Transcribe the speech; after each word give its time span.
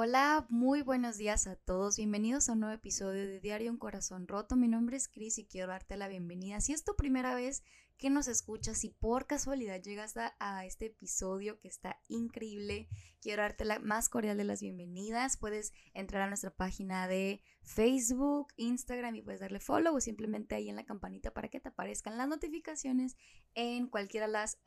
Hola, 0.00 0.46
muy 0.48 0.82
buenos 0.82 1.16
días 1.16 1.48
a 1.48 1.56
todos. 1.56 1.96
Bienvenidos 1.96 2.48
a 2.48 2.52
un 2.52 2.60
nuevo 2.60 2.72
episodio 2.76 3.26
de 3.26 3.40
Diario 3.40 3.72
Un 3.72 3.78
Corazón 3.78 4.28
Roto. 4.28 4.54
Mi 4.54 4.68
nombre 4.68 4.96
es 4.96 5.08
Cris 5.08 5.38
y 5.38 5.44
quiero 5.44 5.72
darte 5.72 5.96
la 5.96 6.06
bienvenida. 6.06 6.60
Si 6.60 6.72
es 6.72 6.84
tu 6.84 6.94
primera 6.94 7.34
vez 7.34 7.64
que 7.96 8.08
nos 8.08 8.28
escuchas 8.28 8.84
y 8.84 8.90
por 8.90 9.26
casualidad 9.26 9.82
llegas 9.82 10.14
a, 10.16 10.64
este 10.66 10.86
episodio 10.86 11.58
que 11.58 11.66
está 11.66 12.00
increíble, 12.06 12.88
quiero 13.20 13.42
darte 13.42 13.64
la 13.64 13.80
más 13.80 14.08
cordial 14.08 14.36
de 14.36 14.44
las 14.44 14.60
bienvenidas. 14.60 15.36
Puedes 15.36 15.72
entrar 15.94 16.22
a 16.22 16.28
nuestra 16.28 16.54
página 16.54 17.08
de 17.08 17.42
Facebook, 17.62 18.52
Instagram 18.54 19.16
y 19.16 19.22
puedes 19.22 19.40
darle 19.40 19.58
follow 19.58 19.96
o 19.96 20.00
simplemente 20.00 20.54
ahí 20.54 20.68
en 20.68 20.76
la 20.76 20.84
campanita 20.84 21.34
para 21.34 21.48
que 21.48 21.58
te 21.58 21.70
aparezcan 21.70 22.16
las 22.16 22.28
notificaciones 22.28 23.16
en 23.56 23.88
cualquiera 23.88 24.26
de 24.26 24.32
las 24.32 24.60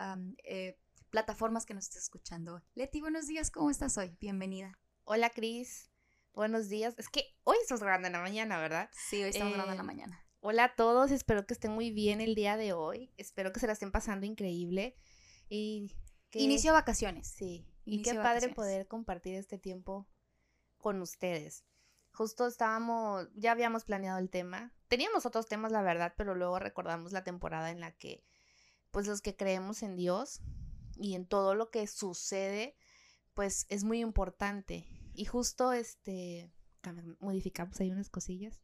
eh, 0.43 0.77
plataformas 1.09 1.65
que 1.65 1.73
nos 1.73 1.85
estés 1.85 2.03
escuchando. 2.03 2.61
Leti, 2.75 2.99
buenos 2.99 3.27
días, 3.27 3.49
¿cómo 3.49 3.69
estás 3.69 3.97
hoy? 3.97 4.13
Bienvenida. 4.19 4.77
Hola 5.03 5.29
Cris, 5.31 5.89
buenos 6.33 6.69
días. 6.69 6.93
Es 6.97 7.09
que 7.09 7.35
hoy 7.43 7.57
estamos 7.61 7.81
grabando 7.81 8.07
en 8.07 8.13
la 8.13 8.21
mañana, 8.21 8.59
¿verdad? 8.59 8.89
Sí, 8.93 9.21
hoy 9.21 9.29
estamos 9.29 9.53
grabando 9.53 9.73
en 9.73 9.77
la 9.77 9.83
eh, 9.83 9.95
mañana. 9.95 10.25
Hola 10.39 10.65
a 10.65 10.75
todos, 10.75 11.11
espero 11.11 11.45
que 11.45 11.53
estén 11.53 11.71
muy 11.71 11.91
bien 11.91 12.21
el 12.21 12.35
día 12.35 12.55
de 12.55 12.73
hoy. 12.73 13.11
Espero 13.17 13.51
que 13.51 13.59
se 13.59 13.67
la 13.67 13.73
estén 13.73 13.91
pasando 13.91 14.25
increíble. 14.25 14.95
Y 15.49 15.91
Inicio 16.33 16.71
vacaciones. 16.73 17.27
Sí. 17.27 17.65
y 17.83 18.03
qué 18.03 18.13
padre 18.13 18.49
poder 18.49 18.87
compartir 18.87 19.35
este 19.35 19.57
tiempo 19.57 20.07
con 20.77 21.01
ustedes. 21.01 21.65
Justo 22.13 22.47
estábamos, 22.47 23.27
ya 23.35 23.51
habíamos 23.51 23.83
planeado 23.83 24.19
el 24.19 24.29
tema. 24.29 24.73
Teníamos 24.87 25.25
otros 25.25 25.47
temas, 25.47 25.71
la 25.71 25.81
verdad, 25.81 26.13
pero 26.17 26.35
luego 26.35 26.59
recordamos 26.59 27.11
la 27.11 27.23
temporada 27.23 27.71
en 27.71 27.79
la 27.79 27.91
que, 27.91 28.23
pues 28.91 29.07
los 29.07 29.21
que 29.21 29.35
creemos 29.35 29.83
en 29.83 29.95
Dios 29.95 30.41
y 30.95 31.15
en 31.15 31.25
todo 31.25 31.55
lo 31.55 31.71
que 31.71 31.87
sucede, 31.87 32.75
pues 33.33 33.65
es 33.69 33.83
muy 33.83 33.99
importante. 33.99 34.87
Y 35.13 35.25
justo 35.25 35.73
este, 35.73 36.51
modificamos 37.19 37.79
ahí 37.79 37.91
unas 37.91 38.09
cosillas. 38.09 38.61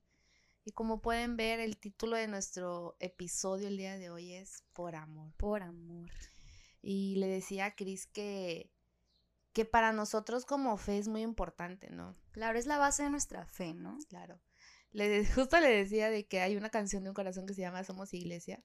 Y 0.65 0.71
como 0.71 1.01
pueden 1.01 1.37
ver, 1.37 1.59
el 1.59 1.77
título 1.77 2.17
de 2.17 2.27
nuestro 2.27 2.97
episodio 2.99 3.69
el 3.69 3.77
día 3.77 3.97
de 3.97 4.09
hoy 4.09 4.33
es 4.33 4.63
Por 4.73 4.95
amor. 4.95 5.33
Por 5.37 5.63
amor. 5.63 6.09
Y 6.81 7.15
le 7.15 7.27
decía 7.27 7.65
a 7.65 7.75
Cris 7.75 8.05
que, 8.07 8.69
que 9.53 9.65
para 9.65 9.93
nosotros 9.93 10.45
como 10.45 10.77
fe 10.77 10.97
es 10.97 11.07
muy 11.07 11.21
importante, 11.21 11.89
¿no? 11.89 12.15
Claro, 12.31 12.59
es 12.59 12.65
la 12.65 12.77
base 12.77 13.03
de 13.03 13.09
nuestra 13.09 13.45
fe, 13.45 13.73
¿no? 13.73 13.97
Claro. 14.09 14.41
Le, 14.91 15.25
justo 15.25 15.59
le 15.59 15.69
decía 15.69 16.09
de 16.09 16.27
que 16.27 16.41
hay 16.41 16.55
una 16.55 16.69
canción 16.69 17.03
de 17.03 17.09
un 17.11 17.15
corazón 17.15 17.45
que 17.45 17.53
se 17.53 17.61
llama 17.61 17.83
Somos 17.83 18.13
Iglesia. 18.13 18.63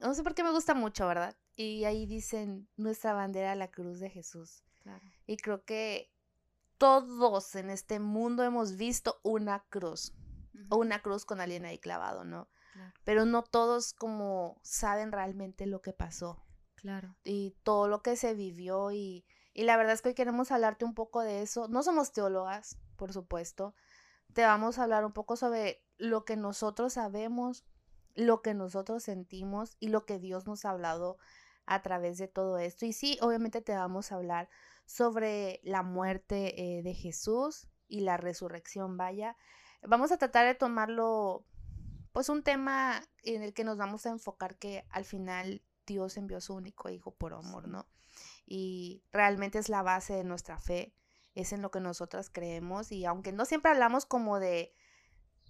No 0.00 0.14
sé 0.14 0.24
por 0.24 0.34
qué 0.34 0.42
me 0.42 0.50
gusta 0.50 0.74
mucho, 0.74 1.06
¿verdad? 1.06 1.36
Y 1.54 1.84
ahí 1.84 2.04
dicen 2.04 2.68
nuestra 2.76 3.12
bandera, 3.12 3.54
la 3.54 3.70
cruz 3.70 4.00
de 4.00 4.10
Jesús. 4.10 4.64
Y 5.26 5.36
creo 5.36 5.64
que 5.64 6.12
todos 6.78 7.54
en 7.56 7.70
este 7.70 8.00
mundo 8.00 8.42
hemos 8.42 8.76
visto 8.76 9.20
una 9.22 9.64
cruz. 9.68 10.14
O 10.68 10.76
una 10.76 11.02
cruz 11.02 11.24
con 11.24 11.40
alguien 11.40 11.64
ahí 11.64 11.78
clavado, 11.78 12.24
¿no? 12.24 12.48
Pero 13.04 13.24
no 13.24 13.42
todos 13.42 13.92
como 13.92 14.60
saben 14.62 15.12
realmente 15.12 15.66
lo 15.66 15.82
que 15.82 15.92
pasó. 15.92 16.42
Claro. 16.74 17.16
Y 17.24 17.56
todo 17.62 17.88
lo 17.88 18.02
que 18.02 18.16
se 18.16 18.34
vivió 18.34 18.92
y, 18.92 19.26
y 19.52 19.64
la 19.64 19.76
verdad 19.76 19.92
es 19.92 20.02
que 20.02 20.10
hoy 20.10 20.14
queremos 20.14 20.50
hablarte 20.50 20.84
un 20.84 20.94
poco 20.94 21.20
de 21.20 21.42
eso. 21.42 21.68
No 21.68 21.82
somos 21.82 22.12
teólogas, 22.12 22.78
por 22.96 23.12
supuesto. 23.12 23.74
Te 24.32 24.42
vamos 24.42 24.78
a 24.78 24.84
hablar 24.84 25.04
un 25.04 25.12
poco 25.12 25.36
sobre 25.36 25.84
lo 25.98 26.24
que 26.24 26.36
nosotros 26.36 26.94
sabemos, 26.94 27.64
lo 28.14 28.42
que 28.42 28.54
nosotros 28.54 29.02
sentimos 29.02 29.76
y 29.80 29.88
lo 29.88 30.06
que 30.06 30.18
Dios 30.18 30.46
nos 30.46 30.64
ha 30.64 30.70
hablado 30.70 31.18
a 31.70 31.82
través 31.82 32.18
de 32.18 32.26
todo 32.26 32.58
esto. 32.58 32.84
Y 32.84 32.92
sí, 32.92 33.16
obviamente 33.22 33.62
te 33.62 33.74
vamos 33.74 34.10
a 34.10 34.16
hablar 34.16 34.50
sobre 34.86 35.60
la 35.62 35.84
muerte 35.84 36.78
eh, 36.78 36.82
de 36.82 36.94
Jesús 36.94 37.68
y 37.86 38.00
la 38.00 38.16
resurrección, 38.16 38.96
vaya. 38.96 39.36
Vamos 39.82 40.10
a 40.10 40.18
tratar 40.18 40.46
de 40.46 40.56
tomarlo, 40.56 41.46
pues 42.10 42.28
un 42.28 42.42
tema 42.42 43.00
en 43.22 43.44
el 43.44 43.54
que 43.54 43.62
nos 43.62 43.78
vamos 43.78 44.04
a 44.04 44.10
enfocar 44.10 44.58
que 44.58 44.84
al 44.90 45.04
final 45.04 45.62
Dios 45.86 46.16
envió 46.16 46.38
a 46.38 46.40
su 46.40 46.54
único 46.54 46.88
hijo 46.88 47.14
por 47.14 47.34
amor, 47.34 47.68
¿no? 47.68 47.86
Y 48.44 49.04
realmente 49.12 49.60
es 49.60 49.68
la 49.68 49.82
base 49.82 50.14
de 50.14 50.24
nuestra 50.24 50.58
fe, 50.58 50.92
es 51.36 51.52
en 51.52 51.62
lo 51.62 51.70
que 51.70 51.78
nosotras 51.78 52.30
creemos 52.30 52.90
y 52.90 53.04
aunque 53.04 53.30
no 53.30 53.44
siempre 53.44 53.70
hablamos 53.70 54.06
como 54.06 54.40
de 54.40 54.74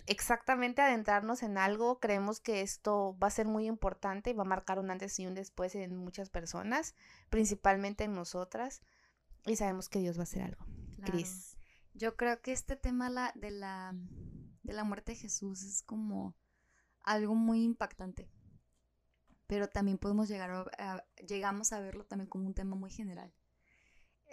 exactamente 0.06 0.82
adentrarnos 0.82 1.42
en 1.42 1.58
algo, 1.58 2.00
creemos 2.00 2.40
que 2.40 2.60
esto 2.60 3.16
va 3.22 3.28
a 3.28 3.30
ser 3.30 3.46
muy 3.46 3.66
importante 3.66 4.30
y 4.30 4.32
va 4.32 4.42
a 4.42 4.46
marcar 4.46 4.78
un 4.78 4.90
antes 4.90 5.18
y 5.18 5.26
un 5.26 5.34
después 5.34 5.74
en 5.74 5.96
muchas 5.96 6.30
personas, 6.30 6.94
principalmente 7.28 8.04
en 8.04 8.14
nosotras, 8.14 8.82
y 9.46 9.56
sabemos 9.56 9.88
que 9.88 10.00
Dios 10.00 10.16
va 10.16 10.22
a 10.22 10.24
hacer 10.24 10.42
algo. 10.42 10.66
Cris. 11.04 11.56
Yo 11.94 12.16
creo 12.16 12.40
que 12.42 12.52
este 12.52 12.76
tema 12.76 13.10
la, 13.10 13.32
de, 13.34 13.50
la, 13.50 13.94
de 14.62 14.72
la 14.72 14.84
muerte 14.84 15.12
de 15.12 15.18
Jesús 15.18 15.62
es 15.62 15.82
como 15.82 16.36
algo 17.02 17.34
muy 17.34 17.64
impactante, 17.64 18.30
pero 19.46 19.68
también 19.68 19.98
podemos 19.98 20.28
llegar 20.28 20.70
a, 20.78 21.04
llegamos 21.26 21.72
a 21.72 21.80
verlo 21.80 22.04
también 22.04 22.28
como 22.28 22.46
un 22.46 22.54
tema 22.54 22.76
muy 22.76 22.90
general. 22.90 23.32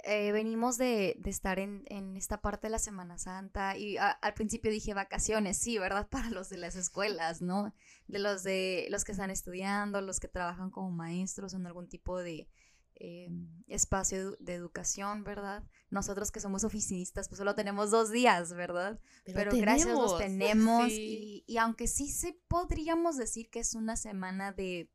Eh, 0.10 0.32
venimos 0.32 0.78
de, 0.78 1.20
estar 1.26 1.60
en, 1.60 1.84
esta 2.16 2.40
parte 2.40 2.68
de 2.68 2.72
la 2.72 2.80
Semana 2.80 3.18
Santa 3.18 3.76
y 3.76 3.98
al 3.98 4.34
principio 4.36 4.72
dije 4.72 4.94
vacaciones, 4.94 5.58
sí, 5.58 5.78
¿verdad? 5.78 6.08
Para 6.10 6.30
los 6.30 6.48
de 6.48 6.56
las 6.56 6.78
escuelas, 6.78 7.42
¿no? 7.42 7.74
De 8.08 8.20
los 8.20 8.42
de 8.44 8.88
los 8.90 9.04
que 9.04 9.12
están 9.12 9.32
estudiando, 9.32 10.00
los 10.00 10.22
que 10.22 10.30
trabajan 10.30 10.72
como 10.72 10.92
maestros 10.92 11.54
en 11.54 11.68
algún 11.68 11.90
tipo 11.90 12.20
de 12.20 12.48
eh, 12.96 13.30
espacio 13.68 14.38
de 14.40 14.54
educación, 14.54 15.26
¿verdad? 15.26 15.66
Nosotros 15.90 16.32
que 16.32 16.40
somos 16.40 16.64
oficinistas, 16.64 17.28
pues 17.28 17.38
solo 17.38 17.54
tenemos 17.54 17.92
dos 17.92 18.10
días, 18.10 18.54
¿verdad? 18.54 19.02
Pero, 19.26 19.52
gracias 19.58 19.94
los 19.94 20.18
tenemos 20.18 20.88
y, 20.90 21.44
y, 21.46 21.58
aunque 21.58 21.88
sí 21.88 22.08
se 22.08 22.32
podríamos 22.48 23.18
decir 23.18 23.50
que 23.50 23.60
es 23.60 23.76
una 23.76 23.98
semana 23.98 24.54
de, 24.54 24.90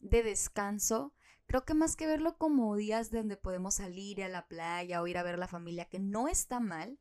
de 0.00 0.22
descanso, 0.22 1.12
Creo 1.50 1.64
que 1.64 1.74
más 1.74 1.96
que 1.96 2.06
verlo 2.06 2.38
como 2.38 2.76
días 2.76 3.10
donde 3.10 3.36
podemos 3.36 3.74
salir 3.74 4.22
a 4.22 4.28
la 4.28 4.46
playa 4.46 5.02
o 5.02 5.08
ir 5.08 5.18
a 5.18 5.24
ver 5.24 5.34
a 5.34 5.36
la 5.36 5.48
familia, 5.48 5.86
que 5.86 5.98
no 5.98 6.28
está 6.28 6.60
mal, 6.60 7.00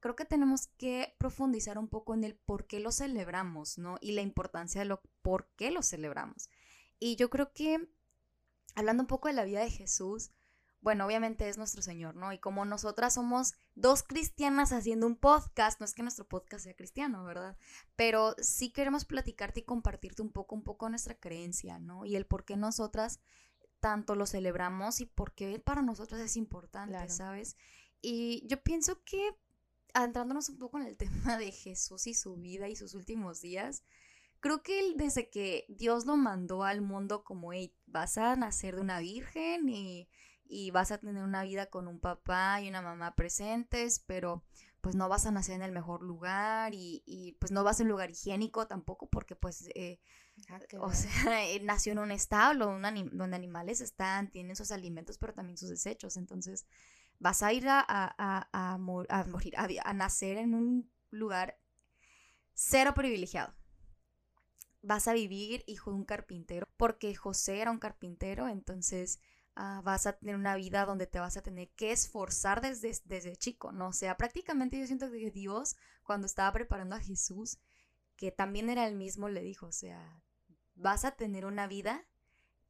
creo 0.00 0.16
que 0.16 0.24
tenemos 0.24 0.68
que 0.78 1.14
profundizar 1.18 1.76
un 1.76 1.86
poco 1.86 2.14
en 2.14 2.24
el 2.24 2.34
por 2.34 2.66
qué 2.66 2.80
lo 2.80 2.92
celebramos, 2.92 3.76
¿no? 3.76 3.98
Y 4.00 4.12
la 4.12 4.22
importancia 4.22 4.80
de 4.80 4.86
lo 4.86 5.02
por 5.20 5.50
qué 5.54 5.70
lo 5.70 5.82
celebramos. 5.82 6.48
Y 6.98 7.16
yo 7.16 7.28
creo 7.28 7.52
que, 7.52 7.90
hablando 8.74 9.02
un 9.02 9.06
poco 9.06 9.28
de 9.28 9.34
la 9.34 9.44
vida 9.44 9.60
de 9.60 9.70
Jesús, 9.70 10.30
bueno, 10.80 11.04
obviamente 11.04 11.46
es 11.50 11.58
nuestro 11.58 11.82
Señor, 11.82 12.14
¿no? 12.14 12.32
Y 12.32 12.38
como 12.38 12.64
nosotras 12.64 13.12
somos 13.12 13.52
dos 13.74 14.02
cristianas 14.02 14.72
haciendo 14.72 15.06
un 15.06 15.16
podcast, 15.16 15.78
no 15.78 15.84
es 15.84 15.92
que 15.92 16.00
nuestro 16.00 16.26
podcast 16.26 16.64
sea 16.64 16.74
cristiano, 16.74 17.22
¿verdad? 17.26 17.58
Pero 17.96 18.34
sí 18.38 18.72
queremos 18.72 19.04
platicarte 19.04 19.60
y 19.60 19.64
compartirte 19.64 20.22
un 20.22 20.32
poco, 20.32 20.54
un 20.54 20.62
poco 20.62 20.88
nuestra 20.88 21.16
creencia, 21.16 21.78
¿no? 21.78 22.06
Y 22.06 22.16
el 22.16 22.24
por 22.24 22.46
qué 22.46 22.56
nosotras 22.56 23.20
tanto 23.80 24.14
lo 24.14 24.26
celebramos 24.26 25.00
y 25.00 25.06
por 25.06 25.32
qué 25.34 25.58
para 25.58 25.82
nosotros 25.82 26.20
es 26.20 26.36
importante, 26.36 27.08
¿sabes? 27.08 27.56
Y 28.00 28.46
yo 28.46 28.62
pienso 28.62 29.02
que 29.04 29.36
adentrándonos 29.94 30.48
un 30.48 30.58
poco 30.58 30.78
en 30.78 30.86
el 30.86 30.96
tema 30.98 31.36
de 31.38 31.52
Jesús 31.52 32.06
y 32.06 32.14
su 32.14 32.36
vida 32.36 32.68
y 32.68 32.76
sus 32.76 32.94
últimos 32.94 33.40
días, 33.40 33.82
creo 34.40 34.62
que 34.62 34.80
él, 34.80 34.94
desde 34.96 35.28
que 35.30 35.66
Dios 35.68 36.06
lo 36.06 36.16
mandó 36.16 36.64
al 36.64 36.80
mundo 36.80 37.24
como, 37.24 37.52
hey, 37.52 37.74
vas 37.86 38.18
a 38.18 38.36
nacer 38.36 38.76
de 38.76 38.82
una 38.82 39.00
virgen 39.00 39.68
y, 39.68 40.08
y 40.44 40.70
vas 40.70 40.90
a 40.90 40.98
tener 40.98 41.22
una 41.22 41.42
vida 41.42 41.66
con 41.66 41.88
un 41.88 42.00
papá 42.00 42.60
y 42.60 42.68
una 42.68 42.82
mamá 42.82 43.14
presentes, 43.14 44.02
pero 44.06 44.44
pues 44.80 44.94
no 44.94 45.08
vas 45.08 45.26
a 45.26 45.30
nacer 45.30 45.56
en 45.56 45.62
el 45.62 45.72
mejor 45.72 46.02
lugar 46.02 46.74
y, 46.74 47.02
y 47.04 47.32
pues 47.32 47.52
no 47.52 47.64
vas 47.64 47.80
a 47.80 47.82
un 47.82 47.90
lugar 47.90 48.10
higiénico 48.10 48.66
tampoco 48.66 49.08
porque 49.10 49.36
pues 49.36 49.68
eh, 49.74 50.00
Ah, 50.48 50.60
o 50.80 50.92
sea, 50.92 51.46
eh, 51.48 51.60
nació 51.60 51.92
en 51.92 51.98
un 51.98 52.10
establo 52.10 52.66
donde 52.66 53.36
animales 53.36 53.80
están, 53.80 54.30
tienen 54.30 54.56
sus 54.56 54.72
alimentos, 54.72 55.18
pero 55.18 55.34
también 55.34 55.58
sus 55.58 55.68
desechos. 55.68 56.16
Entonces, 56.16 56.66
vas 57.20 57.42
a 57.42 57.52
ir 57.52 57.66
a, 57.68 57.84
a, 57.86 58.78
morir, 58.78 59.54
a, 59.56 59.92
nacer 59.92 60.38
en 60.38 60.54
un 60.54 60.90
lugar 61.10 61.58
cero 62.54 62.92
privilegiado. 62.94 63.54
Vas 64.82 65.06
a 65.06 65.12
vivir 65.12 65.62
hijo 65.66 65.90
de 65.90 65.96
un 65.96 66.04
carpintero, 66.04 66.66
porque 66.78 67.14
José 67.14 67.60
era 67.60 67.70
un 67.70 67.78
carpintero, 67.78 68.48
entonces 68.48 69.20
ah, 69.54 69.82
vas 69.84 70.06
a 70.06 70.14
tener 70.14 70.34
una 70.34 70.56
vida 70.56 70.86
donde 70.86 71.06
te 71.06 71.20
vas 71.20 71.36
a 71.36 71.42
tener 71.42 71.68
que 71.76 71.92
esforzar 71.92 72.62
desde, 72.62 72.98
desde 73.04 73.36
chico, 73.36 73.72
¿no? 73.72 73.88
O 73.88 73.92
sea, 73.92 74.16
prácticamente 74.16 74.78
yo 74.78 74.86
siento 74.86 75.10
que 75.10 75.30
Dios, 75.30 75.76
cuando 76.02 76.26
estaba 76.26 76.50
preparando 76.52 76.96
a 76.96 77.00
Jesús, 77.00 77.58
que 78.16 78.30
también 78.30 78.70
era 78.70 78.86
el 78.86 78.96
mismo, 78.96 79.28
le 79.28 79.42
dijo, 79.42 79.66
o 79.66 79.72
sea, 79.72 80.22
vas 80.80 81.04
a 81.04 81.12
tener 81.12 81.44
una 81.44 81.66
vida 81.66 82.06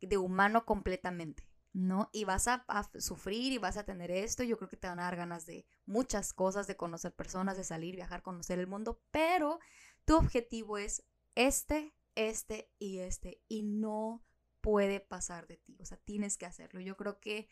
de 0.00 0.18
humano 0.18 0.64
completamente, 0.64 1.48
¿no? 1.72 2.08
Y 2.12 2.24
vas 2.24 2.48
a, 2.48 2.64
sufrir 2.98 3.52
y 3.52 3.58
vas 3.58 3.76
a 3.76 3.84
tener 3.84 4.10
esto, 4.10 4.42
yo 4.42 4.56
creo 4.56 4.68
que 4.68 4.76
te 4.76 4.88
van 4.88 5.00
a 5.00 5.04
dar 5.04 5.16
ganas 5.16 5.46
de 5.46 5.66
muchas 5.86 6.32
cosas, 6.32 6.66
de 6.66 6.76
conocer 6.76 7.14
personas, 7.14 7.56
de 7.56 7.64
salir, 7.64 7.96
viajar, 7.96 8.22
conocer 8.22 8.58
el 8.58 8.66
mundo, 8.66 9.02
pero 9.10 9.58
tu 10.04 10.16
objetivo 10.16 10.78
es 10.78 11.04
este, 11.34 11.94
este 12.14 12.70
y 12.78 12.98
este, 12.98 13.42
y 13.48 13.62
no 13.62 14.24
puede 14.60 15.00
pasar 15.00 15.46
de 15.46 15.56
ti, 15.56 15.78
o 15.80 15.84
sea, 15.84 15.98
tienes 15.98 16.36
que 16.36 16.46
hacerlo. 16.46 16.80
Yo 16.80 16.96
creo 16.96 17.20
que 17.20 17.48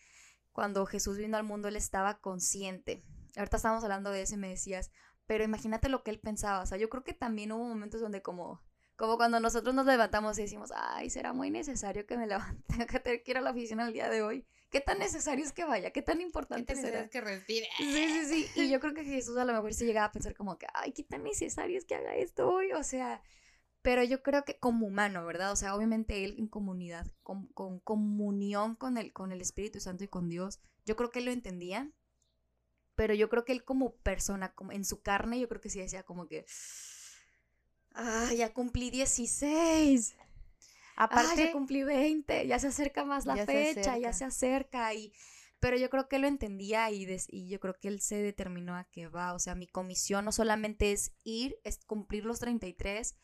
cuando 0.53 0.85
Jesús 0.87 1.19
vino 1.19 1.37
al 1.37 1.45
mundo, 1.45 1.69
él 1.69 1.77
estaba 1.77 2.21
consciente 2.21 3.05
ahorita 3.39 3.57
estábamos 3.57 3.85
hablando 3.85 4.11
de 4.11 4.23
eso 4.23 4.35
y 4.35 4.39
me 4.39 4.49
decías, 4.49 4.91
pero 5.27 5.45
imagínate 5.45 5.89
lo 5.89 6.03
que 6.03 6.11
él 6.11 6.21
pensaba. 6.21 6.63
O 6.63 6.67
sea, 6.67 6.79
yo 6.79 6.89
creo 6.89 7.05
que 7.05 7.13
también 7.13 7.53
hubo 7.53 7.65
momentos 7.65 8.01
donde 8.01 8.23
como, 8.23 8.63
como 8.99 9.17
cuando 9.17 9.39
nosotros 9.39 9.77
nos 9.77 9.87
levantamos 9.87 10.37
y 10.39 10.43
decimos, 10.43 10.73
ay, 10.75 11.09
será 11.09 11.33
muy 11.33 11.51
necesario 11.51 12.05
que 12.05 12.17
me 12.17 12.27
levante, 12.27 12.65
que 12.91 12.99
tener 12.99 13.23
que 13.23 13.31
ir 13.31 13.39
a 13.39 13.41
la 13.41 13.53
oficina 13.53 13.87
el 13.87 13.93
día 13.93 14.11
de 14.11 14.23
hoy. 14.23 14.45
¿Qué 14.71 14.81
tan 14.81 14.99
necesario 14.99 15.45
es 15.45 15.53
que 15.53 15.65
vaya? 15.65 15.93
¿Qué 15.93 16.03
tan 16.03 16.21
importante 16.21 16.75
¿Qué 16.75 16.81
será? 16.81 17.01
es 17.03 17.11
que 17.11 17.21
respire? 17.21 17.69
Sí, 17.79 17.85
sí, 17.87 18.25
sí. 18.27 18.47
Y 18.61 18.71
yo 18.71 18.81
creo 18.81 18.95
que 18.95 19.05
Jesús 19.05 19.37
a 19.39 19.45
lo 19.45 19.53
mejor 19.53 19.73
se 19.73 19.87
llegaba 19.87 20.07
a 20.07 20.13
pensar 20.13 20.35
como 20.35 20.59
que, 20.59 20.67
ay, 20.75 20.93
qué 20.93 21.05
tan 21.05 21.23
necesario 21.23 21.79
es 21.79 21.85
que 21.85 21.95
haga 21.95 22.17
esto 22.17 22.51
hoy. 22.51 22.73
O 22.73 22.83
sea, 22.83 23.23
pero 23.83 24.03
yo 24.03 24.21
creo 24.25 24.45
que 24.45 24.59
como 24.59 24.89
humano, 24.89 25.25
¿verdad? 25.25 25.53
O 25.53 25.57
sea, 25.57 25.77
obviamente 25.77 26.25
él 26.25 26.35
en 26.37 26.49
comunidad, 26.49 27.07
con, 27.23 27.47
con 27.53 27.79
comunión 27.79 28.75
con 28.75 28.99
el, 28.99 29.13
con 29.13 29.31
el 29.31 29.41
Espíritu 29.41 29.79
Santo 29.79 30.03
y 30.03 30.09
con 30.09 30.29
Dios, 30.29 30.59
yo 30.85 30.97
creo 30.97 31.11
que 31.11 31.21
él 31.21 31.27
lo 31.27 31.31
entendía. 31.31 31.89
Pero 32.97 33.15
yo 33.15 33.29
creo 33.29 33.45
que 33.45 33.53
él 33.53 33.65
como 33.65 33.95
persona, 33.99 34.53
como 34.57 34.73
en 34.73 34.85
su 34.85 35.03
carne, 35.03 35.39
yo 35.39 35.49
creo 35.49 35.61
que 35.61 35.71
sí 35.71 35.79
decía 35.79 36.03
como 36.03 36.27
que, 36.27 36.45
ah, 37.99 38.33
ya 38.35 38.53
cumplí 38.53 38.91
16. 38.91 40.17
Aparte, 40.97 41.43
ah, 41.43 41.47
ya 41.47 41.53
cumplí 41.53 41.85
20, 41.85 42.47
ya 42.47 42.59
se 42.59 42.69
acerca 42.69 43.05
más 43.05 43.27
la 43.27 43.45
fecha, 43.45 43.99
ya 43.99 44.13
se 44.13 44.25
acerca 44.25 44.93
y 44.95 45.13
pero 45.61 45.77
yo 45.77 45.91
creo 45.91 46.09
que 46.09 46.17
él 46.17 46.23
lo 46.23 46.29
entendía 46.29 46.91
y, 46.91 47.07
y 47.29 47.49
yo 47.49 47.61
creo 47.61 47.75
que 47.75 47.89
él 47.89 48.01
se 48.01 48.17
determinó 48.17 48.77
a 48.77 48.85
que 48.85 49.09
va, 49.09 49.33
o 49.35 49.39
sea, 49.39 49.55
mi 49.55 49.67
comisión 49.67 50.25
no 50.25 50.33
solamente 50.33 50.93
es 50.93 51.13
ir, 51.25 51.57
es 51.65 51.85
cumplir 51.85 52.25
los 52.25 52.39
33, 52.39 53.17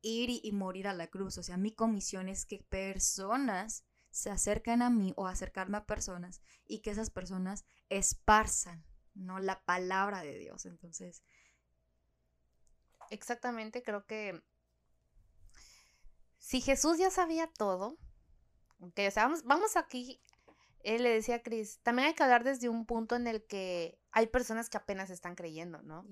ir 0.00 0.30
y, 0.30 0.40
y, 0.42 0.52
morir 0.52 0.88
a 0.88 0.94
la 0.94 1.08
cruz, 1.08 1.36
o 1.38 1.42
sea, 1.42 1.56
mi 1.58 1.74
comisión 1.74 2.28
es 2.28 2.46
que 2.46 2.64
personas 2.68 3.84
se 4.10 4.30
acerquen 4.30 4.82
a 4.82 4.90
mí 4.90 5.12
o 5.16 5.26
acercarme 5.26 5.78
a 5.78 5.86
personas 5.86 6.40
y 6.66 6.80
que 6.80 6.90
esas 6.90 7.10
personas 7.10 7.64
esparzan, 7.88 8.84
¿no? 9.14 9.38
La 9.38 9.64
palabra 9.64 10.22
de 10.22 10.38
Dios, 10.38 10.66
entonces. 10.66 11.22
Exactamente, 13.12 13.82
creo 13.82 14.06
que 14.06 14.42
si 16.38 16.62
Jesús 16.62 16.96
ya 16.96 17.10
sabía 17.10 17.46
todo, 17.46 17.98
ok, 18.80 19.00
o 19.06 19.10
sea, 19.10 19.24
vamos, 19.24 19.44
vamos 19.44 19.76
aquí, 19.76 20.18
él 20.80 21.02
le 21.02 21.10
decía 21.10 21.36
a 21.36 21.42
Cris, 21.42 21.78
también 21.82 22.08
hay 22.08 22.14
que 22.14 22.22
hablar 22.22 22.42
desde 22.42 22.70
un 22.70 22.86
punto 22.86 23.14
en 23.14 23.26
el 23.26 23.46
que 23.46 24.00
hay 24.12 24.28
personas 24.28 24.70
que 24.70 24.78
apenas 24.78 25.10
están 25.10 25.34
creyendo, 25.34 25.82
¿no? 25.82 26.06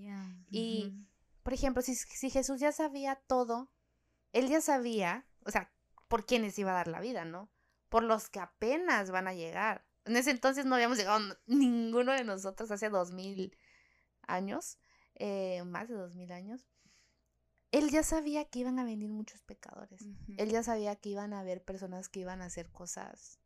Y, 0.51 0.95
por 1.43 1.55
ejemplo, 1.55 1.81
si, 1.81 1.95
si 1.95 2.29
Jesús 2.29 2.61
ya 2.61 2.71
sabía 2.71 3.17
todo, 3.27 3.73
él 4.35 4.49
ya 4.49 4.61
sabía, 4.61 5.27
o 5.47 5.51
sea, 5.51 5.73
por 6.07 6.27
quiénes 6.27 6.59
iba 6.59 6.73
a 6.73 6.75
dar 6.75 6.89
la 6.89 7.01
vida, 7.01 7.25
¿no? 7.25 7.51
Por 7.89 8.03
los 8.03 8.29
que 8.29 8.41
apenas 8.41 9.11
van 9.11 9.27
a 9.27 9.33
llegar. 9.33 9.87
En 10.05 10.17
ese 10.19 10.33
entonces 10.33 10.67
no 10.67 10.75
habíamos 10.75 10.99
llegado 10.99 11.19
ninguno 11.47 12.13
de 12.13 12.25
nosotros 12.25 12.71
hace 12.71 12.91
dos 12.91 13.11
mil 13.11 13.57
años, 14.21 14.77
eh, 15.15 15.65
más 15.65 15.89
de 15.89 15.95
dos 15.95 16.15
mil 16.15 16.31
años 16.31 16.67
él 17.73 17.91
ya 17.91 18.03
sabía 18.03 18.45
que 18.45 18.61
iban 18.61 18.79
a 18.79 18.85
venir 18.85 19.11
muchos 19.11 19.43
pecadores. 19.43 20.05
Él 20.37 20.51
ya 20.51 20.63
sabía 20.63 20.97
que 20.97 21.11
iban 21.11 21.33
a 21.33 21.41
haber 21.41 21.63
personas 21.63 22.09
que 22.09 22.21
iban 22.21 22.43
a 22.43 22.47
hacer 22.47 22.71
cosas 22.71 23.39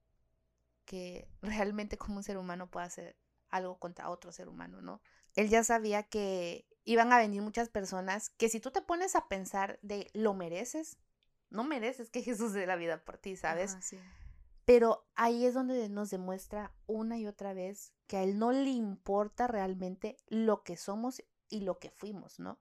que 0.84 1.28
realmente 1.42 1.98
como 1.98 2.16
un 2.16 2.22
ser 2.22 2.38
humano 2.38 2.70
puede 2.70 2.86
hacer 2.86 3.16
algo 3.50 3.78
contra 3.78 4.10
otro 4.10 4.32
ser 4.32 4.48
humano, 4.48 4.80
¿no? 4.80 5.00
Él 5.34 5.48
ya 5.48 5.62
sabía 5.62 6.04
que 6.04 6.66
iban 6.84 7.12
a 7.12 7.18
venir 7.18 7.42
muchas 7.42 7.68
personas 7.68 8.30
que 8.30 8.48
si 8.48 8.60
tú 8.60 8.70
te 8.70 8.82
pones 8.82 9.14
a 9.14 9.28
pensar 9.28 9.78
de 9.82 10.10
lo 10.12 10.34
mereces, 10.34 10.98
no 11.50 11.64
mereces 11.64 12.10
que 12.10 12.22
Jesús 12.22 12.52
dé 12.52 12.66
la 12.66 12.76
vida 12.76 13.04
por 13.04 13.18
ti, 13.18 13.36
¿sabes? 13.36 13.76
Pero 14.64 15.06
ahí 15.14 15.44
es 15.44 15.52
donde 15.52 15.88
nos 15.90 16.10
demuestra 16.10 16.72
una 16.86 17.18
y 17.18 17.26
otra 17.26 17.52
vez 17.52 17.92
que 18.06 18.16
a 18.16 18.22
Él 18.22 18.38
no 18.38 18.50
le 18.50 18.70
importa 18.70 19.46
realmente 19.46 20.16
lo 20.28 20.62
que 20.62 20.78
somos 20.78 21.22
y 21.50 21.60
lo 21.60 21.78
que 21.78 21.90
fuimos, 21.90 22.38
¿no? 22.38 22.58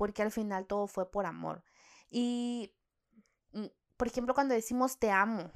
Porque 0.00 0.22
al 0.22 0.30
final 0.30 0.66
todo 0.66 0.86
fue 0.86 1.10
por 1.10 1.26
amor. 1.26 1.62
Y, 2.08 2.72
mm, 3.52 3.66
por 3.98 4.06
ejemplo, 4.06 4.32
cuando 4.32 4.54
decimos 4.54 4.98
te 4.98 5.10
amo, 5.10 5.52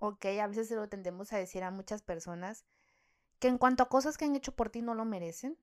ok, 0.00 0.26
a 0.42 0.48
veces 0.48 0.66
se 0.66 0.74
lo 0.74 0.88
tendemos 0.88 1.32
a 1.32 1.38
decir 1.38 1.62
a 1.62 1.70
muchas 1.70 2.02
personas 2.02 2.64
que 3.38 3.46
en 3.46 3.58
cuanto 3.58 3.84
a 3.84 3.88
cosas 3.88 4.18
que 4.18 4.24
han 4.24 4.34
hecho 4.34 4.56
por 4.56 4.70
ti 4.70 4.82
no 4.82 4.94
lo 4.94 5.04
merecen, 5.04 5.56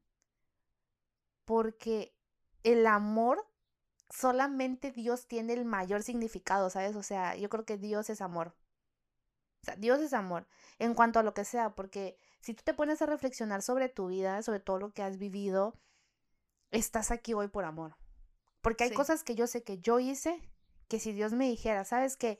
porque 1.44 2.16
el 2.64 2.88
amor 2.88 3.46
solamente 4.10 4.94
Dios 4.94 5.28
tiene 5.28 5.52
el 5.52 5.66
mayor 5.66 6.04
significado, 6.04 6.70
¿sabes? 6.70 6.96
O 6.96 7.04
sea, 7.04 7.36
yo 7.36 7.50
creo 7.50 7.66
que 7.66 7.78
Dios 7.78 8.10
es 8.10 8.22
amor. 8.22 8.56
O 9.64 9.66
sea, 9.66 9.76
Dios 9.76 10.00
es 10.00 10.14
amor 10.14 10.48
en 10.80 10.94
cuanto 10.94 11.20
a 11.20 11.24
lo 11.24 11.34
que 11.34 11.44
sea, 11.44 11.76
porque 11.76 12.18
si 12.40 12.54
tú 12.54 12.64
te 12.64 12.74
pones 12.74 13.02
a 13.02 13.06
reflexionar 13.06 13.64
sobre 13.64 13.90
tu 13.90 14.08
vida, 14.08 14.42
sobre 14.44 14.62
todo 14.62 14.80
lo 14.80 14.94
que 14.94 15.04
has 15.04 15.18
vivido, 15.18 15.78
estás 16.72 17.12
aquí 17.12 17.34
hoy 17.34 17.48
por 17.48 17.66
amor. 17.66 17.98
Porque 18.62 18.84
hay 18.84 18.92
cosas 18.92 19.24
que 19.24 19.36
yo 19.36 19.48
sé 19.48 19.64
que 19.64 19.80
yo 19.80 20.00
hice, 20.00 20.52
que 20.88 21.00
si 21.00 21.14
Dios 21.14 21.34
me 21.34 21.48
dijera, 21.48 21.86
sabes 21.86 22.18
que 22.18 22.40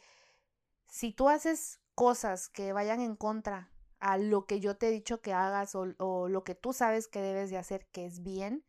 si 0.90 1.12
tú 1.12 1.30
haces 1.30 1.80
cosas 1.96 2.50
que 2.50 2.74
vayan 2.74 3.02
en 3.02 3.16
contra 3.16 3.72
a 4.00 4.18
lo 4.18 4.46
que 4.46 4.60
yo 4.60 4.78
te 4.78 4.88
he 4.88 4.92
dicho 4.92 5.22
que 5.22 5.34
hagas 5.34 5.74
o, 5.76 6.28
lo 6.28 6.44
que 6.44 6.56
tú 6.56 6.74
sabes 6.74 7.08
que 7.08 7.22
debes 7.22 7.50
de 7.50 7.58
hacer 7.58 7.88
que 7.92 8.06
es 8.06 8.24
bien, 8.24 8.66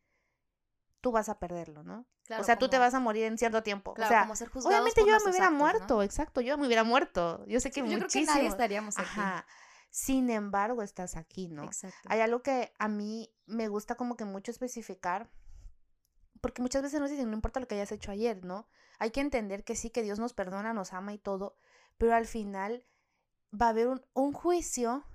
tú 1.01 1.11
vas 1.11 1.29
a 1.29 1.39
perderlo, 1.39 1.83
¿no? 1.83 2.07
o 2.37 2.43
sea, 2.43 2.59
tú 2.59 2.69
te 2.69 2.77
vas 2.77 2.93
a 2.93 2.99
morir 2.99 3.23
en 3.25 3.37
cierto 3.37 3.63
tiempo. 3.63 3.91
o 3.91 3.95
sea, 3.95 4.29
obviamente 4.63 5.01
yo 5.01 5.17
me 5.25 5.31
hubiera 5.31 5.49
muerto, 5.49 6.03
exacto, 6.03 6.41
yo 6.41 6.57
me 6.57 6.67
hubiera 6.67 6.83
muerto. 6.83 7.43
Yo 7.47 7.59
sé 7.59 7.71
que 7.71 7.81
yo 7.81 7.97
creo 7.97 8.07
que 8.07 8.23
nadie 8.23 8.47
estaríamos 8.47 8.97
aquí. 8.97 9.19
Sin 9.91 10.29
embargo, 10.29 10.83
estás 10.83 11.15
aquí, 11.15 11.47
¿no? 11.47 11.63
Exacto. 11.63 11.97
Hay 12.05 12.21
algo 12.21 12.43
que 12.43 12.71
a 12.77 12.87
mí 12.87 13.33
me 13.47 13.67
gusta 13.67 13.95
como 13.95 14.15
que 14.15 14.25
mucho 14.25 14.51
especificar 14.51 15.31
porque 16.41 16.61
muchas 16.61 16.81
veces 16.81 16.99
nos 16.99 17.09
dicen, 17.09 17.29
no 17.29 17.35
importa 17.35 17.59
lo 17.59 17.67
que 17.67 17.75
hayas 17.75 17.91
hecho 17.91 18.11
ayer, 18.11 18.43
¿no? 18.43 18.67
Hay 18.97 19.11
que 19.11 19.21
entender 19.21 19.63
que 19.63 19.75
sí, 19.75 19.89
que 19.89 20.03
Dios 20.03 20.19
nos 20.19 20.33
perdona, 20.33 20.73
nos 20.73 20.93
ama 20.93 21.13
y 21.13 21.17
todo, 21.17 21.55
pero 21.97 22.15
al 22.15 22.25
final 22.25 22.85
va 23.53 23.67
a 23.67 23.69
haber 23.69 23.87
un, 24.13 24.33
juicio 24.33 25.05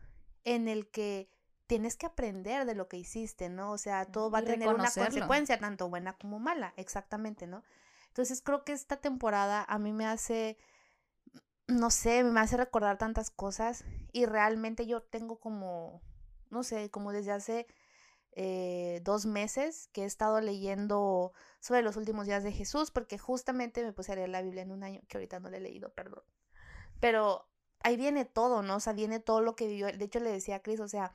en 0.45 0.69
el 0.69 0.91
que 0.91 1.31
tienes 1.67 1.97
que 1.97 2.07
aprender 2.07 2.67
de 2.67 2.75
lo 2.75 2.89
que 2.89 2.97
hiciste, 2.97 3.49
¿no? 3.49 3.73
O 3.73 3.79
sea, 3.79 4.05
todo 4.07 4.31
va 4.31 4.41
a 4.41 4.45
tener 4.45 4.69
una 4.69 4.91
consecuencia, 4.91 5.59
tanto 5.59 5.89
buena 5.89 6.17
como 6.17 6.39
mala, 6.39 6.75
exactamente, 6.77 7.47
¿no? 7.47 7.63
Entonces 8.09 8.43
creo 8.43 8.65
que 8.65 8.73
esta 8.73 8.97
temporada 8.97 9.65
a 9.67 9.79
mí 9.79 9.93
me 9.93 10.07
hace, 10.07 10.59
no 11.67 11.91
sé, 11.91 12.23
me 12.23 12.41
hace 12.41 12.57
recordar 12.57 12.99
tantas 12.99 13.31
cosas 13.31 13.85
y 14.13 14.27
realmente 14.27 14.87
yo 14.87 15.03
tengo 15.03 15.41
como, 15.41 16.03
no 16.51 16.63
sé, 16.63 16.91
como 16.91 17.13
desde 17.13 17.33
hace 17.33 17.67
eh, 18.37 19.01
dos 19.05 19.27
meses 19.27 19.89
que 19.93 20.03
he 20.03 20.05
estado 20.07 20.41
leyendo 20.41 21.33
sobre 21.61 21.83
los 21.83 21.97
últimos 21.97 22.27
días 22.27 22.43
de 22.43 22.53
Jesús, 22.53 22.91
porque 22.91 23.19
justamente 23.19 23.85
me 23.85 23.93
puse 23.93 24.13
a 24.13 24.17
leer 24.17 24.29
la 24.29 24.43
Biblia 24.43 24.63
en 24.63 24.73
un 24.73 24.83
año, 24.83 25.01
que 25.09 25.19
ahorita 25.19 25.41
no 25.41 25.51
le 25.51 25.59
he 25.59 25.61
leído, 25.61 25.93
perdón. 25.93 26.23
Pero 27.01 27.49
ahí 27.81 27.97
viene 27.97 28.25
todo, 28.25 28.63
¿no? 28.63 28.77
O 28.77 28.81
sea, 28.81 28.93
viene 28.93 29.21
todo 29.21 29.41
lo 29.41 29.57
que 29.57 29.69
vivió. 29.69 29.87
De 29.87 30.05
hecho, 30.05 30.21
le 30.21 30.31
decía 30.31 30.57
a 30.57 30.63
Cris, 30.63 30.81
o 30.81 30.89
sea, 30.89 31.13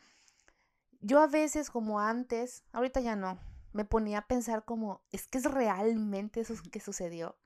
yo 1.01 1.19
a 1.19 1.27
veces 1.27 1.69
como 1.69 1.99
antes, 1.99 2.63
ahorita 2.71 2.99
ya 3.01 3.15
no, 3.15 3.39
me 3.73 3.85
ponía 3.85 4.19
a 4.19 4.27
pensar 4.27 4.65
como, 4.65 5.01
es 5.11 5.27
que 5.27 5.38
es 5.38 5.45
realmente 5.45 6.41
eso 6.41 6.53
que 6.71 6.79
sucedió. 6.79 7.38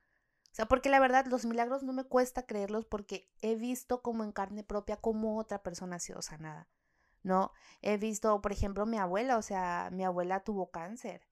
O 0.52 0.54
sea, 0.56 0.66
porque 0.66 0.88
la 0.88 1.00
verdad 1.00 1.26
los 1.26 1.44
milagros 1.46 1.82
no 1.82 1.92
me 1.92 2.04
cuesta 2.04 2.46
creerlos 2.46 2.84
porque 2.84 3.28
he 3.42 3.56
visto 3.56 4.02
como 4.02 4.22
en 4.22 4.30
carne 4.30 4.62
propia 4.62 4.96
cómo 4.96 5.36
otra 5.36 5.64
persona 5.64 5.96
ha 5.96 6.00
sido 6.00 6.22
sanada. 6.22 6.68
¿No? 7.24 7.52
He 7.82 7.96
visto, 7.96 8.40
por 8.40 8.52
ejemplo, 8.52 8.86
mi 8.86 8.98
abuela, 8.98 9.36
o 9.36 9.42
sea, 9.42 9.88
mi 9.90 10.04
abuela 10.04 10.40
tuvo 10.40 10.70
cáncer 10.70 11.26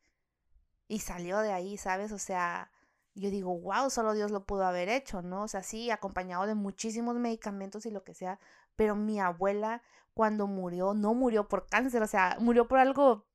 y 0.88 0.98
salió 0.98 1.38
de 1.38 1.52
ahí, 1.52 1.76
¿sabes? 1.76 2.10
O 2.10 2.18
sea, 2.18 2.72
yo 3.14 3.30
digo, 3.30 3.56
wow, 3.60 3.90
solo 3.90 4.14
Dios 4.14 4.30
lo 4.30 4.44
pudo 4.44 4.64
haber 4.64 4.88
hecho, 4.88 5.22
¿no? 5.22 5.44
O 5.44 5.48
sea, 5.48 5.62
sí, 5.62 5.90
acompañado 5.90 6.46
de 6.46 6.54
muchísimos 6.54 7.14
medicamentos 7.16 7.86
y 7.86 7.90
lo 7.90 8.02
que 8.02 8.14
sea, 8.14 8.40
pero 8.74 8.96
mi 8.96 9.20
abuela 9.20 9.82
cuando 10.14 10.46
murió, 10.46 10.94
no 10.94 11.14
murió 11.14 11.48
por 11.48 11.66
cáncer, 11.66 12.02
o 12.02 12.06
sea, 12.06 12.36
murió 12.40 12.66
por 12.68 12.78
algo 12.78 13.26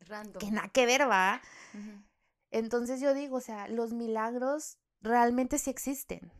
Random. 0.00 0.40
que 0.40 0.50
nada 0.50 0.68
que 0.68 0.86
ver, 0.86 1.08
¿va? 1.08 1.42
Entonces 2.50 3.00
yo 3.00 3.14
digo, 3.14 3.36
o 3.36 3.40
sea, 3.40 3.68
los 3.68 3.92
milagros 3.92 4.78
realmente 5.00 5.58
sí 5.58 5.70
existen 5.70 6.32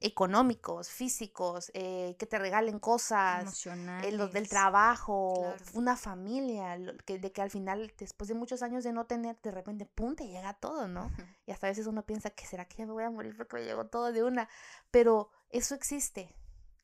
económicos, 0.00 0.88
físicos, 0.88 1.70
eh, 1.74 2.16
que 2.18 2.26
te 2.26 2.38
regalen 2.38 2.78
cosas, 2.78 3.66
eh, 3.66 4.12
los 4.12 4.32
del 4.32 4.48
trabajo, 4.48 5.54
una 5.74 5.96
familia, 5.96 6.78
que, 7.04 7.18
de 7.18 7.32
que 7.32 7.42
al 7.42 7.50
final, 7.50 7.92
después 7.98 8.28
de 8.28 8.34
muchos 8.34 8.62
años 8.62 8.82
de 8.82 8.92
no 8.92 9.04
tener, 9.04 9.38
de 9.42 9.50
repente, 9.50 9.84
pum, 9.84 10.16
te 10.16 10.26
llega 10.26 10.54
todo, 10.54 10.88
¿no? 10.88 11.10
Y 11.46 11.52
hasta 11.52 11.66
a 11.66 11.70
veces 11.70 11.86
uno 11.86 12.06
piensa 12.06 12.30
que 12.30 12.46
será 12.46 12.64
que 12.64 12.78
ya 12.78 12.86
me 12.86 12.92
voy 12.92 13.04
a 13.04 13.10
morir 13.10 13.36
porque 13.36 13.56
me 13.56 13.64
llegó 13.64 13.86
todo 13.86 14.10
de 14.10 14.22
una, 14.22 14.48
pero 14.90 15.30
eso 15.50 15.74
existe. 15.74 16.34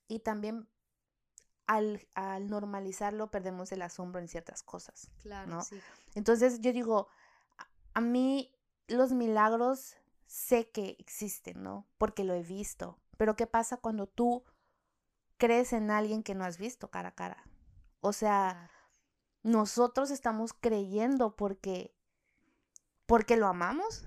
Y 0.08 0.20
también 0.20 0.68
al, 1.66 2.06
al 2.14 2.48
normalizarlo 2.48 3.30
perdemos 3.30 3.72
el 3.72 3.80
asombro 3.80 4.20
en 4.20 4.28
ciertas 4.28 4.62
cosas. 4.62 5.10
Claro, 5.22 5.48
¿no? 5.48 5.62
sí. 5.62 5.80
Entonces 6.14 6.60
yo 6.60 6.72
digo, 6.72 7.08
a 7.94 8.00
mí 8.02 8.54
los 8.88 9.12
milagros 9.12 9.96
sé 10.26 10.70
que 10.70 10.96
existen, 10.98 11.62
¿no? 11.62 11.86
Porque 11.98 12.24
lo 12.24 12.34
he 12.34 12.42
visto, 12.42 12.98
pero 13.16 13.36
¿qué 13.36 13.46
pasa 13.46 13.76
cuando 13.76 14.06
tú 14.06 14.44
crees 15.36 15.72
en 15.72 15.90
alguien 15.90 16.22
que 16.22 16.34
no 16.34 16.44
has 16.44 16.58
visto 16.58 16.90
cara 16.90 17.10
a 17.10 17.14
cara? 17.14 17.44
O 18.00 18.12
sea, 18.12 18.70
nosotros 19.42 20.10
estamos 20.10 20.52
creyendo 20.52 21.36
porque, 21.36 21.94
porque 23.06 23.36
lo 23.36 23.46
amamos, 23.46 24.06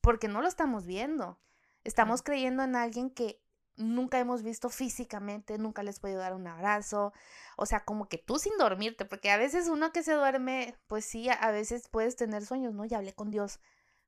porque 0.00 0.28
no 0.28 0.40
lo 0.40 0.48
estamos 0.48 0.86
viendo. 0.86 1.38
Estamos 1.84 2.22
creyendo 2.22 2.62
en 2.62 2.76
alguien 2.76 3.10
que 3.10 3.42
nunca 3.78 4.18
hemos 4.18 4.42
visto 4.42 4.68
físicamente, 4.68 5.58
nunca 5.58 5.82
les 5.82 6.00
puedo 6.00 6.18
dar 6.18 6.34
un 6.34 6.46
abrazo, 6.46 7.12
o 7.56 7.66
sea, 7.66 7.84
como 7.84 8.08
que 8.08 8.18
tú 8.18 8.38
sin 8.38 8.56
dormirte, 8.58 9.04
porque 9.04 9.30
a 9.30 9.36
veces 9.36 9.68
uno 9.68 9.92
que 9.92 10.02
se 10.02 10.14
duerme, 10.14 10.76
pues 10.86 11.04
sí, 11.04 11.28
a 11.28 11.50
veces 11.50 11.88
puedes 11.88 12.16
tener 12.16 12.44
sueños, 12.44 12.74
¿no? 12.74 12.84
Ya 12.84 12.98
hablé 12.98 13.14
con 13.14 13.30
Dios, 13.30 13.60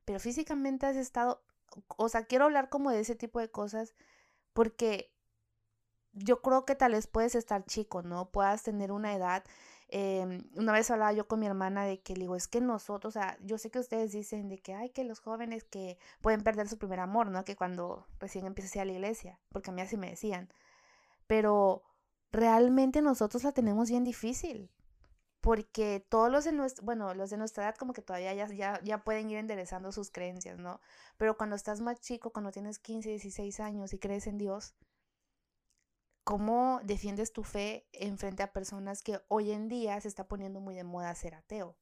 pero 0.05 0.19
físicamente 0.21 0.87
has 0.87 0.97
estado, 0.97 1.43
o 1.97 2.09
sea, 2.09 2.25
quiero 2.25 2.47
hablar 2.47 2.69
como 2.69 2.91
de 2.91 3.01
ese 3.01 3.15
tipo 3.15 3.41
de 3.41 3.51
cosas, 3.51 3.95
porque 4.61 5.11
yo 6.13 6.43
creo 6.43 6.67
que 6.67 6.75
tal 6.75 6.93
vez 6.93 7.07
puedes 7.07 7.35
estar 7.35 7.65
chico, 7.65 8.03
¿no? 8.03 8.31
Puedas 8.31 8.63
tener 8.63 8.93
una 8.93 9.15
edad 9.15 9.45
Em, 9.93 10.45
una 10.55 10.73
vez 10.73 10.89
hablaba 10.91 11.13
yo 11.13 11.27
con 11.27 11.41
mi 11.41 11.47
hermana 11.47 11.85
de 11.85 12.01
que 12.01 12.15
le 12.15 12.21
digo, 12.21 12.37
es 12.37 12.47
que 12.47 12.61
nosotros, 12.61 13.17
o 13.17 13.19
sea, 13.19 13.37
yo 13.43 13.59
sé 13.59 13.71
que 13.71 13.81
ustedes 13.81 14.13
dicen 14.13 14.49
de 14.49 14.59
que 14.59 14.73
hay 14.75 14.91
que 14.91 15.03
los 15.03 15.19
jóvenes 15.19 15.65
que 15.65 15.99
pueden 16.21 16.43
perder 16.43 16.69
su 16.69 16.79
primer 16.79 17.01
amor, 17.01 17.29
¿no? 17.29 17.45
Que 17.45 17.57
cuando 17.57 18.07
recién 18.21 18.47
empiezas 18.47 18.77
a 18.77 18.79
ir 18.79 18.83
a 18.83 18.85
la 18.85 18.93
iglesia, 18.93 19.41
porque 19.51 19.71
a 19.71 19.73
mí 19.73 19.83
así 19.83 19.97
me 19.97 20.11
decían. 20.11 20.49
Pero 21.27 21.83
realmente 22.31 23.03
nosotros 23.03 23.43
la 23.43 23.53
tenemos 23.53 23.91
bien 23.91 24.05
difícil. 24.05 24.71
Porque 25.41 26.05
todos 26.09 26.31
los 26.31 26.45
de 26.45 26.53
nuestra, 26.53 26.85
bueno, 26.85 27.15
los 27.15 27.31
de 27.31 27.39
nuestra 27.39 27.65
edad 27.65 27.75
como 27.77 27.93
que 27.93 28.03
todavía 28.03 28.35
ya, 28.35 28.47
ya, 28.49 28.81
ya 28.83 29.05
pueden 29.05 29.31
ir 29.31 29.39
enderezando 29.39 29.91
sus 29.93 30.11
creencias, 30.11 30.59
¿no? 30.59 30.81
Pero 31.17 31.37
cuando 31.37 31.57
estás 31.57 31.81
más 31.81 32.01
chico, 32.01 32.33
cuando 32.33 32.53
tienes 32.53 32.79
15, 32.79 33.09
16 33.09 33.61
años 33.61 33.93
y 33.95 33.99
crees 33.99 34.27
en 34.27 34.37
Dios, 34.37 34.75
cómo 36.25 36.81
defiendes 36.85 37.33
tu 37.33 37.43
fe 37.43 37.89
en 37.93 38.19
frente 38.19 38.43
a 38.43 38.53
personas 38.53 39.03
que 39.03 39.21
hoy 39.29 39.53
en 39.53 39.69
día 39.69 40.01
se 40.01 40.09
está 40.09 40.29
poniendo 40.29 40.61
muy 40.61 40.75
de 40.75 40.85
moda 40.85 41.15
ser 41.15 41.35
ateo 41.35 41.77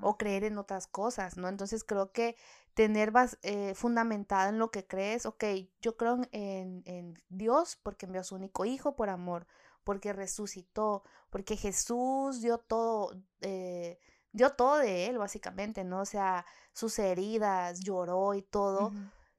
o 0.00 0.16
creer 0.16 0.44
en 0.44 0.58
otras 0.58 0.86
cosas, 0.86 1.36
¿no? 1.36 1.48
Entonces 1.48 1.84
creo 1.84 2.12
que 2.12 2.36
tener 2.74 3.12
eh, 3.42 3.74
fundamentado 3.74 4.48
en 4.50 4.58
lo 4.58 4.70
que 4.70 4.86
crees, 4.86 5.26
ok, 5.26 5.44
yo 5.80 5.96
creo 5.96 6.20
en, 6.32 6.82
en, 6.84 7.14
Dios 7.28 7.78
porque 7.82 8.06
envió 8.06 8.20
a 8.20 8.24
su 8.24 8.34
único 8.34 8.64
hijo 8.64 8.96
por 8.96 9.10
amor, 9.10 9.46
porque 9.86 10.12
resucitó, 10.12 11.04
porque 11.30 11.56
Jesús 11.56 12.40
dio 12.40 12.58
todo, 12.58 13.22
eh, 13.40 14.00
dio 14.32 14.50
todo 14.50 14.78
de 14.78 15.06
él, 15.06 15.16
básicamente, 15.16 15.84
¿no? 15.84 16.00
O 16.00 16.04
sea, 16.04 16.44
sus 16.72 16.98
heridas, 16.98 17.78
lloró 17.78 18.34
y 18.34 18.42
todo. 18.42 18.92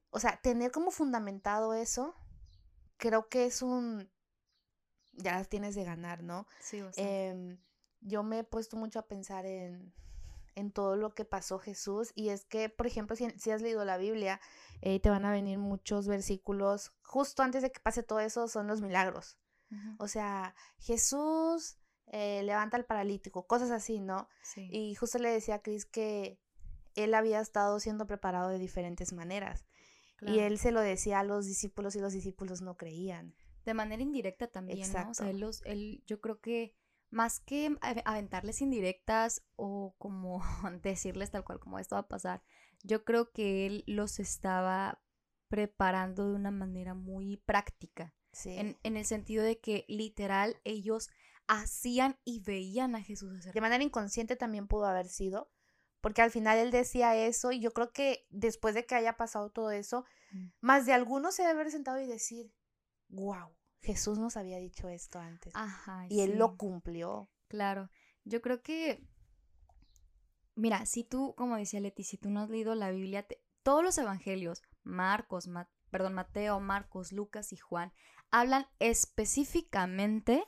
O 0.09 0.21
sea, 0.21 0.39
tener 0.41 0.71
como 0.71 0.89
fundamentado 0.91 1.73
eso, 1.73 2.15
creo 2.95 3.27
que 3.27 3.45
es 3.45 3.61
un, 3.61 4.09
ya 5.11 5.43
tienes 5.43 5.75
de 5.75 5.83
ganar, 5.83 6.23
¿no? 6.23 6.47
Sí, 6.61 6.81
eh, 6.95 7.57
yo 7.99 8.23
me 8.23 8.39
he 8.39 8.43
puesto 8.45 8.77
mucho 8.77 8.99
a 8.99 9.07
pensar 9.09 9.45
en, 9.45 9.93
en, 10.55 10.71
todo 10.71 10.95
lo 10.95 11.13
que 11.13 11.25
pasó 11.25 11.59
Jesús 11.59 12.13
y 12.15 12.29
es 12.29 12.45
que, 12.45 12.69
por 12.69 12.87
ejemplo, 12.87 13.17
si, 13.17 13.29
si 13.31 13.51
has 13.51 13.61
leído 13.61 13.83
la 13.83 13.97
Biblia, 13.97 14.39
eh, 14.79 15.01
te 15.01 15.09
van 15.09 15.25
a 15.25 15.31
venir 15.31 15.57
muchos 15.57 16.07
versículos, 16.07 16.93
justo 17.03 17.43
antes 17.43 17.63
de 17.63 17.71
que 17.73 17.81
pase 17.81 18.01
todo 18.01 18.21
eso, 18.21 18.47
son 18.47 18.67
los 18.67 18.79
milagros. 18.79 19.37
O 19.97 20.07
sea, 20.07 20.55
Jesús 20.79 21.77
eh, 22.07 22.41
levanta 22.43 22.77
al 22.77 22.85
paralítico, 22.85 23.47
cosas 23.47 23.71
así, 23.71 23.99
¿no? 23.99 24.29
Sí. 24.41 24.69
Y 24.71 24.95
justo 24.95 25.19
le 25.19 25.29
decía 25.29 25.55
a 25.55 25.61
Cris 25.61 25.85
que 25.85 26.39
él 26.95 27.13
había 27.13 27.39
estado 27.41 27.79
siendo 27.79 28.07
preparado 28.07 28.49
de 28.49 28.59
diferentes 28.59 29.13
maneras. 29.13 29.65
Y 30.21 30.39
él 30.39 30.57
se 30.57 30.71
lo 30.71 30.81
decía 30.81 31.19
a 31.19 31.23
los 31.23 31.45
discípulos 31.45 31.95
y 31.95 31.99
los 31.99 32.11
discípulos 32.11 32.61
no 32.61 32.75
creían. 32.75 33.35
De 33.65 33.75
manera 33.75 34.01
indirecta 34.01 34.47
también, 34.47 34.91
¿no? 34.91 35.11
O 35.11 35.13
sea, 35.13 35.29
él, 35.29 35.39
los, 35.39 35.61
él, 35.65 36.03
yo 36.07 36.19
creo 36.21 36.39
que 36.39 36.75
más 37.09 37.39
que 37.39 37.77
aventarles 37.81 38.61
indirectas 38.61 39.43
o 39.55 39.93
como 39.99 40.41
decirles 40.81 41.29
tal 41.29 41.43
cual 41.43 41.59
como 41.59 41.77
esto 41.77 41.95
va 41.95 42.01
a 42.01 42.07
pasar, 42.07 42.41
yo 42.83 43.03
creo 43.03 43.31
que 43.31 43.67
él 43.67 43.83
los 43.85 44.19
estaba 44.19 45.01
preparando 45.49 46.29
de 46.29 46.35
una 46.35 46.51
manera 46.51 46.93
muy 46.93 47.37
práctica. 47.37 48.13
Sí. 48.31 48.57
En, 48.57 48.77
en 48.83 48.97
el 48.97 49.05
sentido 49.05 49.43
de 49.43 49.59
que 49.59 49.85
literal 49.87 50.57
ellos 50.63 51.09
hacían 51.47 52.19
y 52.23 52.41
veían 52.41 52.95
a 52.95 53.01
Jesús 53.01 53.33
hacer. 53.37 53.53
De 53.53 53.61
manera 53.61 53.83
inconsciente 53.83 54.35
también 54.35 54.67
pudo 54.67 54.85
haber 54.85 55.07
sido, 55.07 55.49
porque 56.01 56.21
al 56.21 56.31
final 56.31 56.57
él 56.57 56.71
decía 56.71 57.15
eso 57.15 57.51
y 57.51 57.59
yo 57.59 57.71
creo 57.71 57.91
que 57.91 58.27
después 58.29 58.75
de 58.75 58.85
que 58.85 58.95
haya 58.95 59.17
pasado 59.17 59.49
todo 59.49 59.71
eso, 59.71 60.05
mm. 60.31 60.47
más 60.61 60.85
de 60.85 60.93
algunos 60.93 61.35
se 61.35 61.43
debe 61.43 61.53
haber 61.53 61.71
sentado 61.71 61.99
y 61.99 62.05
decir, 62.05 62.53
wow, 63.09 63.55
Jesús 63.81 64.19
nos 64.19 64.37
había 64.37 64.57
dicho 64.57 64.89
esto 64.89 65.19
antes. 65.19 65.53
Ajá. 65.55 66.05
Y 66.09 66.21
él 66.21 66.37
lo 66.37 66.57
cumplió. 66.57 67.29
Claro. 67.47 67.89
Yo 68.25 68.41
creo 68.41 68.61
que, 68.61 69.07
mira, 70.55 70.85
si 70.85 71.03
tú, 71.03 71.33
como 71.37 71.55
decía 71.55 71.79
Leti, 71.79 72.03
si 72.03 72.17
tú 72.17 72.29
no 72.29 72.41
has 72.41 72.49
leído 72.49 72.75
la 72.75 72.91
Biblia, 72.91 73.25
todos 73.63 73.83
los 73.83 73.97
evangelios, 73.97 74.61
Marcos, 74.83 75.49
perdón, 75.89 76.13
Mateo, 76.13 76.59
Marcos, 76.59 77.11
Lucas 77.13 77.53
y 77.53 77.57
Juan, 77.57 77.93
hablan 78.31 78.67
específicamente 78.79 80.43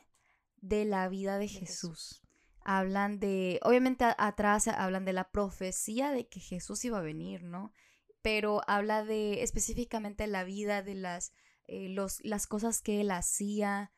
de 0.58 0.86
la 0.86 1.08
vida 1.08 1.38
de, 1.38 1.48
Jesús 1.48 2.22
hablan 2.70 3.20
de, 3.20 3.60
obviamente 3.64 4.06
atrás 4.18 4.68
hablan 4.68 5.04
de 5.04 5.14
la 5.14 5.32
profecía 5.32 6.12
de 6.12 6.28
que 6.28 6.40
Jesús 6.40 6.86
iba 6.86 7.00
a 7.00 7.02
venir, 7.02 7.44
¿no? 7.44 7.74
Pero 8.22 8.62
habla 8.68 9.04
de 9.04 9.42
específicamente 9.42 10.28
la 10.28 10.44
vida, 10.44 10.84
de 10.84 10.94
las, 10.94 11.34
eh, 11.66 11.90
los, 11.90 12.24
las 12.24 12.46
cosas 12.46 12.84
que 12.84 13.02
él 13.02 13.10
hacía, 13.10 13.92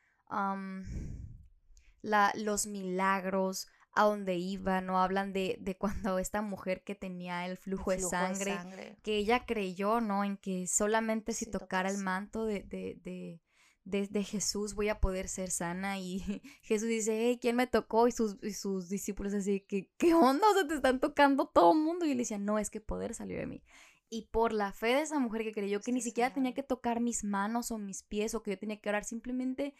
la, 2.02 2.32
los 2.36 2.66
milagros, 2.66 3.68
a 3.94 4.06
dónde 4.06 4.38
iba, 4.38 4.80
¿no? 4.80 5.02
Hablan 5.02 5.34
de, 5.34 5.58
de, 5.60 5.76
cuando 5.78 6.18
esta 6.18 6.42
mujer 6.42 6.82
que 6.86 6.96
tenía 6.96 7.46
el 7.46 7.58
flujo, 7.58 7.92
de, 7.92 8.00
sangre, 8.00 8.98
que 9.04 9.18
ella 9.18 9.46
creyó, 9.46 10.00
¿no? 10.00 10.24
En 10.24 10.38
que 10.38 10.66
solamente 10.68 11.34
si, 11.34 11.52
tocara 11.52 11.90
el 11.90 11.98
manto 11.98 12.46
de, 12.46 12.64
de 12.64 13.42
de, 13.84 14.24
Jesús 14.24 14.76
voy 14.76 14.90
a 14.90 15.00
poder 15.00 15.28
ser 15.28 15.50
sana 15.50 16.00
y 16.00 16.20
Jesús 16.62 16.88
dice, 16.88 17.18
hey, 17.20 17.40
¿quién 17.42 17.56
me 17.56 17.68
tocó? 17.68 18.08
Y 18.08 18.12
sus, 18.12 18.38
sus 18.56 18.90
discípulos 18.90 19.34
así, 19.34 19.62
que 19.62 19.90
¿qué 19.98 20.14
onda? 20.14 20.48
O 20.50 20.54
sea, 20.54 20.68
te 20.68 20.76
están 20.76 21.00
tocando 21.00 21.48
todo 21.48 21.74
el 21.74 21.80
mundo. 21.80 22.06
Y 22.06 22.12
él 22.12 22.18
decía, 22.18 22.38
no, 22.38 22.60
es 22.60 22.70
que 22.70 22.82
poder 22.82 23.14
salió 23.14 23.38
de 23.38 23.48
mí. 23.48 23.64
Y 24.10 24.28
por 24.32 24.54
la 24.54 24.74
fe 24.74 24.88
de 24.88 25.02
esa 25.02 25.20
mujer 25.20 25.44
que 25.44 25.54
creyó 25.54 25.80
que 25.80 25.92
ni 25.92 26.02
siquiera 26.02 26.34
tenía 26.34 26.54
que 26.54 26.64
tocar 26.64 27.00
mis 27.00 27.24
manos 27.24 27.72
o 27.72 27.78
mis 27.78 28.04
pies 28.04 28.36
o 28.36 28.44
que 28.44 28.52
yo 28.52 28.60
tenía 28.60 28.80
que 28.82 28.90
orar, 28.90 29.06
simplemente 29.06 29.74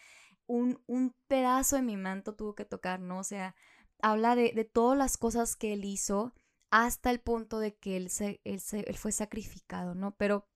un, 0.48 0.81
un 0.88 1.13
pedazo 1.27 1.75
de 1.75 1.81
mi 1.81 1.98
manto 1.98 2.36
tuvo 2.36 2.55
que 2.55 2.65
tocar, 2.65 3.00
¿no? 3.01 3.20
O 3.20 3.24
sea, 3.24 3.55
habla 4.01 4.36
de, 4.36 4.53
de 4.53 4.65
todas 4.65 4.98
las 4.98 5.17
cosas 5.17 5.55
que 5.55 5.74
él 5.74 5.86
hizo 5.86 6.34
hasta 6.72 7.12
el 7.12 7.20
punto 7.20 7.60
de 7.60 7.75
que 7.75 7.98
él, 7.98 8.10
se, 8.10 8.39
él, 8.46 8.62
se, 8.62 8.79
él 8.79 8.98
fue 8.98 9.12
sacrificado, 9.12 9.93
¿no? 9.93 10.15
Pero 10.15 10.48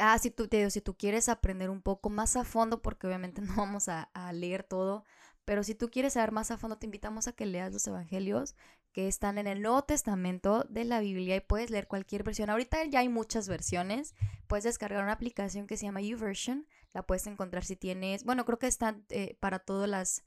ah, 0.00 0.18
si 0.18 0.30
tú, 0.30 0.48
te 0.48 0.70
si 0.70 0.80
tú 0.80 0.96
quieres 0.96 1.28
aprender 1.28 1.70
un 1.70 1.82
poco 1.82 2.10
más 2.10 2.36
a 2.36 2.44
fondo, 2.44 2.82
porque 2.82 3.06
obviamente 3.06 3.40
no 3.42 3.54
vamos 3.56 3.88
a, 3.88 4.08
leer 4.32 4.64
todo, 4.64 5.04
pero 5.44 5.62
si 5.62 5.74
tú 5.74 5.90
quieres 5.90 6.14
saber 6.14 6.32
más 6.32 6.50
a 6.50 6.58
fondo, 6.58 6.78
te 6.78 6.86
invitamos 6.86 7.26
a 7.28 7.32
que 7.32 7.46
leas 7.46 7.72
los 7.72 7.86
evangelios 7.86 8.54
que 8.92 9.08
están 9.08 9.38
en 9.38 9.46
el 9.46 9.62
Nuevo 9.62 9.82
Testamento 9.82 10.64
de 10.68 10.84
la 10.84 11.00
Biblia 11.00 11.36
y 11.36 11.40
puedes 11.40 11.70
leer 11.70 11.86
cualquier 11.86 12.24
versión. 12.24 12.50
Ahorita 12.50 12.84
ya 12.84 13.00
hay 13.00 13.08
muchas 13.08 13.48
versiones. 13.48 14.14
Puedes 14.48 14.64
descargar 14.64 15.02
una 15.02 15.12
aplicación 15.12 15.66
que 15.66 15.76
se 15.76 15.86
llama 15.86 16.00
YouVersion. 16.00 16.66
La 16.92 17.06
puedes 17.06 17.26
encontrar 17.26 17.64
si 17.64 17.76
tienes, 17.76 18.24
bueno, 18.24 18.44
creo 18.44 18.58
que 18.58 18.66
están 18.66 19.04
eh, 19.10 19.36
para 19.40 19.60
todas 19.60 19.88
las, 19.88 20.24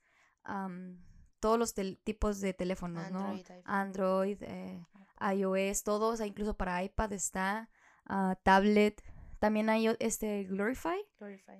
todos 1.39 1.59
los 1.59 1.73
tipos 2.03 2.39
de 2.39 2.53
teléfonos, 2.53 3.05
Android, 3.05 3.45
¿no? 3.49 3.61
Android, 3.65 4.37
eh, 4.41 4.85
iOS, 5.31 5.83
todos, 5.83 6.21
incluso 6.21 6.55
para 6.55 6.83
iPad 6.83 7.13
está, 7.13 7.69
uh, 8.09 8.35
tablet, 8.43 9.01
también 9.43 9.69
hay 9.69 9.93
este 9.99 10.45
Glorify, 10.45 10.97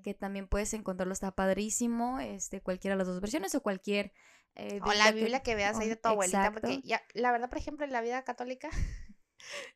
que 0.06 0.14
también 0.14 0.48
puedes 0.48 0.74
encontrarlo, 0.74 1.12
está 1.12 1.32
padrísimo, 1.32 2.18
este, 2.22 2.62
cualquiera 2.62 2.96
de 2.96 3.00
las 3.00 3.08
dos 3.08 3.20
versiones 3.20 3.54
o 3.56 3.62
cualquier... 3.62 4.14
Eh, 4.56 4.80
o 4.82 4.94
la 4.94 5.12
Biblia 5.12 5.42
que, 5.42 5.54
veas 5.54 5.78
ahí 5.78 5.90
de 5.90 5.98
tu 5.98 6.08
abuelita, 6.08 6.54
porque 6.54 6.80
ya, 6.86 7.04
la 7.14 7.34
verdad, 7.34 7.50
por 7.50 7.58
ejemplo, 7.58 7.86
en 7.86 7.92
la 7.92 8.00
vida 8.00 8.24
católica, 8.24 8.70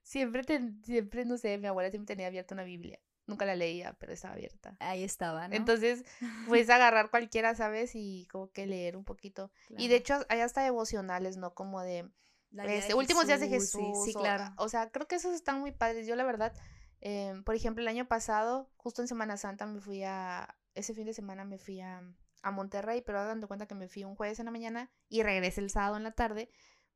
siempre, 0.04 0.46
siempre, 0.86 1.26
no 1.26 1.38
sé, 1.38 1.58
mi 1.58 1.68
abuela 1.68 1.90
siempre 1.90 2.16
tenía 2.16 2.28
abierta 2.28 2.56
una 2.56 2.64
Biblia. 2.64 2.98
Nunca 3.26 3.44
la 3.44 3.58
leía, 3.58 3.92
pero 4.00 4.14
estaba 4.14 4.36
abierta. 4.36 4.78
Ahí 4.80 5.04
estaba, 5.04 5.50
¿no? 5.50 5.56
Entonces, 5.58 6.06
puedes 6.48 6.70
agarrar 6.70 7.10
cualquiera, 7.10 7.56
¿sabes? 7.56 7.92
Y 7.94 8.26
como 8.32 8.54
que 8.54 8.68
leer 8.68 8.96
un 8.96 9.04
poquito. 9.04 9.52
Y 9.78 9.90
de 9.90 9.98
hecho, 9.98 10.26
hay 10.30 10.40
hasta 10.40 10.64
devocionales, 10.64 11.36
¿no? 11.36 11.54
Como 11.54 11.82
de... 11.82 12.10
Este, 12.54 12.94
últimos 12.94 13.28
días 13.28 13.42
de 13.42 13.50
Jesús. 13.50 14.06
Sí, 14.06 14.14
claro. 14.14 14.54
O, 14.56 14.70
sea, 14.70 14.92
creo 14.92 15.10
que 15.10 15.16
esos 15.16 15.36
están 15.36 15.60
muy 15.60 15.74
padres. 15.74 16.08
Yo, 16.08 16.16
la 16.16 16.24
verdad, 16.24 16.54
Em, 17.02 17.44
por 17.44 17.56
ejemplo, 17.56 17.82
el 17.82 17.88
año 17.88 18.08
pasado, 18.08 18.70
justo 18.78 19.02
en 19.02 19.08
Semana 19.08 19.38
Santa, 19.38 19.66
me 19.66 19.80
fui 19.82 20.04
a. 20.04 20.58
Ese 20.76 20.94
fin 20.94 21.06
de 21.06 21.14
semana 21.14 21.44
me 21.46 21.58
fui 21.58 21.80
a, 21.82 22.04
a 22.44 22.52
Monterrey, 22.52 23.02
pero 23.02 23.24
dando 23.26 23.48
cuenta 23.48 23.68
que 23.68 23.76
me 23.76 23.88
fui 23.88 24.04
un 24.04 24.16
jueves 24.16 24.40
en 24.40 24.46
la 24.46 24.52
mañana 24.52 24.92
y 25.10 25.24
regresé 25.24 25.62
el 25.62 25.70
sábado 25.72 25.98
en 25.98 26.04
la 26.04 26.12
tarde, 26.12 26.50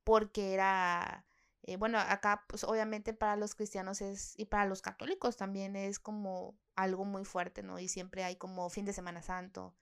porque 0.03 0.53
era. 0.53 1.25
Eh, 1.63 1.77
bueno, 1.77 1.99
acá, 1.99 2.45
pues 2.47 2.63
obviamente 2.63 3.13
para 3.13 3.35
los 3.35 3.55
cristianos 3.55 4.01
es. 4.01 4.33
y 4.37 4.45
para 4.45 4.65
los 4.65 4.81
católicos 4.81 5.37
también 5.37 5.75
es 5.75 5.99
como 5.99 6.57
algo 6.75 7.05
muy 7.05 7.25
fuerte, 7.25 7.63
¿no? 7.63 7.79
Y 7.79 7.87
siempre 7.87 8.23
hay 8.23 8.35
como 8.37 8.69
fin 8.69 8.85
de 8.85 8.93
Semana 8.93 9.21
Santo. 9.21 9.75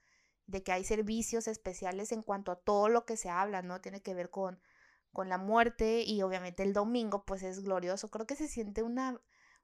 de 0.46 0.62
que 0.62 0.72
hay 0.72 0.84
servicios 0.84 1.48
especiales 1.48 2.12
en 2.12 2.22
cuanto 2.22 2.52
a 2.52 2.56
todo 2.60 2.88
lo 2.88 3.06
que 3.06 3.16
se 3.16 3.30
habla, 3.30 3.62
¿no? 3.62 3.80
Tiene 3.80 4.02
que 4.02 4.14
ver 4.14 4.30
con, 4.30 4.60
con 5.12 5.28
la 5.28 5.38
muerte 5.38 6.02
y 6.02 6.22
obviamente 6.22 6.62
el 6.62 6.72
domingo 6.72 7.24
pues 7.24 7.42
es 7.42 7.60
glorioso. 7.62 8.10
Creo 8.10 8.26
que 8.26 8.36
se 8.36 8.48
siente 8.48 8.82
una, 8.82 9.20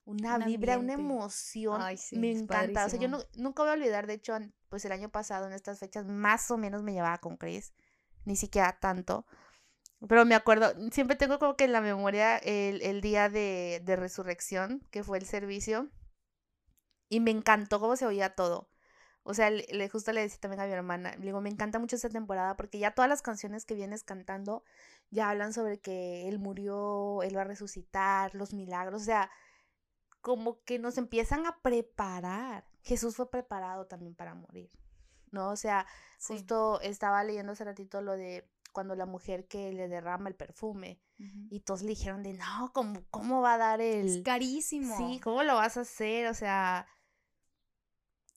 una 0.07 0.39
vibra, 0.39 0.79
una 0.79 0.95
emoción. 0.95 1.83
me 2.13 2.31
encanta. 2.31 2.87
O 2.87 2.89
sea, 2.89 2.99
yo 2.99 3.09
nunca 3.35 3.63
voy 3.63 3.71
a 3.71 3.75
olvidar, 3.75 4.07
de 4.07 4.15
hecho, 4.15 4.39
pues 4.69 4.85
el 4.85 4.93
año 4.93 5.11
pasado 5.11 5.47
en 5.47 5.53
estas 5.53 5.81
fechas 5.81 6.07
más 6.07 6.51
o 6.51 6.57
menos 6.57 6.83
me 6.83 6.93
llevaba 6.93 7.19
con 7.19 7.37
Chris, 7.37 7.75
ni 8.25 8.37
siquiera 8.37 8.79
tanto. 8.81 9.27
Pero 10.09 10.25
me 10.25 10.35
acuerdo, 10.35 10.73
siempre 10.93 11.17
tengo 11.17 11.39
como 11.39 11.57
que 11.57 11.65
en 11.65 11.73
la 11.73 11.81
memoria 11.81 12.37
el, 12.39 12.83
el 12.83 13.01
día 13.01 13.29
de, 13.29 13.83
de 13.85 13.97
resurrección, 13.97 14.87
que 14.91 15.03
fue 15.03 15.19
el 15.19 15.27
servicio, 15.27 15.91
y 17.09 17.21
me 17.21 17.33
encantó 17.33 17.81
cómo 17.81 17.97
se 17.97 18.07
oía 18.07 18.35
todo. 18.35 18.71
O 19.29 19.35
sea, 19.35 19.51
le, 19.51 19.89
justo 19.89 20.13
le 20.13 20.21
decía 20.21 20.39
también 20.39 20.61
a 20.61 20.67
mi 20.67 20.73
hermana, 20.73 21.17
le 21.17 21.27
digo, 21.27 21.41
me 21.41 21.51
encanta 21.51 21.81
mucho 21.81 21.97
esta 21.97 22.09
temporada 22.09 22.57
porque 22.57 22.79
ya 22.79 22.93
todas 22.93 23.09
las 23.09 23.23
canciones 23.23 23.65
que 23.65 23.75
vienes 23.75 24.05
cantando 24.05 24.63
ya 25.11 25.31
hablan 25.31 25.53
sobre 25.53 25.81
que 25.81 26.29
él 26.29 26.39
murió, 26.39 27.25
él 27.25 27.37
va 27.37 27.41
a 27.41 27.45
resucitar, 27.45 28.37
los 28.37 28.55
milagros, 28.55 29.03
o 29.03 29.05
sea, 29.05 29.29
como 30.27 30.65
que 30.65 30.81
nos 30.81 30.99
empiezan 30.99 31.47
a 31.47 31.63
preparar. 31.63 32.67
Jesús 32.83 33.15
fue 33.15 33.31
preparado 33.31 33.87
también 33.87 34.17
para 34.17 34.35
morir, 34.35 34.73
¿no? 35.31 35.51
O 35.51 35.57
sea, 35.57 35.87
justo 36.19 36.81
estaba 36.81 37.23
leyendo 37.23 37.53
hace 37.53 37.63
ratito 37.63 38.01
lo 38.03 38.17
de 38.17 38.51
cuando 38.73 38.97
la 38.97 39.07
mujer 39.07 39.47
que 39.47 39.73
le 39.73 39.87
derrama 39.87 40.29
el 40.29 40.35
perfume 40.35 41.01
y 41.49 41.61
todos 41.61 41.83
le 41.83 41.91
dijeron 41.91 42.25
de, 42.25 42.33
no, 42.33 42.73
¿cómo, 42.75 43.05
¿cómo 43.13 43.41
va 43.41 43.55
a 43.55 43.59
dar 43.59 43.81
el... 43.81 44.17
Es 44.17 44.25
carísimo. 44.25 44.97
Sí, 44.97 45.21
¿cómo 45.21 45.45
lo 45.45 45.55
vas 45.55 45.77
a 45.77 45.83
hacer? 45.83 46.27
O 46.27 46.35
sea, 46.35 46.89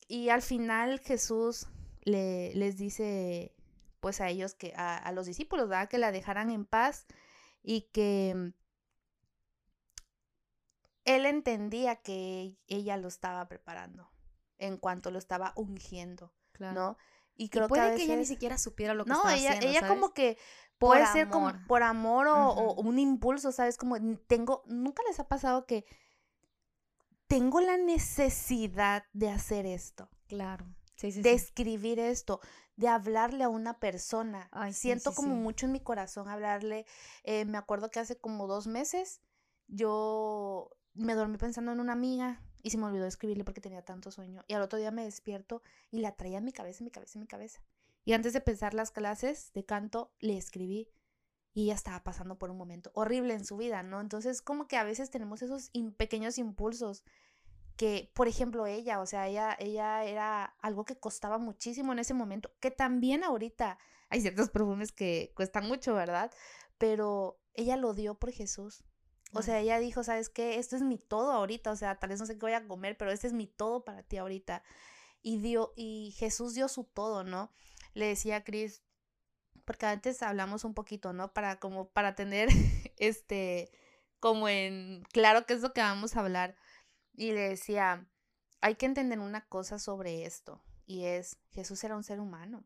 y 0.08 0.30
al 0.30 0.44
final 0.44 1.00
Jesús 1.00 1.66
le, 2.04 2.54
les 2.54 2.78
dice, 2.78 3.56
pues 4.00 4.22
a 4.22 4.30
ellos, 4.30 4.54
que 4.54 4.76
a, 4.76 5.12
los 5.12 5.26
discípulos, 5.26 5.68
¿verdad? 5.68 5.90
Que 5.90 5.98
la 5.98 6.12
dejaran 6.12 6.52
en 6.52 6.66
paz 6.66 7.08
y 7.64 7.90
que 7.92 8.54
él 11.06 11.26
entendía 11.26 11.98
que 11.98 12.58
ella 12.68 12.98
lo 12.98 13.08
estaba 13.08 13.48
preparando 13.48 14.12
en 14.58 14.78
cuanto 14.78 15.12
lo 15.12 15.20
estaba 15.20 15.54
ungiendo, 15.56 16.34
¿no? 16.60 16.98
Y 17.36 17.50
creo 17.50 17.70
puede 17.70 17.96
que, 17.96 18.04
ella 18.04 18.18
ni 18.18 18.26
siquiera 18.26 18.58
supiera 18.58 18.94
lo 18.94 19.06
que 19.06 19.12
no, 19.12 19.22
ella, 19.30 19.52
haciendo, 19.52 19.68
ella 19.68 19.88
como 19.88 20.14
que 20.14 20.38
puede 20.78 21.06
ser 21.08 21.30
como 21.30 21.54
por 21.68 21.84
amor 21.84 22.28
o, 22.28 22.74
un 22.76 23.00
impulso, 23.00 23.52
¿sabes? 23.54 23.78
Como 23.78 23.96
tengo, 24.28 24.64
nunca 24.68 25.02
les 25.08 25.20
ha 25.22 25.28
pasado 25.28 25.66
que 25.66 25.86
tengo 27.28 27.62
la 27.62 27.78
necesidad 27.78 29.06
de 29.14 29.30
hacer 29.30 29.66
esto. 29.66 30.10
Claro. 30.28 30.66
de 31.02 31.32
escribir 31.32 31.98
esto, 32.00 32.42
de 32.76 32.90
hablarle 32.90 33.46
a 33.46 33.50
una 33.50 33.80
persona. 33.80 34.50
Siento 34.74 35.14
como 35.14 35.36
mucho 35.36 35.66
en 35.66 35.72
mi 35.72 35.80
corazón 35.80 36.28
hablarle. 36.28 36.86
Eh, 37.24 37.46
me 37.46 37.58
acuerdo 37.58 37.90
que 37.90 38.00
hace 38.02 38.20
como 38.20 38.48
dos 38.48 38.68
meses 38.68 39.22
yo 39.68 40.72
me 41.00 41.16
dormí 41.16 41.38
pensando 41.38 41.72
en 41.72 41.80
una 41.80 41.94
amiga 41.94 42.42
y 42.62 42.70
se 42.72 42.78
me 42.78 42.86
olvidó 42.86 43.06
escribirle 43.06 43.44
porque 43.44 43.62
tenía 43.62 43.82
tanto 43.84 44.12
sueño. 44.12 44.44
Y 44.48 44.54
al 44.54 44.62
otro 44.62 44.78
día 44.78 44.92
me 44.92 45.04
despierto 45.04 45.62
y 45.92 46.00
la 46.00 46.16
traía 46.16 46.40
en 46.40 46.46
mi 46.46 46.52
cabeza, 46.52 46.80
en 46.80 46.86
mi 46.86 46.92
cabeza, 46.92 47.18
en 47.18 47.22
mi 47.22 47.28
cabeza. 47.28 47.62
Y 48.06 48.14
antes 48.14 48.34
de 48.34 48.42
pensar 48.42 48.74
las 48.74 48.92
clases 48.92 49.52
de 49.54 49.66
canto, 49.66 50.12
le 50.20 50.38
escribí. 50.38 50.90
Y 51.54 51.64
ella 51.64 51.76
estaba 51.76 52.04
pasando 52.04 52.38
por 52.38 52.52
un 52.52 52.58
momento 52.58 52.92
horrible 52.94 53.34
en 53.34 53.44
su 53.44 53.58
vida, 53.58 53.82
¿no? 53.82 54.02
Entonces, 54.02 54.42
como 54.42 54.68
que 54.68 54.78
a 54.78 54.84
veces 54.84 55.10
tenemos 55.10 55.42
esos 55.42 55.72
pequeños 55.98 56.38
impulsos 56.38 57.04
que, 57.76 58.12
por 58.14 58.28
ejemplo, 58.28 58.68
ella, 58.68 59.00
o 59.00 59.06
sea, 59.06 59.28
ella, 59.28 59.56
ella 59.60 60.04
era 60.04 60.46
algo 60.62 60.86
que 60.86 60.98
costaba 60.98 61.38
muchísimo 61.38 61.94
en 61.94 62.00
ese 62.00 62.14
momento, 62.14 62.52
que 62.60 62.72
también 62.72 63.24
ahorita 63.24 63.80
hay 64.10 64.22
ciertos 64.22 64.50
perfumes 64.50 64.92
que 64.92 65.32
cuestan 65.36 65.68
mucho, 65.68 65.94
¿verdad? 65.96 66.32
Pero 66.78 67.40
ella 67.54 67.78
lo 67.78 67.94
dio 67.94 68.16
por 68.16 68.32
Jesús. 68.32 68.84
O 69.34 69.42
sea, 69.42 69.60
ella 69.60 69.80
dijo, 69.80 70.04
¿sabes 70.04 70.30
qué? 70.30 70.58
Esto 70.58 70.76
es 70.76 70.82
mi 70.82 70.98
todo 70.98 71.32
ahorita, 71.32 71.72
o 71.72 71.76
sea, 71.76 72.00
tal 72.00 72.10
vez 72.10 72.20
no 72.20 72.26
sé 72.26 72.34
qué 72.34 72.42
voy 72.42 72.54
a 72.54 72.68
comer, 72.68 72.98
pero 72.98 73.12
este 73.12 73.28
es 73.28 73.34
mi 73.34 73.46
todo 73.46 73.84
para 73.84 74.02
ti 74.04 74.18
ahorita. 74.18 74.64
Y 75.22 75.40
dio, 75.40 75.74
y 75.76 76.16
Jesús 76.18 76.56
dio 76.56 76.68
su 76.68 76.86
todo, 76.86 77.24
¿no? 77.24 77.52
Le 77.94 78.08
decía 78.08 78.38
a 78.38 78.44
Cris, 78.44 78.82
porque 79.66 79.86
antes 79.86 80.24
hablamos 80.24 80.64
un 80.64 80.74
poquito, 80.74 81.14
¿no? 81.14 81.32
Para 81.32 81.60
como, 81.60 81.90
para 81.90 82.16
tener, 82.16 82.50
este, 82.98 83.72
como 84.20 84.50
en, 84.50 85.04
claro 85.12 85.46
qué 85.46 85.54
es 85.54 85.62
lo 85.62 85.74
que 85.74 85.82
vamos 85.82 86.16
a 86.16 86.22
hablar. 86.22 86.56
Y 87.14 87.32
le 87.34 87.50
decía, 87.50 88.08
hay 88.62 88.76
que 88.76 88.88
entender 88.88 89.20
una 89.20 89.48
cosa 89.48 89.78
sobre 89.78 90.26
esto, 90.26 90.64
y 90.86 91.06
es, 91.06 91.38
Jesús 91.52 91.84
era 91.84 91.96
un 91.96 92.04
ser 92.04 92.20
humano. 92.20 92.64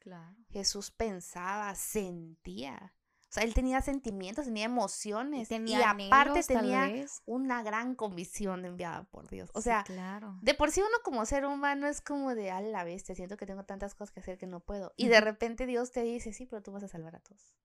Claro. 0.00 0.36
Jesús 0.50 0.90
pensaba, 0.90 1.74
sentía. 1.74 2.94
O 3.28 3.32
sea, 3.32 3.42
él 3.42 3.54
tenía 3.54 3.80
sentimientos, 3.82 4.44
tenía 4.44 4.64
emociones. 4.64 5.50
Y, 5.50 5.74
aparte 5.74 6.42
tenía 6.44 6.88
una 7.24 7.62
gran 7.62 7.94
comisión 7.96 8.64
enviada 8.64 9.04
por 9.04 9.28
Dios. 9.28 9.50
O 9.52 9.60
sea, 9.60 9.82
claro. 9.84 10.38
de 10.42 10.54
por 10.54 10.70
sí 10.70 10.80
uno 10.80 10.96
como 11.02 11.24
ser 11.26 11.44
humano 11.44 11.88
es 11.88 12.00
como 12.00 12.34
de, 12.34 12.50
a 12.50 12.60
la 12.60 12.84
bestia, 12.84 13.14
siento 13.14 13.36
que 13.36 13.46
tengo 13.46 13.64
tantas 13.64 13.94
cosas 13.94 14.12
que 14.12 14.20
hacer 14.20 14.38
que 14.38 14.46
no 14.46 14.60
puedo. 14.60 14.92
Y 14.96 15.08
de 15.08 15.20
repente 15.20 15.66
Dios 15.66 15.90
te 15.90 16.02
dice, 16.02 16.32
sí, 16.32 16.46
pero 16.46 16.62
tú 16.62 16.70
vas 16.70 16.84
a 16.84 16.88
salvar 16.88 17.16
a 17.16 17.20
todos. 17.20 17.56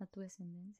A 0.00 0.06
tu 0.06 0.20
descendencia. 0.20 0.76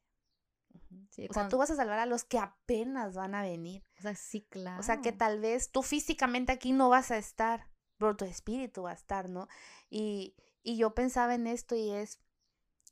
o 1.31 1.33
sea, 1.33 1.49
tú 1.49 1.57
vas 1.57 1.71
a 1.71 1.77
salvar 1.77 2.01
a 2.01 2.07
los 2.07 2.25
que 2.25 2.39
apenas 2.39 3.15
van 3.15 3.35
a 3.37 3.43
venir. 3.43 3.85
O 3.99 4.03
sea, 4.03 4.17
sí, 4.17 4.43
claro. 4.51 4.81
O 4.81 4.83
sea, 4.83 5.01
que 5.01 5.13
tal 5.13 5.41
vez 5.41 5.71
tú 5.71 5.83
físicamente 5.83 6.53
aquí 6.53 6.73
no 6.73 6.89
vas 6.89 7.13
a 7.13 7.19
estar, 7.19 7.69
pero 7.99 8.17
tu 8.17 8.25
espíritu 8.25 8.83
va 8.83 8.91
a 8.91 8.95
estar, 8.95 9.31
¿no? 9.31 9.47
Y, 9.89 10.35
y 10.63 10.77
yo 10.77 10.95
pensaba 10.95 11.37
en 11.37 11.47
esto 11.47 11.77
y 11.77 11.93
es, 11.93 12.21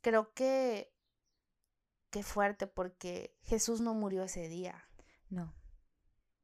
creo 0.05 0.35
que 0.35 0.93
qué 2.11 2.23
fuerte 2.23 2.67
porque 2.67 3.35
Jesús 3.43 3.81
no 3.81 3.95
murió 3.95 4.23
ese 4.23 4.49
día. 4.49 4.87
No. 5.31 5.55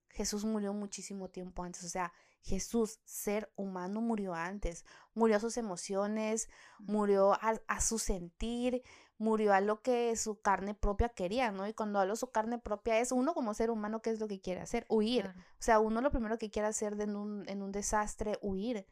Jesús 0.08 0.44
murió 0.44 0.72
muchísimo 0.72 1.28
tiempo 1.28 1.62
antes, 1.62 1.84
o 1.84 1.88
sea, 1.88 2.12
Jesús, 2.42 3.00
ser 3.04 3.52
humano, 3.54 4.00
murió 4.00 4.34
antes, 4.34 4.86
murió 5.14 5.36
a 5.36 5.40
sus 5.40 5.58
emociones, 5.58 6.48
murió 6.78 7.34
a, 7.34 7.80
su 7.80 7.98
sentir, 7.98 8.82
murió 9.18 9.52
a 9.52 9.60
lo 9.60 9.82
que 9.82 10.16
su 10.16 10.40
carne 10.40 10.74
propia 10.74 11.10
quería, 11.10 11.52
¿no? 11.52 11.68
Y 11.68 11.74
cuando 11.74 12.00
hablo 12.00 12.16
su 12.16 12.30
carne 12.30 12.58
propia 12.58 12.98
es 12.98 13.12
uno 13.12 13.34
como 13.34 13.52
ser 13.52 13.70
humano, 13.70 14.00
¿qué 14.00 14.10
es 14.10 14.20
lo 14.20 14.26
que 14.26 14.40
quiere 14.40 14.62
hacer? 14.62 14.86
Huir. 14.88 15.26
O 15.26 15.62
sea, 15.62 15.80
uno 15.80 16.00
lo 16.00 16.10
primero 16.10 16.38
que 16.38 16.50
quiere 16.50 16.68
hacer 16.68 16.98
en 16.98 17.14
un, 17.14 17.46
en 17.46 17.60
un 17.60 17.72
desastre, 17.72 18.38
huir. 18.40 18.86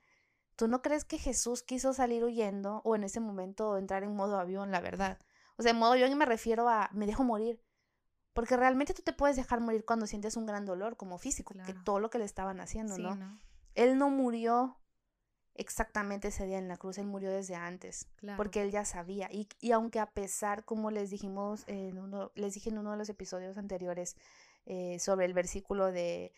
¿Tú 0.59 0.67
no 0.67 0.83
crees 0.83 1.05
que 1.05 1.19
Jesús 1.19 1.63
quiso 1.63 1.93
salir 1.93 2.25
huyendo 2.25 2.83
o 2.85 2.97
en 2.97 3.05
ese 3.05 3.21
momento 3.21 3.77
entrar 3.77 4.03
en 4.03 4.17
modo 4.17 4.41
avión, 4.41 4.73
la 4.73 4.81
verdad? 4.81 5.17
O 5.57 5.63
sea, 5.63 5.71
en 5.71 5.79
modo 5.79 5.93
avión 5.93 6.19
me 6.19 6.27
refiero 6.27 6.69
a 6.69 6.91
me 6.93 7.07
dejo 7.07 7.23
morir. 7.23 7.63
Porque 8.33 8.57
realmente 8.57 8.93
tú 8.93 9.03
te 9.03 9.13
puedes 9.13 9.37
dejar 9.37 9.61
morir 9.61 9.85
cuando 9.85 10.09
sientes 10.09 10.37
un 10.37 10.47
gran 10.47 10.67
dolor, 10.67 10.97
como 10.97 11.17
físico, 11.19 11.55
que 11.65 11.75
todo 11.75 12.01
lo 12.01 12.11
que 12.11 12.19
le 12.19 12.25
estaban 12.25 12.59
haciendo, 12.59 12.99
¿no? 12.99 13.39
Él 13.77 13.99
no 13.99 14.11
murió 14.11 14.77
exactamente 15.55 16.29
ese 16.29 16.45
día 16.47 16.59
en 16.59 16.67
la 16.67 16.77
cruz, 16.77 16.99
él 16.99 17.07
murió 17.07 17.31
desde 17.31 17.55
antes, 17.55 18.09
porque 18.37 18.63
él 18.63 18.73
ya 18.73 18.85
sabía. 18.85 19.29
Y, 19.31 19.49
y, 19.61 19.71
aunque 19.71 20.01
a 20.01 20.11
pesar, 20.11 20.65
como 20.65 20.91
les 20.91 21.11
dijimos 21.11 21.63
en 21.69 21.99
uno, 21.99 22.33
les 22.35 22.55
dije 22.55 22.71
en 22.71 22.79
uno 22.79 22.91
de 22.91 22.97
los 22.97 23.09
episodios 23.09 23.59
anteriores 23.59 24.17
eh, 24.67 24.99
sobre 24.99 25.25
el 25.25 25.35
versículo 25.35 25.93
de 25.93 26.33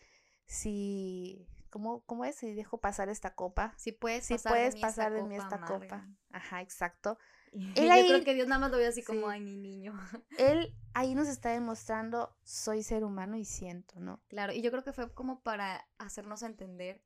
si 0.45 1.47
¿Cómo, 1.71 2.01
¿Cómo 2.05 2.25
es? 2.25 2.35
Si 2.35 2.53
dejo 2.53 2.79
pasar 2.79 3.09
esta 3.09 3.33
copa. 3.33 3.73
Si 3.77 3.91
puedes 3.91 4.25
si 4.25 4.35
pasar, 4.35 4.51
puedes 4.51 4.73
de, 4.73 4.77
mí 4.77 4.81
pasar 4.81 5.13
de 5.13 5.23
mí 5.23 5.35
esta 5.35 5.61
copa. 5.61 6.07
Ajá, 6.29 6.61
exacto. 6.61 7.17
Él 7.51 7.87
Yo 7.87 8.07
creo 8.07 8.23
que 8.23 8.33
Dios 8.33 8.47
nada 8.47 8.59
más 8.59 8.71
lo 8.71 8.77
ve 8.77 8.87
así 8.87 9.03
como, 9.03 9.27
ay, 9.27 9.41
mi 9.41 9.57
niño. 9.57 9.93
Él 10.37 10.75
ahí 10.93 11.15
nos 11.15 11.27
está 11.27 11.49
demostrando, 11.49 12.35
soy 12.43 12.83
ser 12.83 13.03
humano 13.03 13.35
y 13.37 13.45
siento, 13.45 13.99
¿no? 13.99 14.21
Claro, 14.27 14.53
y 14.53 14.61
yo 14.61 14.71
creo 14.71 14.83
que 14.83 14.93
fue 14.93 15.11
como 15.13 15.41
para 15.41 15.87
hacernos 15.97 16.43
entender 16.43 17.01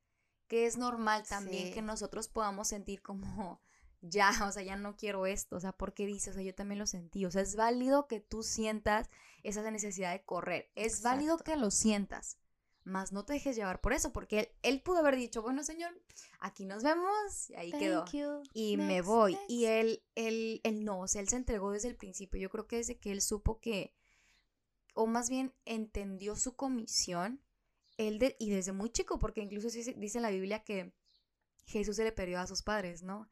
que 0.48 0.66
es 0.66 0.76
normal 0.76 1.24
también 1.28 1.72
que 1.72 1.82
nosotros 1.82 2.28
podamos 2.28 2.68
sentir 2.68 3.02
como, 3.02 3.60
ya, 4.00 4.30
o 4.46 4.52
sea, 4.52 4.62
ya 4.62 4.76
no 4.76 4.96
quiero 4.96 5.26
esto, 5.26 5.56
o 5.56 5.60
sea, 5.60 5.72
porque 5.72 6.06
dices, 6.06 6.30
o 6.30 6.34
sea, 6.34 6.42
yo 6.42 6.54
también 6.54 6.78
lo 6.78 6.86
sentí, 6.86 7.24
o 7.24 7.30
sea, 7.30 7.42
es 7.42 7.56
válido 7.56 8.06
que 8.06 8.20
tú 8.20 8.42
sientas 8.42 9.10
esa 9.42 9.68
necesidad 9.70 10.12
de 10.12 10.24
correr, 10.24 10.70
es 10.74 11.02
válido 11.02 11.38
que 11.38 11.56
lo 11.56 11.70
sientas, 11.70 12.38
más 12.86 13.12
no 13.12 13.24
te 13.24 13.34
dejes 13.34 13.56
llevar 13.56 13.80
por 13.80 13.92
eso, 13.92 14.12
porque 14.12 14.56
él, 14.62 14.80
pudo 14.80 14.98
haber 14.98 15.16
dicho, 15.16 15.42
bueno, 15.42 15.62
señor, 15.64 15.90
aquí 16.38 16.64
nos 16.64 16.82
vemos, 16.82 17.50
y 17.50 17.54
ahí 17.56 17.72
quedó. 17.72 18.04
Y 18.54 18.76
me 18.76 19.02
voy. 19.02 19.36
Y 19.48 19.64
él, 19.64 20.02
él, 20.14 20.60
él 20.62 20.84
no, 20.84 21.00
o 21.00 21.08
sea, 21.08 21.20
él 21.20 21.28
se 21.28 21.36
entregó 21.36 21.72
desde 21.72 21.88
el 21.88 21.96
principio. 21.96 22.40
Yo 22.40 22.48
creo 22.48 22.66
que 22.66 22.76
desde 22.76 22.98
que 22.98 23.10
él 23.10 23.20
supo 23.20 23.60
que, 23.60 23.92
o 24.94 25.06
más 25.06 25.28
bien 25.28 25.52
entendió 25.64 26.36
su 26.36 26.54
comisión, 26.54 27.42
él 27.96 28.18
de, 28.18 28.36
y 28.38 28.50
desde 28.50 28.72
muy 28.72 28.90
chico, 28.90 29.18
porque 29.18 29.40
incluso 29.40 29.68
dice 29.68 29.96
en 29.96 30.22
la 30.22 30.30
Biblia 30.30 30.62
que 30.62 30.94
Jesús 31.66 31.96
se 31.96 32.04
le 32.04 32.12
perdió 32.12 32.38
a 32.38 32.46
sus 32.46 32.62
padres, 32.62 33.02
¿no? 33.02 33.28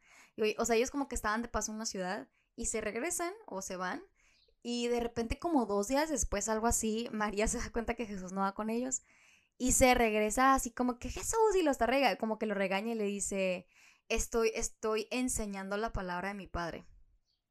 o 0.57 0.65
sea, 0.65 0.75
ellos 0.75 0.91
como 0.91 1.07
que 1.07 1.15
estaban 1.15 1.41
de 1.41 1.47
paso 1.47 1.71
en 1.71 1.77
una 1.77 1.85
ciudad 1.85 2.27
y 2.57 2.65
se 2.65 2.81
regresan 2.81 3.33
o 3.45 3.61
se 3.61 3.77
van. 3.77 4.03
Y 4.61 4.87
de 4.87 4.99
repente, 4.99 5.39
como 5.39 5.65
dos 5.65 5.87
días 5.87 6.09
después, 6.09 6.49
algo 6.49 6.67
así, 6.67 7.07
María 7.13 7.47
se 7.47 7.57
da 7.57 7.71
cuenta 7.71 7.93
que 7.93 8.05
Jesús 8.05 8.33
no 8.33 8.41
va 8.41 8.53
con 8.53 8.69
ellos 8.69 9.01
y 9.57 9.71
se 9.71 9.93
regresa 9.93 10.53
así 10.53 10.71
como 10.71 10.99
que 10.99 11.09
Jesús 11.09 11.55
y 11.57 11.63
lo 11.63 11.71
está 11.71 11.85
rega 11.85 12.17
como 12.17 12.37
que 12.37 12.45
lo 12.45 12.55
regaña 12.55 12.91
y 12.91 12.95
le 12.95 13.05
dice, 13.05 13.67
estoy, 14.09 14.51
estoy 14.55 15.07
enseñando 15.11 15.77
la 15.77 15.93
palabra 15.93 16.29
de 16.29 16.35
mi 16.35 16.47
padre. 16.47 16.85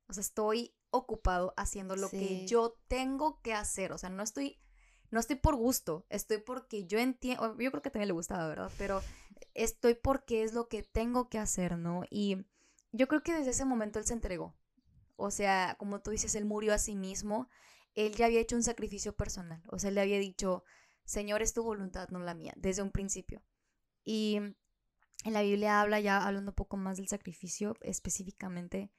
O 0.09 0.13
sea, 0.13 0.21
estoy 0.21 0.77
ocupado 0.91 1.55
haciendo 1.57 1.97
lo 1.97 2.11
que 2.11 2.47
yo 2.47 2.79
tengo 2.89 3.41
que 3.41 3.55
hacer. 3.55 3.93
O 3.93 3.99
sea, 3.99 4.11
no 4.11 4.23
estoy, 4.23 4.61
no 5.11 5.19
estoy 5.19 5.37
por 5.37 5.57
gusto, 5.57 6.07
estoy 6.11 6.39
porque 6.39 6.87
yo 6.87 6.99
entiendo, 6.99 7.57
yo 7.59 7.71
creo 7.71 7.83
que 7.83 7.91
también 7.91 8.09
le 8.09 8.15
gustaba, 8.15 8.49
¿verdad? 8.49 8.71
Pero 8.79 9.03
estoy 9.55 9.95
porque 9.95 10.43
es 10.43 10.53
lo 10.53 10.69
que 10.69 10.83
tengo 10.83 11.29
que 11.29 11.39
hacer, 11.39 11.79
¿no? 11.79 12.03
Y 12.11 12.47
yo 12.93 13.09
creo 13.09 13.23
que 13.23 13.35
desde 13.35 13.51
ese 13.51 13.65
momento 13.65 13.99
él 13.99 14.05
se 14.05 14.13
entregó. 14.13 14.57
O 15.17 15.31
sea, 15.31 15.77
como 15.79 16.01
tú 16.01 16.11
dices, 16.11 16.35
él 16.35 16.45
murió 16.45 16.75
a 16.75 16.79
sí 16.79 16.97
mismo. 16.97 17.49
Él 17.95 18.15
ya 18.15 18.27
había 18.27 18.41
hecho 18.41 18.57
un 18.57 18.63
sacrificio 18.63 19.17
personal. 19.17 19.63
O 19.69 19.79
sea, 19.79 19.89
él 19.89 19.95
le 19.95 20.01
había 20.01 20.19
dicho, 20.19 20.65
Señor, 21.05 21.43
es 21.43 21.53
tu 21.53 21.63
voluntad, 21.63 22.09
no 22.11 22.19
la 22.19 22.35
mía, 22.35 22.55
desde 22.57 22.83
un 22.83 22.91
principio. 22.91 23.43
Y 24.05 24.37
en 25.25 25.33
la 25.33 25.43
Biblia 25.43 25.81
habla 25.81 26.01
ya, 26.01 26.27
hablando 26.27 26.51
un 26.51 26.57
poco 26.57 26.77
más 26.77 26.97
del 26.97 27.09
sacrificio 27.09 27.77
específicamente, 27.81 28.91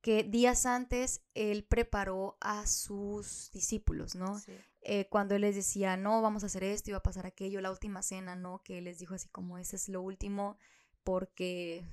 que 0.00 0.22
días 0.22 0.64
antes 0.64 1.22
él 1.34 1.64
preparó 1.64 2.38
a 2.40 2.66
sus 2.66 3.50
discípulos, 3.52 4.14
¿no? 4.14 4.40
Eh, 4.82 5.08
cuando 5.08 5.34
él 5.34 5.42
les 5.42 5.56
decía, 5.56 5.96
no, 5.96 6.22
vamos 6.22 6.42
a 6.42 6.46
hacer 6.46 6.64
esto, 6.64 6.90
iba 6.90 6.98
a 6.98 7.02
pasar 7.02 7.26
aquello, 7.26 7.60
la 7.60 7.70
última 7.70 8.02
cena, 8.02 8.36
¿no? 8.36 8.62
Que 8.62 8.78
él 8.78 8.84
les 8.84 8.98
dijo 8.98 9.14
así 9.14 9.28
como, 9.28 9.58
ese 9.58 9.76
es 9.76 9.88
lo 9.88 10.00
último, 10.00 10.56
porque 11.02 11.84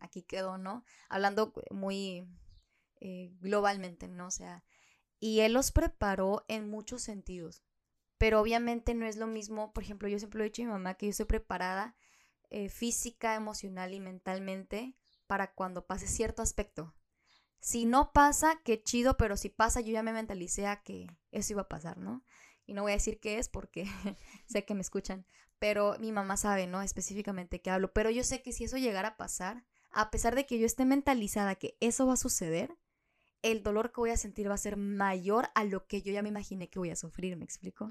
aquí 0.00 0.22
quedó, 0.22 0.58
¿no? 0.58 0.84
Hablando 1.08 1.52
muy 1.70 2.28
eh, 3.00 3.32
globalmente, 3.40 4.08
¿no? 4.08 4.26
O 4.26 4.30
sea, 4.30 4.64
y 5.20 5.40
él 5.40 5.52
los 5.52 5.70
preparó 5.70 6.44
en 6.48 6.68
muchos 6.68 7.02
sentidos, 7.02 7.62
pero 8.24 8.40
obviamente 8.40 8.94
no 8.94 9.04
es 9.04 9.16
lo 9.16 9.26
mismo, 9.26 9.74
por 9.74 9.82
ejemplo, 9.82 10.08
yo 10.08 10.18
siempre 10.18 10.38
lo 10.38 10.44
he 10.44 10.48
dicho 10.48 10.62
a 10.62 10.64
mi 10.64 10.70
mamá 10.70 10.94
que 10.94 11.04
yo 11.04 11.10
estoy 11.10 11.26
preparada 11.26 11.94
eh, 12.48 12.70
física, 12.70 13.34
emocional 13.34 13.92
y 13.92 14.00
mentalmente 14.00 14.96
para 15.26 15.52
cuando 15.52 15.86
pase 15.86 16.06
cierto 16.06 16.40
aspecto. 16.40 16.94
Si 17.60 17.84
no 17.84 18.14
pasa, 18.14 18.58
qué 18.64 18.82
chido, 18.82 19.18
pero 19.18 19.36
si 19.36 19.50
pasa, 19.50 19.82
yo 19.82 19.92
ya 19.92 20.02
me 20.02 20.14
mentalicé 20.14 20.66
a 20.66 20.82
que 20.82 21.06
eso 21.32 21.52
iba 21.52 21.60
a 21.60 21.68
pasar, 21.68 21.98
¿no? 21.98 22.24
Y 22.64 22.72
no 22.72 22.80
voy 22.80 22.92
a 22.92 22.94
decir 22.94 23.20
qué 23.20 23.38
es 23.38 23.50
porque 23.50 23.84
sé 24.46 24.64
que 24.64 24.74
me 24.74 24.80
escuchan, 24.80 25.26
pero 25.58 25.98
mi 25.98 26.10
mamá 26.10 26.38
sabe, 26.38 26.66
¿no? 26.66 26.80
Específicamente 26.80 27.60
qué 27.60 27.68
hablo, 27.68 27.92
pero 27.92 28.08
yo 28.08 28.24
sé 28.24 28.40
que 28.40 28.54
si 28.54 28.64
eso 28.64 28.78
llegara 28.78 29.08
a 29.08 29.16
pasar, 29.18 29.66
a 29.90 30.10
pesar 30.10 30.34
de 30.34 30.46
que 30.46 30.58
yo 30.58 30.64
esté 30.64 30.86
mentalizada 30.86 31.56
que 31.56 31.76
eso 31.80 32.06
va 32.06 32.14
a 32.14 32.16
suceder, 32.16 32.74
el 33.44 33.62
dolor 33.62 33.92
que 33.92 34.00
voy 34.00 34.10
a 34.10 34.16
sentir 34.16 34.48
va 34.48 34.54
a 34.54 34.58
ser 34.58 34.78
mayor 34.78 35.50
a 35.54 35.64
lo 35.64 35.86
que 35.86 36.00
yo 36.00 36.10
ya 36.10 36.22
me 36.22 36.30
imaginé 36.30 36.70
que 36.70 36.78
voy 36.78 36.88
a 36.88 36.96
sufrir, 36.96 37.36
¿me 37.36 37.44
explico? 37.44 37.90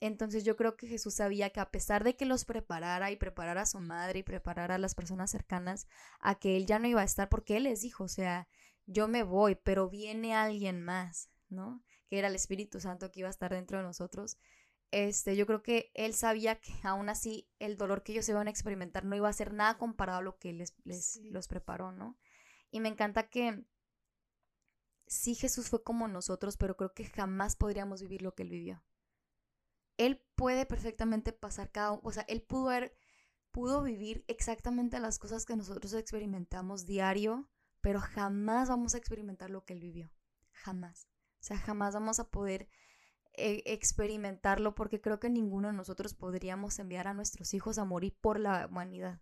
Entonces 0.00 0.42
yo 0.42 0.56
creo 0.56 0.76
que 0.76 0.88
Jesús 0.88 1.14
sabía 1.14 1.50
que 1.50 1.60
a 1.60 1.70
pesar 1.70 2.02
de 2.02 2.16
que 2.16 2.26
los 2.26 2.44
preparara 2.44 3.12
y 3.12 3.16
preparara 3.16 3.62
a 3.62 3.66
su 3.66 3.78
madre 3.78 4.18
y 4.18 4.22
preparara 4.24 4.74
a 4.74 4.78
las 4.78 4.96
personas 4.96 5.30
cercanas 5.30 5.86
a 6.18 6.34
que 6.34 6.56
él 6.56 6.66
ya 6.66 6.80
no 6.80 6.88
iba 6.88 7.00
a 7.00 7.04
estar, 7.04 7.28
porque 7.28 7.56
él 7.56 7.62
les 7.62 7.80
dijo, 7.80 8.04
o 8.04 8.08
sea, 8.08 8.48
yo 8.86 9.06
me 9.06 9.22
voy, 9.22 9.54
pero 9.54 9.88
viene 9.88 10.34
alguien 10.34 10.82
más, 10.82 11.30
¿no? 11.48 11.80
Que 12.08 12.18
era 12.18 12.26
el 12.26 12.34
Espíritu 12.34 12.80
Santo 12.80 13.12
que 13.12 13.20
iba 13.20 13.28
a 13.28 13.30
estar 13.30 13.52
dentro 13.52 13.78
de 13.78 13.84
nosotros. 13.84 14.36
Este, 14.90 15.36
yo 15.36 15.46
creo 15.46 15.62
que 15.62 15.92
él 15.94 16.12
sabía 16.12 16.56
que 16.56 16.72
aún 16.82 17.08
así 17.08 17.48
el 17.60 17.76
dolor 17.76 18.02
que 18.02 18.10
ellos 18.10 18.28
iban 18.28 18.48
a 18.48 18.50
experimentar 18.50 19.04
no 19.04 19.14
iba 19.14 19.28
a 19.28 19.32
ser 19.32 19.52
nada 19.52 19.78
comparado 19.78 20.18
a 20.18 20.22
lo 20.22 20.38
que 20.38 20.52
les, 20.52 20.74
les 20.82 21.20
los 21.22 21.46
preparó, 21.46 21.92
¿no? 21.92 22.18
Y 22.72 22.80
me 22.80 22.88
encanta 22.88 23.28
que 23.28 23.64
sí 25.08 25.34
Jesús 25.34 25.68
fue 25.68 25.82
como 25.82 26.06
nosotros, 26.08 26.56
pero 26.56 26.76
creo 26.76 26.92
que 26.92 27.04
jamás 27.04 27.56
podríamos 27.56 28.02
vivir 28.02 28.22
lo 28.22 28.34
que 28.34 28.42
él 28.44 28.50
vivió. 28.50 28.84
Él 29.96 30.24
puede 30.36 30.66
perfectamente 30.66 31.32
pasar 31.32 31.72
cada, 31.72 31.92
o 31.92 32.12
sea, 32.12 32.24
él 32.28 32.42
pudo 32.42 32.68
haber, 32.68 32.96
pudo 33.50 33.82
vivir 33.82 34.24
exactamente 34.28 35.00
las 35.00 35.18
cosas 35.18 35.44
que 35.44 35.56
nosotros 35.56 35.92
experimentamos 35.94 36.86
diario, 36.86 37.50
pero 37.80 38.00
jamás 38.00 38.68
vamos 38.68 38.94
a 38.94 38.98
experimentar 38.98 39.50
lo 39.50 39.64
que 39.64 39.72
él 39.72 39.80
vivió. 39.80 40.12
Jamás. 40.52 41.08
O 41.40 41.44
sea, 41.44 41.56
jamás 41.58 41.94
vamos 41.94 42.20
a 42.20 42.30
poder 42.30 42.68
eh, 43.32 43.62
experimentarlo 43.66 44.74
porque 44.74 45.00
creo 45.00 45.18
que 45.18 45.30
ninguno 45.30 45.68
de 45.68 45.74
nosotros 45.74 46.14
podríamos 46.14 46.78
enviar 46.78 47.08
a 47.08 47.14
nuestros 47.14 47.54
hijos 47.54 47.78
a 47.78 47.84
morir 47.84 48.16
por 48.20 48.38
la 48.38 48.66
humanidad. 48.66 49.20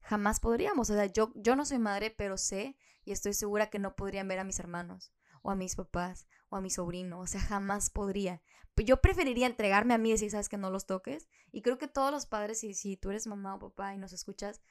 Jamás 0.00 0.40
podríamos. 0.40 0.90
O 0.90 0.94
sea, 0.94 1.06
yo, 1.06 1.32
yo 1.34 1.56
no 1.56 1.64
soy 1.64 1.78
madre, 1.78 2.10
pero 2.10 2.36
sé 2.36 2.76
y 3.04 3.12
estoy 3.12 3.34
segura 3.34 3.70
que 3.70 3.78
no 3.78 3.96
podrían 3.96 4.28
ver 4.28 4.38
a 4.38 4.44
mis 4.44 4.58
hermanos 4.58 5.12
o 5.42 5.50
a 5.50 5.54
mis 5.54 5.76
papás 5.76 6.26
o 6.48 6.56
a 6.56 6.60
mi 6.60 6.70
sobrino. 6.70 7.20
O 7.20 7.26
sea, 7.26 7.40
jamás 7.40 7.90
podría. 7.90 8.42
Yo 8.76 9.00
preferiría 9.02 9.46
entregarme 9.46 9.94
a 9.94 9.98
mí 9.98 10.08
y 10.08 10.12
decir, 10.12 10.30
sabes 10.30 10.48
que 10.48 10.56
no 10.56 10.70
los 10.70 10.86
toques. 10.86 11.28
Y 11.52 11.62
creo 11.62 11.78
que 11.78 11.88
todos 11.88 12.10
los 12.10 12.26
padres, 12.26 12.64
y 12.64 12.74
si 12.74 12.96
tú 12.96 13.10
eres 13.10 13.26
mamá 13.26 13.54
o 13.54 13.58
papá 13.58 13.94
y 13.94 13.98
nos 13.98 14.12
escuchas, 14.12 14.62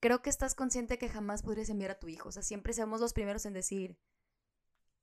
creo 0.00 0.22
que 0.22 0.30
estás 0.30 0.54
consciente 0.54 0.98
que 0.98 1.08
jamás 1.08 1.42
podrías 1.42 1.68
enviar 1.68 1.92
a 1.92 1.98
tu 1.98 2.08
hijo. 2.08 2.28
O 2.28 2.32
sea, 2.32 2.42
siempre 2.42 2.72
seamos 2.72 3.00
los 3.00 3.12
primeros 3.12 3.46
en 3.46 3.52
decir, 3.52 3.98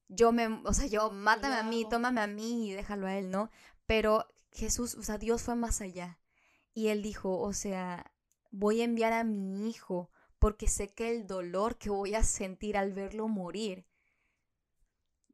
yo 0.10 0.32
me, 0.32 0.47
o 0.47 0.73
sea, 0.73 0.88
yo, 0.88 1.12
mátame 1.12 1.56
a 1.56 1.63
mí, 1.63 1.88
tómame 1.89 2.21
a 2.21 2.28
mí 2.28 2.69
y 2.69 2.73
déjalo 2.73 3.08
a 3.08 3.17
él, 3.17 3.30
¿no? 3.30 3.50
Pero 3.86 4.28
Jesús, 4.52 4.95
o 4.95 5.04
sea, 5.04 5.17
Dios 5.17 5.41
fue 5.43 5.56
más 5.56 5.82
allá. 5.82 6.19
Y 6.73 6.88
él 6.89 7.02
dijo, 7.02 7.39
o 7.39 7.54
sea, 7.54 8.13
voy 8.52 8.82
a 8.82 8.86
enviar 8.86 9.13
a 9.13 9.23
mi 9.23 9.69
hijo 9.69 10.12
porque 10.39 10.67
sé 10.67 10.89
que 10.93 11.10
el 11.10 11.28
dolor 11.28 11.78
que 11.78 11.89
voy 11.89 12.15
a 12.15 12.23
sentir 12.23 12.78
al 12.78 12.93
verlo 12.93 13.28
morir 13.28 13.86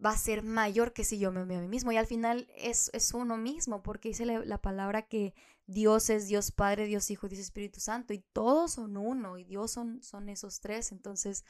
va 0.04 0.12
a 0.12 0.18
ser 0.18 0.44
mayor 0.44 0.94
que 0.94 1.04
si 1.04 1.18
yo 1.20 1.32
me 1.32 1.42
envío 1.42 1.58
a 1.58 1.62
mí 1.62 1.68
mismo. 1.68 1.92
Y 1.92 1.98
al 1.98 2.08
final 2.08 2.48
es, 2.56 2.90
es 2.94 3.14
uno 3.14 3.38
mismo, 3.38 3.84
porque 3.84 4.10
dice 4.10 4.26
la, 4.26 4.40
la, 4.40 4.58
palabra 4.58 5.04
que 5.04 5.34
Dios 5.66 6.10
es 6.10 6.28
Dios 6.28 6.52
Padre, 6.52 6.86
Dios 6.86 7.10
Hijo, 7.10 7.28
Dios 7.28 7.40
Espíritu 7.40 7.80
Santo, 7.80 8.14
y 8.14 8.20
todos 8.34 8.74
son 8.74 8.98
uno, 8.98 9.38
y 9.38 9.44
Dios 9.44 9.72
son, 9.72 10.02
son 10.04 10.30
esos 10.30 10.60
tres. 10.60 10.92
Entonces, 10.92 11.46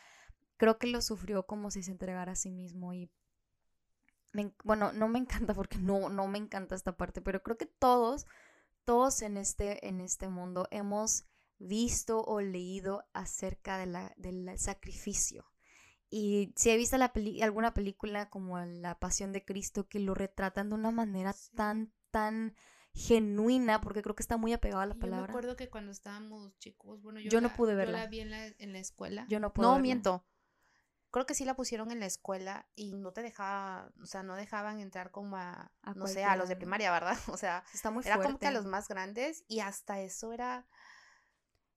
creo 0.58 0.78
que 0.78 0.88
lo 0.88 1.02
sufrió 1.02 1.46
como 1.46 1.72
si 1.72 1.84
se 1.84 1.92
entregara 1.92 2.34
a 2.34 2.36
sí 2.36 2.52
mismo. 2.52 2.94
Y 2.94 3.10
bueno, 4.63 4.92
no 4.94 5.08
me 5.08 5.20
encanta 5.20 5.54
porque 5.56 5.78
no, 5.78 6.10
no 6.10 6.28
me 6.28 6.38
encanta 6.38 6.76
esta 6.76 6.96
parte, 6.98 7.22
pero 7.22 7.42
creo 7.42 7.58
que 7.58 7.66
todos, 7.66 8.28
todos 8.86 9.22
en 9.22 9.38
este, 9.38 9.88
en 9.88 10.02
este 10.02 10.28
mundo 10.28 10.68
hemos 10.72 11.26
visto 11.60 12.22
o 12.24 12.42
leído 12.42 13.06
acerca 13.13 13.78
de 13.78 13.86
la, 13.86 14.13
del 14.18 14.60
sacrificio 14.60 15.53
y 16.15 16.54
si 16.56 16.69
he 16.69 16.78
visto 16.78 16.95
la 16.99 17.12
alguna 17.41 17.73
película 17.73 18.30
como 18.30 18.60
La 18.60 18.99
Pasión 18.99 19.32
de 19.32 19.43
Cristo 19.43 19.89
que 19.89 19.97
lo 19.97 20.13
retratan 20.13 20.69
de 20.69 20.76
una 20.76 20.91
manera 20.91 21.34
tan, 21.56 21.91
tan 22.12 22.56
genuina, 22.93 23.82
porque 23.82 24.04
creo 24.04 24.13
que 24.13 24.21
está 24.21 24.38
muy 24.38 24.54
apegado 24.54 24.82
a 24.84 24.86
la 24.86 24.93
palabra. 24.93 25.21
Yo 25.21 25.23
me 25.23 25.32
acuerdo 25.32 25.56
que 25.56 25.71
cuando 25.71 25.91
estábamos 25.91 26.56
chicos, 26.60 27.02
bueno, 27.02 27.19
yo, 27.19 27.41
no 27.41 27.52
pude 27.56 27.73
verla. 27.73 27.97
Yo 27.97 28.04
la 28.04 28.10
vi 28.12 28.19
en 28.19 28.30
la, 28.30 28.45
en 28.45 28.73
la 28.73 28.78
escuela. 28.78 29.26
Yo 29.28 29.39
no 29.39 29.54
pude 29.54 29.65
No, 29.65 29.80
miento. 29.80 30.23
Creo 31.10 31.26
que 31.26 31.34
sí 31.34 31.45
la 31.45 31.56
pusieron 31.56 31.89
en 31.89 31.99
la 31.99 32.06
escuela 32.06 32.69
y 32.76 32.93
no 32.93 33.12
te 33.12 33.23
dejaba, 33.23 33.91
o 33.99 34.06
sea, 34.06 34.21
no 34.21 34.36
dejaban 34.36 34.80
entrar 34.80 35.10
como 35.10 35.38
a, 35.38 35.71
no 35.95 36.06
sé, 36.06 36.23
a 36.23 36.36
los 36.36 36.47
de 36.47 36.56
primaria, 36.56 36.91
¿verdad? 36.91 37.17
O 37.28 37.38
sea, 37.38 37.63
está 37.73 37.89
muy 37.89 38.04
era 38.06 38.21
como 38.21 38.38
que 38.38 38.45
a 38.45 38.52
los 38.52 38.65
más 38.65 38.88
grandes 38.88 39.45
y 39.47 39.62
hasta 39.62 39.99
eso 39.99 40.32
era 40.32 40.67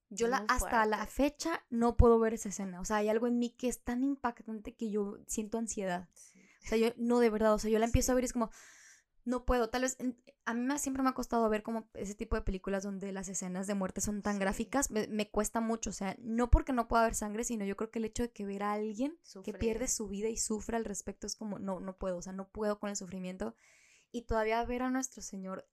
yo 0.08 0.28
la, 0.28 0.44
hasta 0.48 0.86
la 0.86 1.06
fecha 1.06 1.64
no 1.70 1.96
puedo 1.96 2.18
ver 2.18 2.34
esa 2.34 2.48
escena. 2.48 2.80
O 2.80 2.84
sea, 2.84 2.96
hay 2.96 3.08
algo 3.08 3.26
en 3.26 3.38
mí 3.38 3.50
que 3.50 3.68
es 3.68 3.82
tan 3.82 4.04
impactante 4.04 4.74
que 4.74 4.90
yo 4.90 5.18
siento 5.26 5.58
ansiedad. 5.58 6.08
O 6.64 6.68
sea, 6.68 6.78
yo 6.78 6.88
no 6.96 7.20
de 7.20 7.30
verdad, 7.30 7.54
o 7.54 7.58
sea, 7.58 7.70
yo 7.70 7.78
la 7.78 7.86
empiezo 7.86 8.12
a 8.12 8.14
ver 8.14 8.24
y 8.24 8.26
es 8.26 8.32
como, 8.32 8.50
no 9.24 9.44
puedo. 9.44 9.68
Tal 9.68 9.82
vez, 9.82 9.98
a 10.44 10.54
mí 10.54 10.60
me, 10.60 10.78
siempre 10.78 11.02
me 11.02 11.10
ha 11.10 11.14
costado 11.14 11.48
ver 11.48 11.62
como 11.62 11.88
ese 11.94 12.14
tipo 12.14 12.36
de 12.36 12.42
películas 12.42 12.84
donde 12.84 13.12
las 13.12 13.28
escenas 13.28 13.66
de 13.66 13.74
muerte 13.74 14.00
son 14.00 14.22
tan 14.22 14.38
gráficas. 14.38 14.90
Me, 14.90 15.30
cuesta 15.30 15.60
mucho, 15.60 15.90
o 15.90 15.92
sea, 15.92 16.16
no 16.20 16.50
porque 16.50 16.72
no 16.72 16.88
pueda 16.88 17.02
haber 17.02 17.16
sangre, 17.16 17.44
sino 17.44 17.64
yo 17.64 17.76
creo 17.76 17.90
que 17.90 17.98
el 17.98 18.04
hecho 18.04 18.22
de 18.22 18.32
que 18.32 18.46
ver 18.46 18.62
a 18.62 18.72
alguien 18.72 19.18
que 19.44 19.52
pierde 19.52 19.88
su 19.88 20.08
vida 20.08 20.28
y 20.28 20.36
sufre 20.36 20.76
al 20.76 20.84
respecto 20.84 21.26
es 21.26 21.34
como, 21.34 21.58
no, 21.58 21.80
no 21.80 21.98
puedo, 21.98 22.18
o 22.18 22.22
sea, 22.22 22.32
no 22.32 22.48
puedo 22.48 22.78
con 22.78 22.90
el 22.90 22.96
sufrimiento. 22.96 23.54
Y 24.12 24.22
todavía 24.22 24.64
ver 24.64 24.82
a 24.82 24.90
nuestro 24.90 25.22
Señor 25.22 25.68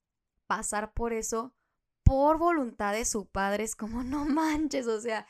pasar 0.48 0.94
por 0.94 1.14
eso 1.14 1.56
por 2.04 2.38
voluntad 2.38 2.94
de 2.94 3.06
su 3.06 3.26
padre 3.26 3.64
es 3.64 3.76
como, 3.76 4.04
no 4.04 4.26
manches, 4.26 4.88
o 4.88 5.00
sea, 5.00 5.26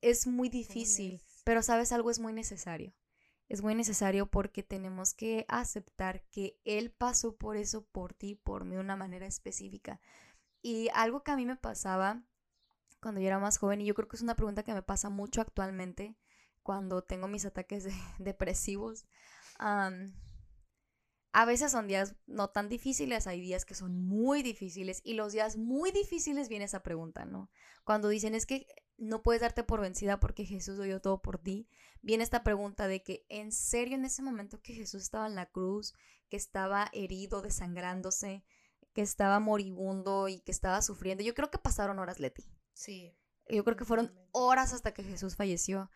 es 0.00 0.26
muy 0.26 0.48
difícil, 0.48 1.22
pero 1.44 1.62
sabes 1.62 1.92
algo 1.92 2.10
es 2.10 2.18
muy 2.18 2.32
necesario. 2.32 2.94
Es 3.48 3.60
muy 3.62 3.74
necesario 3.74 4.26
porque 4.26 4.62
tenemos 4.62 5.12
que 5.12 5.44
aceptar 5.48 6.22
que 6.30 6.58
Él 6.64 6.90
pasó 6.90 7.36
por 7.36 7.56
eso, 7.56 7.84
por 7.84 8.14
ti, 8.14 8.34
por 8.34 8.64
mí, 8.64 8.76
de 8.76 8.80
una 8.80 8.96
manera 8.96 9.26
específica. 9.26 10.00
Y 10.62 10.88
algo 10.94 11.22
que 11.22 11.32
a 11.32 11.36
mí 11.36 11.44
me 11.44 11.56
pasaba 11.56 12.22
cuando 13.02 13.20
yo 13.20 13.26
era 13.26 13.40
más 13.40 13.58
joven, 13.58 13.80
y 13.80 13.84
yo 13.84 13.94
creo 13.94 14.08
que 14.08 14.16
es 14.16 14.22
una 14.22 14.36
pregunta 14.36 14.62
que 14.62 14.72
me 14.72 14.82
pasa 14.82 15.10
mucho 15.10 15.40
actualmente 15.40 16.16
cuando 16.62 17.02
tengo 17.02 17.26
mis 17.26 17.44
ataques 17.44 17.86
depresivos, 18.18 19.06
a 21.32 21.44
veces 21.46 21.72
son 21.72 21.88
días 21.88 22.14
no 22.26 22.50
tan 22.50 22.68
difíciles, 22.68 23.26
hay 23.26 23.40
días 23.40 23.64
que 23.64 23.74
son 23.74 24.04
muy 24.04 24.42
difíciles 24.42 25.00
y 25.02 25.14
los 25.14 25.32
días 25.32 25.56
muy 25.56 25.90
difíciles 25.90 26.48
viene 26.48 26.66
esa 26.66 26.82
pregunta, 26.82 27.24
¿no? 27.24 27.50
Cuando 27.84 28.08
dicen 28.08 28.34
es 28.34 28.46
que 28.46 28.66
no 28.98 29.22
puedes 29.22 29.40
darte 29.40 29.64
por 29.64 29.80
vencida 29.80 30.20
porque 30.20 30.44
Jesús 30.44 30.80
dio 30.82 31.00
todo 31.00 31.22
por 31.22 31.38
ti, 31.38 31.68
viene 32.02 32.22
esta 32.22 32.44
pregunta 32.44 32.86
de 32.86 33.02
que 33.02 33.24
en 33.30 33.50
serio 33.50 33.96
en 33.96 34.04
ese 34.04 34.22
momento 34.22 34.60
que 34.60 34.74
Jesús 34.74 35.02
estaba 35.02 35.26
en 35.26 35.34
la 35.34 35.46
cruz, 35.46 35.94
que 36.28 36.36
estaba 36.36 36.90
herido, 36.92 37.40
desangrándose, 37.40 38.44
que 38.92 39.02
estaba 39.02 39.40
moribundo 39.40 40.28
y 40.28 40.40
que 40.40 40.52
estaba 40.52 40.82
sufriendo, 40.82 41.24
yo 41.24 41.34
creo 41.34 41.50
que 41.50 41.58
pasaron 41.58 41.98
horas, 41.98 42.20
Leti. 42.20 42.44
Sí. 42.74 43.16
Yo 43.48 43.64
creo 43.64 43.76
que 43.76 43.84
fueron 43.84 44.14
horas 44.32 44.72
hasta 44.72 44.92
que 44.92 45.02
Jesús 45.02 45.36
falleció. 45.36 45.90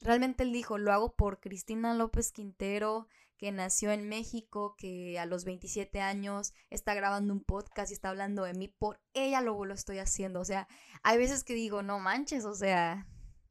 realmente 0.00 0.42
él 0.42 0.52
dijo, 0.52 0.78
lo 0.78 0.92
hago 0.92 1.16
por 1.16 1.40
Cristina 1.40 1.94
López 1.94 2.32
Quintero, 2.32 3.08
que 3.36 3.52
nació 3.52 3.90
en 3.90 4.08
México, 4.08 4.74
que 4.76 5.18
a 5.18 5.26
los 5.26 5.44
27 5.44 6.00
años 6.00 6.52
está 6.70 6.94
grabando 6.94 7.32
un 7.32 7.44
podcast 7.44 7.90
y 7.90 7.94
está 7.94 8.10
hablando 8.10 8.44
de 8.44 8.54
mí, 8.54 8.68
por 8.68 9.00
ella 9.12 9.40
luego 9.40 9.64
lo 9.64 9.74
estoy 9.74 9.98
haciendo. 9.98 10.40
O 10.40 10.44
sea, 10.44 10.68
hay 11.02 11.18
veces 11.18 11.44
que 11.44 11.54
digo, 11.54 11.82
no 11.82 11.98
manches, 11.98 12.44
o 12.44 12.54
sea, 12.54 13.06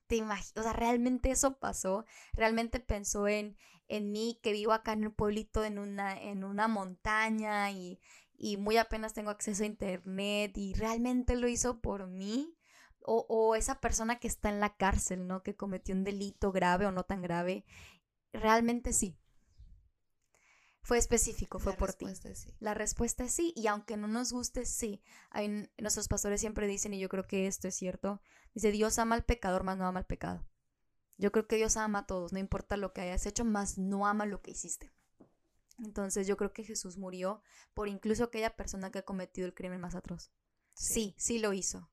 te 0.07 0.15
imaginas, 0.15 0.53
o 0.57 0.63
sea, 0.63 0.73
realmente 0.73 1.31
eso 1.31 1.59
pasó, 1.59 2.05
realmente 2.33 2.79
pensó 2.79 3.27
en, 3.27 3.57
en 3.87 4.11
mí, 4.11 4.39
que 4.41 4.53
vivo 4.53 4.71
acá 4.73 4.93
en 4.93 5.05
un 5.05 5.13
pueblito, 5.13 5.63
en 5.63 5.79
una, 5.79 6.19
en 6.19 6.43
una 6.43 6.67
montaña 6.67 7.71
y, 7.71 7.99
y 8.37 8.57
muy 8.57 8.77
apenas 8.77 9.13
tengo 9.13 9.29
acceso 9.29 9.63
a 9.63 9.67
internet 9.67 10.57
y 10.57 10.73
realmente 10.73 11.35
lo 11.35 11.47
hizo 11.47 11.79
por 11.81 12.07
mí. 12.07 12.55
O, 13.05 13.25
o, 13.27 13.55
esa 13.55 13.81
persona 13.81 14.17
que 14.17 14.29
está 14.29 14.47
en 14.47 14.61
la 14.61 14.77
cárcel, 14.77 15.27
¿no? 15.27 15.43
Que 15.43 15.57
cometió 15.57 15.93
un 15.93 16.05
delito 16.05 16.53
grave 16.53 16.85
o 16.85 16.91
no 16.93 17.03
tan 17.03 17.21
grave. 17.21 17.65
Realmente 18.31 18.93
sí. 18.93 19.17
Fue 20.83 20.97
específico, 20.97 21.59
fue 21.59 21.73
por 21.73 21.93
ti. 21.93 22.05
Sí. 22.15 22.53
La 22.59 22.73
respuesta 22.73 23.23
es 23.23 23.31
sí, 23.31 23.53
y 23.55 23.67
aunque 23.67 23.95
no 23.95 24.07
nos 24.07 24.33
guste, 24.33 24.65
sí. 24.65 25.01
Hay, 25.29 25.69
nuestros 25.77 26.09
pastores 26.09 26.41
siempre 26.41 26.67
dicen, 26.67 26.93
y 26.93 26.99
yo 26.99 27.07
creo 27.07 27.25
que 27.25 27.47
esto 27.47 27.69
es 27.69 27.75
cierto, 27.75 28.21
dice, 28.53 28.71
Dios 28.71 28.99
ama 28.99 29.15
al 29.15 29.23
pecador, 29.23 29.63
más 29.63 29.77
no 29.77 29.87
ama 29.87 29.99
al 29.99 30.05
pecado. 30.05 30.45
Yo 31.17 31.31
creo 31.31 31.47
que 31.47 31.55
Dios 31.55 31.77
ama 31.77 31.99
a 31.99 32.05
todos, 32.05 32.33
no 32.33 32.39
importa 32.39 32.75
lo 32.75 32.91
que 32.91 33.01
hayas 33.01 33.25
hecho, 33.25 33.45
más 33.45 33.77
no 33.77 34.07
ama 34.07 34.25
lo 34.25 34.41
que 34.41 34.51
hiciste. 34.51 34.93
Entonces 35.79 36.27
yo 36.27 36.35
creo 36.35 36.51
que 36.51 36.63
Jesús 36.63 36.97
murió 36.97 37.41
por 37.73 37.87
incluso 37.87 38.25
aquella 38.25 38.55
persona 38.55 38.91
que 38.91 38.99
ha 38.99 39.05
cometido 39.05 39.47
el 39.47 39.53
crimen 39.53 39.79
más 39.79 39.95
atroz. 39.95 40.31
Sí, 40.73 41.15
sí, 41.17 41.35
sí 41.35 41.39
lo 41.39 41.53
hizo 41.53 41.92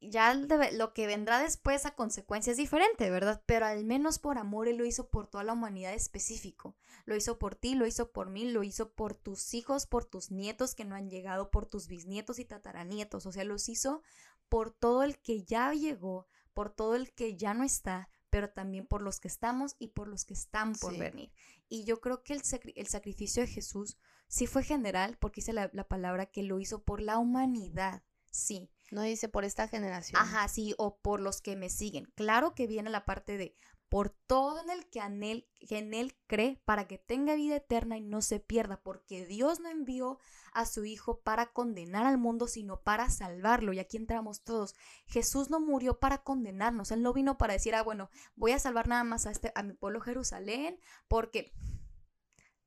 ya 0.00 0.32
lo 0.34 0.94
que 0.94 1.06
vendrá 1.06 1.40
después 1.40 1.84
a 1.84 1.94
consecuencia 1.94 2.52
es 2.52 2.56
diferente, 2.56 3.10
¿verdad? 3.10 3.42
Pero 3.46 3.66
al 3.66 3.84
menos 3.84 4.18
por 4.18 4.38
amor 4.38 4.68
Él 4.68 4.76
lo 4.76 4.84
hizo 4.84 5.08
por 5.08 5.26
toda 5.26 5.42
la 5.42 5.54
humanidad 5.54 5.92
específico. 5.92 6.76
Lo 7.04 7.16
hizo 7.16 7.38
por 7.38 7.56
ti, 7.56 7.74
lo 7.74 7.86
hizo 7.86 8.12
por 8.12 8.30
mí, 8.30 8.44
lo 8.50 8.62
hizo 8.62 8.92
por 8.92 9.14
tus 9.14 9.54
hijos, 9.54 9.86
por 9.86 10.04
tus 10.04 10.30
nietos 10.30 10.74
que 10.74 10.84
no 10.84 10.94
han 10.94 11.10
llegado, 11.10 11.50
por 11.50 11.66
tus 11.66 11.88
bisnietos 11.88 12.38
y 12.38 12.44
tataranietos. 12.44 13.26
O 13.26 13.32
sea, 13.32 13.44
los 13.44 13.68
hizo 13.68 14.02
por 14.48 14.70
todo 14.70 15.02
el 15.02 15.18
que 15.18 15.42
ya 15.42 15.72
llegó, 15.72 16.26
por 16.54 16.70
todo 16.70 16.94
el 16.94 17.12
que 17.12 17.36
ya 17.36 17.52
no 17.54 17.64
está, 17.64 18.08
pero 18.30 18.50
también 18.50 18.86
por 18.86 19.02
los 19.02 19.18
que 19.18 19.28
estamos 19.28 19.74
y 19.80 19.88
por 19.88 20.06
los 20.06 20.24
que 20.24 20.34
están 20.34 20.74
por 20.74 20.96
venir. 20.96 21.32
Y 21.68 21.84
yo 21.84 22.00
creo 22.00 22.22
que 22.22 22.34
el, 22.34 22.42
el, 22.76 22.86
sacrificio 22.86 23.42
de 23.42 23.48
Jesús 23.48 23.96
sí 24.28 24.46
fue 24.46 24.62
general, 24.62 25.18
porque 25.18 25.40
dice 25.40 25.52
la, 25.52 25.70
la 25.72 25.88
palabra 25.88 26.26
que 26.26 26.44
lo 26.44 26.60
hizo 26.60 26.82
por 26.82 27.00
la 27.00 27.18
humanidad, 27.18 28.02
sí 28.30 28.70
no 28.90 29.02
dice 29.02 29.28
por 29.28 29.44
esta 29.44 29.68
generación. 29.68 30.20
Ajá, 30.20 30.48
sí, 30.48 30.74
o 30.78 30.98
por 30.98 31.20
los 31.20 31.40
que 31.40 31.56
me 31.56 31.70
siguen. 31.70 32.12
Claro 32.14 32.54
que 32.54 32.66
viene 32.66 32.90
la 32.90 33.04
parte 33.04 33.36
de 33.36 33.54
por 33.88 34.10
todo 34.10 34.60
en 34.60 34.70
el 34.70 34.86
que 34.90 35.00
en 35.00 35.22
él, 35.22 35.48
que 35.66 35.78
en 35.78 35.94
él 35.94 36.14
cree 36.26 36.60
para 36.64 36.86
que 36.86 36.98
tenga 36.98 37.34
vida 37.34 37.56
eterna 37.56 37.96
y 37.96 38.02
no 38.02 38.20
se 38.20 38.38
pierda, 38.38 38.82
porque 38.82 39.24
Dios 39.24 39.60
no 39.60 39.70
envió 39.70 40.18
a 40.52 40.66
su 40.66 40.84
Hijo 40.84 41.20
para 41.20 41.46
condenar 41.52 42.06
al 42.06 42.18
mundo, 42.18 42.48
sino 42.48 42.82
para 42.82 43.08
salvarlo. 43.08 43.72
Y 43.72 43.78
aquí 43.78 43.96
entramos 43.96 44.42
todos. 44.42 44.74
Jesús 45.06 45.48
no 45.48 45.60
murió 45.60 45.98
para 45.98 46.18
condenarnos, 46.18 46.90
Él 46.90 47.02
no 47.02 47.12
vino 47.12 47.38
para 47.38 47.54
decir, 47.54 47.74
ah, 47.74 47.82
bueno, 47.82 48.10
voy 48.36 48.52
a 48.52 48.58
salvar 48.58 48.88
nada 48.88 49.04
más 49.04 49.26
a, 49.26 49.30
este, 49.30 49.52
a 49.54 49.62
mi 49.62 49.72
pueblo 49.72 50.00
Jerusalén, 50.00 50.78
porque 51.08 51.54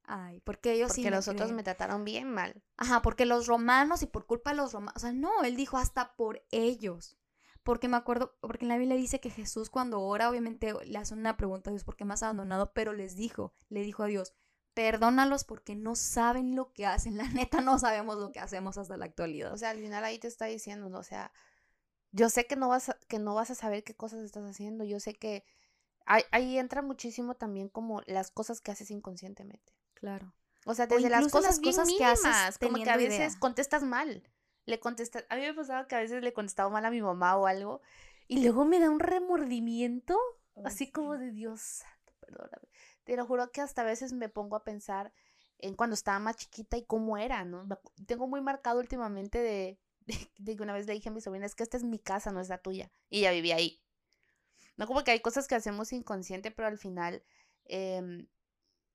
Ay, 0.03 0.41
porque 0.41 0.73
ellos 0.73 0.93
porque 0.93 1.11
los 1.11 1.27
otros 1.27 1.51
me 1.51 1.63
trataron 1.63 2.03
bien 2.03 2.29
mal. 2.29 2.61
Ajá, 2.77 3.01
porque 3.01 3.25
los 3.25 3.47
romanos 3.47 4.01
y 4.01 4.07
por 4.07 4.25
culpa 4.25 4.51
de 4.51 4.57
los 4.57 4.73
romanos, 4.73 4.95
o 4.97 4.99
sea, 4.99 5.13
no, 5.13 5.43
él 5.43 5.55
dijo 5.55 5.77
hasta 5.77 6.15
por 6.15 6.43
ellos. 6.51 7.17
Porque 7.63 7.87
me 7.87 7.97
acuerdo, 7.97 8.35
porque 8.41 8.65
en 8.65 8.69
la 8.69 8.77
Biblia 8.77 8.97
dice 8.97 9.19
que 9.19 9.29
Jesús 9.29 9.69
cuando 9.69 10.01
ora, 10.01 10.29
obviamente 10.29 10.73
le 10.85 10.97
hace 10.97 11.13
una 11.13 11.37
pregunta 11.37 11.69
a 11.69 11.73
Dios, 11.73 11.83
¿por 11.83 11.95
qué 11.95 12.05
me 12.05 12.13
has 12.15 12.23
abandonado? 12.23 12.73
Pero 12.73 12.93
les 12.93 13.15
dijo, 13.15 13.53
le 13.69 13.81
dijo 13.83 14.01
a 14.03 14.07
Dios, 14.07 14.33
perdónalos 14.73 15.43
porque 15.43 15.75
no 15.75 15.95
saben 15.95 16.55
lo 16.55 16.73
que 16.73 16.85
hacen. 16.85 17.17
La 17.17 17.27
neta 17.29 17.61
no 17.61 17.77
sabemos 17.79 18.17
lo 18.17 18.31
que 18.31 18.39
hacemos 18.39 18.77
hasta 18.77 18.97
la 18.97 19.05
actualidad. 19.05 19.53
O 19.53 19.57
sea, 19.57 19.69
al 19.69 19.79
final 19.79 20.03
ahí 20.03 20.17
te 20.19 20.27
está 20.27 20.45
diciendo, 20.45 20.89
¿no? 20.89 20.99
o 20.99 21.03
sea, 21.03 21.31
yo 22.11 22.29
sé 22.29 22.47
que 22.47 22.55
no 22.55 22.67
vas 22.69 22.89
a, 22.89 22.97
que 23.07 23.19
no 23.19 23.35
vas 23.35 23.51
a 23.51 23.55
saber 23.55 23.83
qué 23.83 23.95
cosas 23.95 24.23
estás 24.23 24.43
haciendo. 24.45 24.83
Yo 24.83 24.99
sé 24.99 25.13
que 25.13 25.45
ahí, 26.05 26.23
ahí 26.31 26.57
entra 26.57 26.81
muchísimo 26.81 27.35
también 27.35 27.69
como 27.69 28.01
las 28.07 28.31
cosas 28.31 28.59
que 28.61 28.71
haces 28.71 28.91
inconscientemente. 28.91 29.73
Claro. 30.01 30.33
O 30.65 30.73
sea, 30.73 30.87
desde 30.87 31.09
las 31.09 31.31
cosas, 31.31 31.59
bien 31.59 31.75
mínimas, 31.85 32.57
como 32.59 32.83
que 32.83 32.89
a 32.89 32.97
veces 32.97 33.37
contestas 33.37 33.83
mal. 33.83 34.23
Le 34.65 34.79
contestas, 34.79 35.25
a 35.29 35.35
mí 35.35 35.41
me 35.41 35.53
pasaba 35.53 35.87
que 35.87 35.95
a 35.95 35.99
veces 35.99 36.21
le 36.21 36.33
contestaba 36.33 36.69
mal 36.69 36.85
a 36.85 36.91
mi 36.91 37.01
mamá 37.01 37.37
o 37.37 37.47
algo 37.47 37.81
y 38.27 38.43
luego 38.43 38.65
me 38.65 38.79
da 38.79 38.89
un 38.89 38.99
remordimiento, 38.99 40.17
así 40.63 40.91
como 40.91 41.17
de 41.17 41.31
Dios 41.31 41.61
santo, 41.61 42.13
perdóname. 42.19 42.67
Te 43.03 43.15
lo 43.15 43.25
juro 43.25 43.51
que 43.51 43.61
hasta 43.61 43.81
a 43.81 43.85
veces 43.85 44.13
me 44.13 44.29
pongo 44.29 44.55
a 44.55 44.63
pensar 44.63 45.13
en 45.59 45.75
cuando 45.75 45.93
estaba 45.93 46.19
más 46.19 46.35
chiquita 46.35 46.77
y 46.77 46.85
cómo 46.85 47.17
era, 47.17 47.43
¿no? 47.43 47.67
Tengo 48.05 48.27
muy 48.27 48.41
marcado 48.41 48.79
últimamente 48.79 49.39
de, 49.39 49.79
de, 50.37 50.55
que 50.55 50.63
una 50.63 50.73
vez 50.73 50.87
le 50.87 50.93
dije 50.93 51.09
a 51.09 51.11
mi 51.11 51.21
sobrina, 51.21 51.45
es 51.45 51.55
que 51.55 51.63
esta 51.63 51.77
es 51.77 51.83
mi 51.83 51.99
casa, 51.99 52.31
no 52.31 52.39
es 52.39 52.49
la 52.49 52.59
tuya. 52.59 52.91
Y 53.09 53.19
ella 53.19 53.31
vivía 53.31 53.55
ahí. 53.55 53.81
No 54.77 54.87
como 54.87 55.03
que 55.03 55.11
hay 55.11 55.19
cosas 55.21 55.47
que 55.47 55.55
hacemos 55.55 55.91
inconsciente, 55.93 56.49
pero 56.49 56.67
al 56.67 56.77
final 56.77 57.23
eh, 57.65 58.27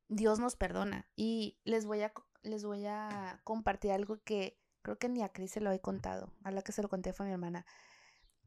Dios 0.09 0.39
nos 0.39 0.57
perdona. 0.57 1.09
Y 1.17 1.59
les 1.65 1.87
voy 1.87 2.03
a, 2.03 2.13
les 2.43 2.65
voy 2.65 2.87
a 2.87 3.41
compartir 3.45 3.93
algo 3.93 4.23
que 4.23 4.59
creo 4.83 4.99
que 4.99 5.09
ni 5.09 5.23
a 5.23 5.33
Cris 5.33 5.53
se 5.53 5.61
lo 5.61 5.73
he 5.73 5.81
contado. 5.81 6.33
A 6.45 6.51
la 6.51 6.63
que 6.63 6.73
se 6.73 6.83
lo 6.83 6.89
conté 6.89 7.13
fue 7.13 7.27
a 7.27 7.29
mi 7.29 7.33
hermana. 7.33 7.67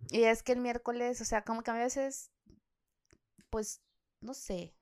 Y 0.10 0.24
es 0.24 0.44
que 0.44 0.54
el 0.54 0.62
miércoles, 0.62 1.20
o 1.22 1.26
sea, 1.26 1.44
como 1.44 1.64
que 1.64 1.72
a 1.72 1.76
veces, 1.76 2.32
pues, 3.50 3.82
no 4.22 4.34
sé, 4.34 4.76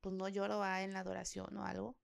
pues 0.00 0.14
no 0.14 0.28
lloro 0.28 0.64
en 0.76 0.92
la 0.92 1.00
adoración 1.00 1.56
o 1.56 1.64
algo. 1.64 1.96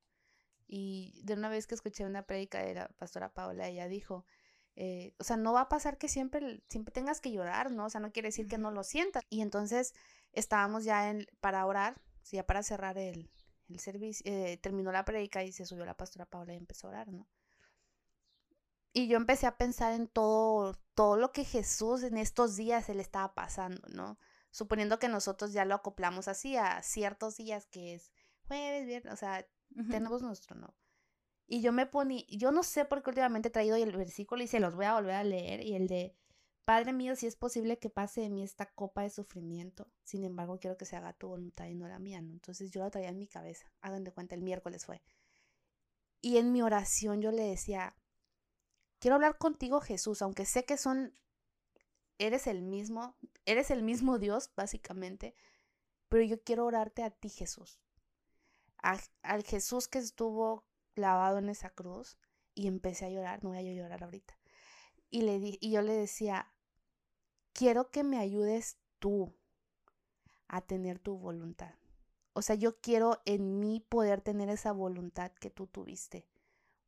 Y 0.66 1.20
de 1.24 1.34
una 1.34 1.48
vez 1.48 1.66
que 1.66 1.74
escuché 1.74 2.04
una 2.04 2.26
prédica 2.26 2.60
de 2.62 2.74
la 2.74 2.88
pastora 2.88 3.32
Paola, 3.32 3.68
ella 3.68 3.88
dijo, 3.88 4.26
eh, 4.76 5.14
o 5.18 5.24
sea, 5.24 5.36
no 5.36 5.52
va 5.52 5.62
a 5.62 5.68
pasar 5.68 5.98
que 5.98 6.08
siempre, 6.08 6.62
siempre 6.68 6.92
tengas 6.92 7.20
que 7.20 7.32
llorar, 7.32 7.70
¿no? 7.70 7.86
O 7.86 7.90
sea, 7.90 8.00
no 8.00 8.12
quiere 8.12 8.28
decir 8.28 8.48
que 8.48 8.58
no 8.58 8.70
lo 8.70 8.84
sientas. 8.84 9.24
Y 9.30 9.40
entonces 9.40 9.94
estábamos 10.32 10.84
ya 10.84 11.10
en, 11.10 11.26
para 11.40 11.64
orar, 11.66 12.00
ya 12.24 12.46
para 12.46 12.62
cerrar 12.62 12.98
el, 12.98 13.30
el 13.68 13.80
servicio, 13.80 14.30
eh, 14.30 14.58
terminó 14.58 14.92
la 14.92 15.04
predica 15.04 15.44
y 15.44 15.52
se 15.52 15.64
subió 15.66 15.84
la 15.84 15.96
pastora 15.96 16.26
Paula 16.26 16.54
y 16.54 16.56
empezó 16.56 16.86
a 16.86 16.90
orar, 16.90 17.08
¿no? 17.08 17.28
Y 18.92 19.08
yo 19.08 19.16
empecé 19.16 19.46
a 19.46 19.56
pensar 19.56 19.92
en 19.92 20.08
todo, 20.08 20.74
todo 20.94 21.16
lo 21.16 21.32
que 21.32 21.44
Jesús 21.44 22.02
en 22.02 22.16
estos 22.16 22.56
días 22.56 22.86
se 22.86 22.94
le 22.94 23.02
estaba 23.02 23.34
pasando, 23.34 23.86
¿no? 23.88 24.18
Suponiendo 24.50 24.98
que 24.98 25.08
nosotros 25.08 25.52
ya 25.52 25.64
lo 25.64 25.74
acoplamos 25.74 26.26
así 26.26 26.56
a 26.56 26.82
ciertos 26.82 27.36
días 27.36 27.66
que 27.66 27.94
es 27.94 28.10
jueves, 28.46 28.86
viernes, 28.86 29.12
o 29.12 29.16
sea, 29.16 29.46
tenemos 29.90 30.22
nuestro, 30.22 30.56
¿no? 30.56 30.74
Y 31.46 31.60
yo 31.60 31.72
me 31.72 31.86
poní, 31.86 32.26
yo 32.28 32.50
no 32.50 32.62
sé 32.62 32.84
por 32.84 33.02
qué 33.02 33.10
últimamente 33.10 33.48
he 33.48 33.50
traído 33.50 33.76
el 33.76 33.96
versículo 33.96 34.42
y 34.42 34.46
se 34.46 34.60
los 34.60 34.74
voy 34.74 34.86
a 34.86 34.94
volver 34.94 35.14
a 35.14 35.24
leer 35.24 35.62
y 35.62 35.74
el 35.74 35.86
de 35.86 36.14
Padre 36.68 36.92
mío, 36.92 37.16
si 37.16 37.26
es 37.26 37.34
posible 37.34 37.78
que 37.78 37.88
pase 37.88 38.20
de 38.20 38.28
mí 38.28 38.42
esta 38.42 38.66
copa 38.66 39.00
de 39.00 39.08
sufrimiento, 39.08 39.90
sin 40.04 40.22
embargo 40.22 40.58
quiero 40.60 40.76
que 40.76 40.84
se 40.84 40.96
haga 40.96 41.14
tu 41.14 41.26
voluntad 41.26 41.64
y 41.64 41.74
no 41.74 41.88
la 41.88 41.98
mía, 41.98 42.20
¿no? 42.20 42.30
Entonces 42.34 42.70
yo 42.70 42.82
la 42.82 42.90
traía 42.90 43.08
en 43.08 43.18
mi 43.18 43.26
cabeza, 43.26 43.72
hagan 43.80 44.04
de 44.04 44.12
cuenta, 44.12 44.34
el 44.34 44.42
miércoles 44.42 44.84
fue. 44.84 45.02
Y 46.20 46.36
en 46.36 46.52
mi 46.52 46.60
oración 46.60 47.22
yo 47.22 47.32
le 47.32 47.44
decía, 47.44 47.96
quiero 48.98 49.14
hablar 49.14 49.38
contigo 49.38 49.80
Jesús, 49.80 50.20
aunque 50.20 50.44
sé 50.44 50.66
que 50.66 50.76
son, 50.76 51.18
eres 52.18 52.46
el 52.46 52.60
mismo, 52.60 53.16
eres 53.46 53.70
el 53.70 53.82
mismo 53.82 54.18
Dios, 54.18 54.50
básicamente, 54.54 55.34
pero 56.10 56.22
yo 56.22 56.42
quiero 56.42 56.66
orarte 56.66 57.02
a 57.02 57.08
ti 57.10 57.30
Jesús, 57.30 57.80
al 58.76 59.42
Jesús 59.42 59.88
que 59.88 60.00
estuvo 60.00 60.66
clavado 60.92 61.38
en 61.38 61.48
esa 61.48 61.70
cruz 61.70 62.18
y 62.52 62.66
empecé 62.66 63.06
a 63.06 63.08
llorar, 63.08 63.42
no 63.42 63.48
voy 63.48 63.58
a 63.58 63.62
llorar 63.62 64.04
ahorita. 64.04 64.38
Y, 65.08 65.22
le 65.22 65.38
di, 65.38 65.56
y 65.62 65.70
yo 65.70 65.80
le 65.80 65.94
decía, 65.94 66.52
quiero 67.58 67.90
que 67.90 68.04
me 68.04 68.18
ayudes 68.18 68.78
tú 69.00 69.34
a 70.46 70.60
tener 70.60 71.00
tu 71.00 71.18
voluntad. 71.18 71.74
O 72.32 72.40
sea, 72.40 72.54
yo 72.54 72.80
quiero 72.80 73.20
en 73.24 73.58
mí 73.58 73.84
poder 73.88 74.20
tener 74.20 74.48
esa 74.48 74.70
voluntad 74.70 75.32
que 75.32 75.50
tú 75.50 75.66
tuviste. 75.66 76.28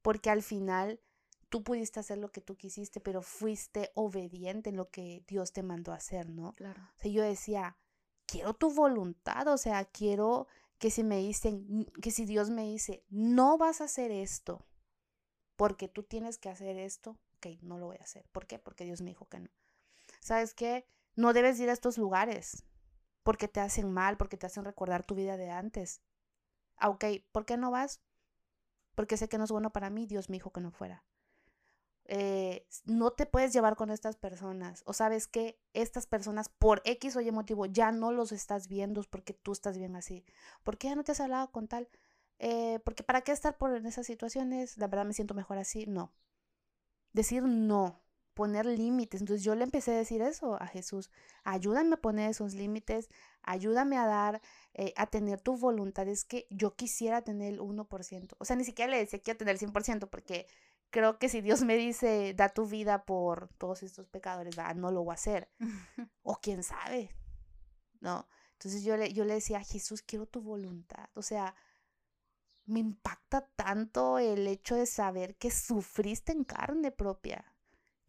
Porque 0.01 0.31
al 0.31 0.45
final 0.45 1.01
tú 1.49 1.65
pudiste 1.65 1.99
hacer 1.99 2.19
lo 2.19 2.31
que 2.31 2.41
tú 2.41 2.57
quisiste, 2.57 3.01
pero 3.01 3.21
fuiste 3.21 3.91
obediente 3.97 4.71
en 4.71 4.77
lo 4.77 4.91
que 4.91 5.25
Dios 5.27 5.53
te 5.53 5.65
mandó 5.65 5.91
a 5.91 5.97
hacer, 5.97 6.31
¿no? 6.31 6.53
Claro. 6.53 6.81
O 6.81 7.01
sea, 7.01 7.11
yo 7.11 7.25
decía, 7.25 7.77
quiero 8.25 8.55
tu 8.55 8.73
voluntad, 8.73 9.49
o 9.49 9.59
sea, 9.59 9.85
quiero 9.87 10.47
que 10.79 10.93
si 10.93 11.03
me 11.03 11.19
dicen, 11.19 11.91
que 12.01 12.13
si 12.13 12.27
Dios 12.27 12.49
me 12.49 12.63
dice, 12.63 13.05
no 13.09 13.59
vas 13.59 13.81
a 13.81 13.85
hacer 13.85 14.13
esto, 14.13 14.65
porque 15.57 15.89
tú 15.89 16.05
tienes 16.05 16.39
que 16.39 16.49
hacer 16.49 16.79
esto, 16.79 17.19
ok, 17.39 17.61
no 17.61 17.77
lo 17.77 17.87
voy 17.87 17.97
a 17.99 18.05
hacer. 18.05 18.25
¿Por 18.31 18.47
qué? 18.47 18.61
Porque 18.61 18.85
Dios 18.85 19.01
me 19.01 19.11
dijo 19.11 19.29
que 19.29 19.41
no. 19.41 19.51
¿Sabes 20.21 20.55
qué? 20.55 20.87
No 21.17 21.33
debes 21.33 21.61
ir 21.61 21.71
a 21.71 21.73
estos 21.75 21.99
lugares 21.99 22.65
porque 23.25 23.49
te 23.49 23.61
hacen 23.61 23.93
mal, 23.93 24.17
porque 24.19 24.37
te 24.39 24.47
hacen 24.47 24.65
recordar 24.65 25.05
tu 25.05 25.15
vida 25.15 25.37
de 25.37 25.51
antes. 25.51 26.03
Ah, 26.77 26.91
ok, 26.91 27.05
¿por 27.33 27.47
qué 27.47 27.57
no 27.59 27.71
vas? 27.73 28.01
Porque 28.95 29.17
sé 29.17 29.29
que 29.29 29.39
no 29.39 29.45
es 29.45 29.53
bueno 29.53 29.73
para 29.73 29.91
mí, 29.91 30.07
Dios 30.07 30.31
me 30.31 30.37
dijo 30.37 30.53
que 30.53 30.61
no 30.61 30.71
fuera. 30.73 31.05
eh, 32.05 32.67
no 32.85 33.13
te 33.13 33.27
puedes 33.27 33.53
llevar 33.53 33.77
con 33.77 33.91
estas 33.91 34.17
personas. 34.17 34.83
O 34.87 34.93
sabes 34.93 35.27
que 35.29 35.61
estas 35.75 36.07
personas 36.07 36.49
por 36.49 36.83
X 36.85 37.17
o 37.17 37.21
Y 37.21 37.31
motivo 37.31 37.67
ya 37.67 37.93
no 37.93 38.11
los 38.13 38.33
estás 38.33 38.69
viendo 38.69 39.03
porque 39.11 39.33
tú 39.35 39.53
estás 39.53 39.79
bien 39.79 39.95
así. 39.97 40.25
¿Por 40.65 40.77
qué 40.79 40.89
ya 40.89 40.97
no 40.97 41.05
te 41.05 41.13
has 41.13 41.21
hablado 41.21 41.51
con 41.53 41.69
tal? 41.69 41.89
Eh, 42.39 42.81
porque 42.85 43.03
para 43.05 43.23
qué 43.23 43.33
estar 43.33 43.57
por 43.59 43.75
en 43.77 43.87
esas 43.87 44.07
situaciones, 44.07 44.77
la 44.79 44.89
verdad 44.89 45.07
me 45.07 45.13
siento 45.15 45.35
mejor 45.35 45.59
así. 45.59 45.87
No. 45.87 46.13
Decir 47.13 47.45
no, 47.45 48.01
poner 48.35 48.67
límites. 48.67 49.21
Entonces 49.21 49.45
yo 49.45 49.55
le 49.55 49.65
empecé 49.65 49.93
a 49.93 49.97
decir 49.97 50.23
eso 50.23 50.61
a 50.61 50.67
Jesús. 50.67 51.11
Ayúdame 51.45 51.95
a 51.95 52.01
poner 52.01 52.31
esos 52.31 52.55
límites, 52.55 53.09
ayúdame 53.43 53.97
a 53.97 54.07
dar, 54.07 54.41
eh, 54.75 54.93
a 54.97 55.07
tener 55.07 55.41
tu 55.41 55.57
voluntad. 55.57 56.09
Es 56.09 56.25
que 56.25 56.47
yo 56.51 56.75
quisiera 56.75 57.23
tener 57.23 57.55
el 57.55 57.61
1%. 57.61 58.35
O 58.39 58.45
sea, 58.45 58.57
ni 58.57 58.65
siquiera 58.65 58.91
le 58.91 58.99
decía 58.99 59.21
quiero 59.21 59.39
tener 59.39 59.55
el 59.55 59.61
100% 59.61 60.09
porque 60.09 60.47
creo 60.91 61.19
que 61.19 61.29
si 61.29 61.41
Dios 61.41 61.63
me 61.63 61.77
dice, 61.77 62.35
da 62.35 62.49
tu 62.49 62.67
vida 62.67 63.05
por 63.05 63.49
todos 63.59 63.83
estos 63.83 64.09
pecadores, 64.09 64.57
no 64.77 64.91
lo 64.91 65.05
voy 65.05 65.13
a 65.13 65.15
hacer. 65.15 65.51
o 66.23 66.37
quién 66.37 66.63
sabe, 66.63 67.15
¿no? 68.01 68.27
Entonces 68.53 68.85
yo 68.85 68.97
le, 68.97 69.13
yo 69.13 69.25
le 69.25 69.35
decía, 69.35 69.63
Jesús, 69.63 70.03
quiero 70.03 70.27
tu 70.27 70.43
voluntad. 70.43 71.09
O 71.15 71.23
sea, 71.23 71.55
me 72.67 72.81
impacta 72.81 73.47
tanto 73.57 74.19
el 74.19 74.47
hecho 74.47 74.77
de 74.77 74.87
saber 74.87 75.37
que 75.37 75.51
sufriste 75.51 76.33
en 76.33 76.45
carne 76.45 76.91
propia. 76.91 77.50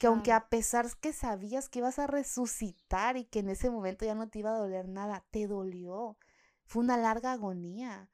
Que 0.02 0.08
aunque 0.08 0.32
a 0.32 0.50
pesar 0.50 0.88
que 1.00 1.14
sabías 1.14 1.70
que 1.70 1.80
ibas 1.80 2.00
a 2.00 2.08
resucitar 2.08 3.18
y 3.18 3.26
que 3.26 3.40
en 3.40 3.50
ese 3.50 3.70
momento 3.70 4.04
ya 4.06 4.16
no 4.16 4.30
te 4.30 4.40
iba 4.40 4.50
a 4.52 4.58
doler 4.58 4.88
nada, 4.88 5.24
te 5.32 5.48
dolió. 5.48 6.18
Fue 6.66 6.84
una 6.84 6.98
larga 6.98 7.34
agonía. 7.34 8.10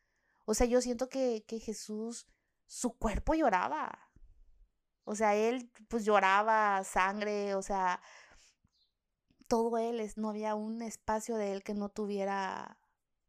O 0.45 0.53
sea, 0.53 0.67
yo 0.67 0.81
siento 0.81 1.09
que, 1.09 1.45
que 1.47 1.59
Jesús, 1.59 2.27
su 2.65 2.97
cuerpo 2.97 3.33
lloraba 3.33 4.07
o 5.09 5.15
sea, 5.15 5.35
él 5.35 5.71
pues 5.87 6.03
lloraba 6.03 6.83
sangre, 6.83 7.55
o 7.55 7.61
sea, 7.61 8.01
todo 9.47 9.77
él, 9.77 10.01
es, 10.01 10.17
no 10.17 10.29
había 10.29 10.53
un 10.53 10.81
espacio 10.81 11.37
de 11.37 11.53
él 11.53 11.63
que 11.63 11.73
no 11.73 11.87
tuviera 11.87 12.77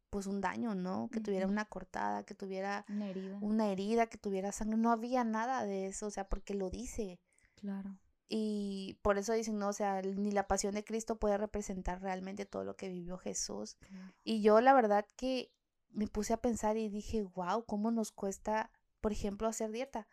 pues 0.09 0.27
un 0.27 0.41
daño, 0.41 0.75
¿no? 0.75 1.07
Que 1.09 1.21
tuviera 1.21 1.47
una 1.47 1.63
cortada, 1.63 2.25
que 2.25 2.35
tuviera 2.35 2.83
una 2.89 3.09
herida. 3.09 3.37
una 3.39 3.71
herida, 3.71 4.07
que 4.07 4.17
tuviera 4.17 4.51
sangre, 4.51 4.75
no 4.75 4.91
había 4.91 5.23
nada 5.23 5.65
de 5.65 5.87
eso, 5.87 6.07
o 6.07 6.11
sea, 6.11 6.27
porque 6.27 6.53
lo 6.53 6.69
dice. 6.69 7.21
Claro. 7.55 7.97
Y 8.29 8.97
por 9.01 9.17
eso 9.17 9.33
dicen, 9.33 9.57
no, 9.57 9.69
o 9.69 9.73
sea, 9.73 10.01
ni 10.01 10.31
la 10.31 10.47
pasión 10.47 10.75
de 10.75 10.83
Cristo 10.83 11.17
puede 11.17 11.37
representar 11.37 12.01
realmente 12.01 12.45
todo 12.45 12.63
lo 12.63 12.75
que 12.75 12.87
vivió 12.87 13.17
Jesús. 13.17 13.77
Y 14.23 14.41
yo 14.41 14.61
la 14.61 14.73
verdad 14.73 15.05
que 15.15 15.51
me 15.89 16.07
puse 16.07 16.33
a 16.33 16.37
pensar 16.37 16.77
y 16.77 16.89
dije, 16.89 17.23
wow, 17.23 17.65
¿cómo 17.65 17.89
nos 17.89 18.11
cuesta, 18.11 18.71
por 19.01 19.11
ejemplo, 19.11 19.47
hacer 19.47 19.71
dieta? 19.71 20.07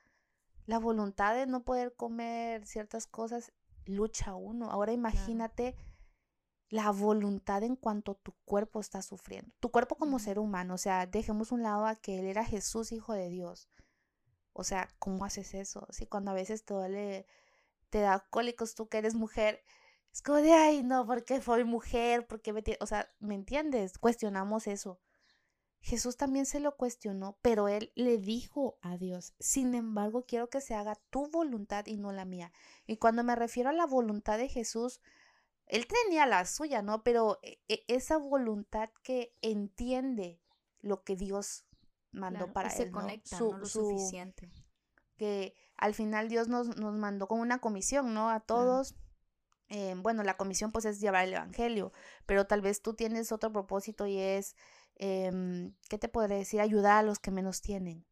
la 0.66 0.78
voluntad 0.78 1.34
de 1.34 1.46
no 1.46 1.62
poder 1.62 1.94
comer 1.94 2.66
ciertas 2.66 3.06
cosas 3.06 3.52
lucha 3.84 4.34
uno. 4.34 4.70
Ahora 4.70 4.92
imagínate 4.92 5.76
la 6.68 6.90
voluntad 6.90 7.62
en 7.62 7.76
cuanto 7.76 8.16
tu 8.16 8.32
cuerpo 8.44 8.80
está 8.80 9.00
sufriendo. 9.00 9.52
Tu 9.60 9.70
cuerpo 9.70 9.94
como 9.94 10.18
ser 10.18 10.40
humano, 10.40 10.74
o 10.74 10.78
sea, 10.78 11.06
dejemos 11.06 11.52
un 11.52 11.62
lado 11.62 11.86
a 11.86 11.94
que 11.94 12.18
él 12.18 12.26
era 12.26 12.44
Jesús, 12.44 12.90
hijo 12.90 13.12
de 13.12 13.28
Dios. 13.28 13.68
O 14.52 14.64
sea, 14.64 14.88
¿cómo 14.98 15.24
haces 15.24 15.54
eso? 15.54 15.86
Si 15.90 16.06
cuando 16.06 16.32
a 16.32 16.34
veces 16.34 16.64
te 16.64 16.74
duele, 16.74 17.26
te 17.90 18.00
da 18.00 18.26
cólicos 18.30 18.74
tú 18.74 18.88
que 18.88 18.98
eres 18.98 19.14
mujer, 19.14 19.62
es 20.12 20.22
como 20.22 20.38
de, 20.38 20.52
ay, 20.52 20.82
no, 20.82 21.06
porque 21.06 21.42
soy 21.42 21.64
mujer, 21.64 22.26
porque 22.26 22.52
me... 22.52 22.62
O 22.80 22.86
sea, 22.86 23.06
¿me 23.20 23.34
entiendes? 23.34 23.98
Cuestionamos 23.98 24.66
eso. 24.66 24.98
Jesús 25.80 26.16
también 26.16 26.46
se 26.46 26.58
lo 26.58 26.76
cuestionó, 26.76 27.38
pero 27.42 27.68
él 27.68 27.92
le 27.94 28.18
dijo 28.18 28.78
a 28.80 28.96
Dios, 28.96 29.34
sin 29.38 29.74
embargo, 29.74 30.24
quiero 30.26 30.48
que 30.48 30.60
se 30.60 30.74
haga 30.74 30.96
tu 31.10 31.30
voluntad 31.30 31.86
y 31.86 31.96
no 31.96 32.12
la 32.12 32.24
mía. 32.24 32.52
Y 32.86 32.96
cuando 32.96 33.22
me 33.22 33.36
refiero 33.36 33.70
a 33.70 33.74
la 33.74 33.86
voluntad 33.86 34.38
de 34.38 34.48
Jesús, 34.48 35.00
él 35.66 35.86
tenía 35.86 36.26
la 36.26 36.44
suya, 36.46 36.82
¿no? 36.82 37.02
Pero 37.02 37.38
e, 37.42 37.60
e, 37.68 37.84
esa 37.88 38.16
voluntad 38.16 38.88
que 39.02 39.34
entiende 39.42 40.40
lo 40.80 41.04
que 41.04 41.14
Dios 41.14 41.66
mandó 42.10 42.52
para 42.52 42.70
él. 42.70 42.76
Se 42.76 42.90
conecta, 42.90 43.38
¿no? 43.38 43.58
lo 43.58 43.66
suficiente. 43.66 44.50
Que 45.16 45.54
al 45.76 45.94
final 45.94 46.28
Dios 46.28 46.48
nos, 46.48 46.76
nos, 46.76 46.94
mandó 46.94 47.28
con 47.28 47.40
una 47.40 47.58
comisión, 47.58 48.14
¿no? 48.14 48.30
A 48.30 48.40
todos. 48.40 48.94
Eh, 49.68 49.94
bueno, 49.98 50.22
la 50.22 50.36
comisión 50.36 50.70
pues 50.70 50.84
es 50.84 51.00
llevar 51.00 51.24
el 51.24 51.34
Evangelio, 51.34 51.92
pero 52.24 52.46
tal 52.46 52.60
vez 52.60 52.82
tú 52.82 52.94
tienes 52.94 53.32
otro 53.32 53.52
propósito 53.52 54.06
y 54.06 54.16
es 54.16 54.54
eh, 54.96 55.70
¿qué 55.88 55.98
te 55.98 56.08
podré 56.08 56.36
decir? 56.36 56.60
Ayudar 56.60 56.98
a 56.98 57.02
los 57.02 57.18
que 57.18 57.30
menos 57.30 57.60
tienen, 57.60 58.06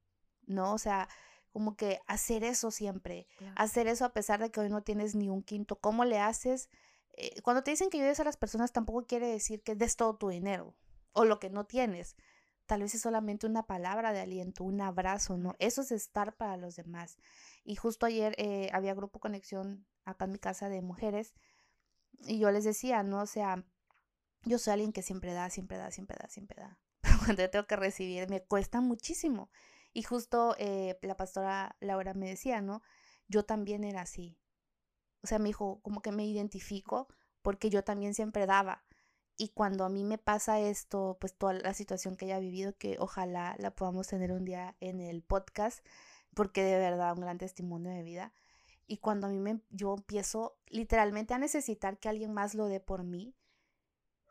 ¿no? 0.47 0.75
O 0.75 0.79
sea, 0.79 1.09
como 1.53 1.77
que 1.77 2.01
hacer 2.07 2.45
eso 2.45 2.71
siempre, 2.71 3.27
hacer 3.57 3.87
eso 3.87 4.05
a 4.05 4.13
pesar 4.13 4.41
de 4.41 4.51
que 4.51 4.61
hoy 4.61 4.69
no 4.69 4.83
tienes 4.83 5.15
ni 5.15 5.29
un 5.29 5.43
quinto. 5.43 5.77
¿Cómo 5.77 6.05
le 6.05 6.19
haces? 6.19 6.69
Eh, 7.13 7.41
cuando 7.43 7.63
te 7.63 7.71
dicen 7.71 7.91
que 7.91 7.99
ayudes 7.99 8.21
a 8.21 8.25
las 8.25 8.37
personas 8.37 8.73
tampoco 8.73 9.07
quiere 9.07 9.29
decir 9.29 9.63
que 9.63 9.77
des 9.77 9.97
todo 9.97 10.17
tu 10.17 10.29
dinero 10.29 10.75
o 11.13 11.25
lo 11.25 11.39
que 11.39 11.51
no 11.51 11.65
tienes. 11.65 12.17
Tal 12.67 12.81
vez 12.81 12.95
es 12.95 13.03
solamente 13.03 13.47
una 13.47 13.67
palabra 13.67 14.13
de 14.13 14.21
aliento, 14.21 14.65
un 14.65 14.81
abrazo, 14.81 15.37
¿no? 15.37 15.55
Eso 15.59 15.83
es 15.83 15.93
estar 15.93 16.37
para 16.37 16.57
los 16.57 16.77
demás. 16.77 17.19
Y 17.63 17.77
justo 17.77 18.07
ayer 18.07 18.35
eh, 18.39 18.71
había 18.73 18.95
grupo 18.95 19.21
conexión 19.21 19.87
acá 20.05 20.25
en 20.25 20.33
mi 20.33 20.39
casa 20.39 20.69
de 20.69 20.81
mujeres 20.81 21.35
y 22.21 22.39
yo 22.39 22.51
les 22.51 22.65
decía, 22.65 23.03
¿no? 23.03 23.21
O 23.23 23.27
sea, 23.27 23.65
yo 24.45 24.59
soy 24.59 24.75
alguien 24.75 24.93
que 24.93 25.03
siempre 25.03 25.33
da, 25.33 25.51
siempre 25.51 25.77
da, 25.77 25.91
siempre 25.91 26.17
da, 26.21 26.29
siempre 26.29 26.61
da. 26.61 26.79
Pero 27.01 27.19
cuando 27.19 27.43
yo 27.43 27.51
tengo 27.51 27.67
que 27.67 27.77
recibir 27.77 28.29
me 28.29 28.43
cuesta 28.43 28.81
muchísimo. 28.81 29.51
Y 29.93 30.03
justo 30.03 30.57
eh, 30.59 30.99
la 31.03 31.17
pastora 31.17 31.77
Laura 31.81 32.15
me 32.15 32.29
decía, 32.29 32.61
¿no? 32.61 32.83
Yo 33.29 33.45
también 33.45 33.85
era 33.85 34.03
así. 34.03 34.39
O 35.23 35.27
sea, 35.27 35.39
me 35.39 35.49
dijo, 35.49 35.81
como 35.83 36.03
que 36.03 36.13
me 36.13 36.27
identifico 36.27 37.09
porque 37.43 37.71
yo 37.71 37.85
también 37.85 38.15
siempre 38.15 38.47
daba. 38.47 38.85
Y 39.37 39.49
cuando 39.49 39.85
a 39.85 39.89
mí 39.89 40.05
me 40.05 40.19
pasa 40.19 40.61
esto, 40.61 41.17
pues 41.21 41.35
toda 41.35 41.55
la 41.55 41.75
situación 41.75 42.17
que 42.17 42.27
ella 42.27 42.37
ha 42.37 42.41
vivido, 42.41 42.77
que 42.77 42.97
ojalá 43.01 43.57
la 43.59 43.73
podamos 43.75 44.07
tener 44.07 44.33
un 44.33 44.45
día 44.45 44.77
en 44.81 45.01
el 45.01 45.23
podcast, 45.23 45.85
porque 46.35 46.63
de 46.63 46.79
verdad 46.79 47.15
un 47.15 47.21
gran 47.23 47.39
testimonio 47.39 47.91
de 47.91 48.03
vida. 48.03 48.33
Y 48.87 48.99
cuando 48.99 49.27
a 49.27 49.31
mí 49.31 49.39
me, 49.41 49.61
yo 49.71 49.95
empiezo 49.95 50.57
literalmente 50.69 51.35
a 51.35 51.39
necesitar 51.39 51.99
que 51.99 52.09
alguien 52.09 52.33
más 52.33 52.55
lo 52.55 52.67
dé 52.67 52.81
por 52.81 53.03
mí, 53.03 53.35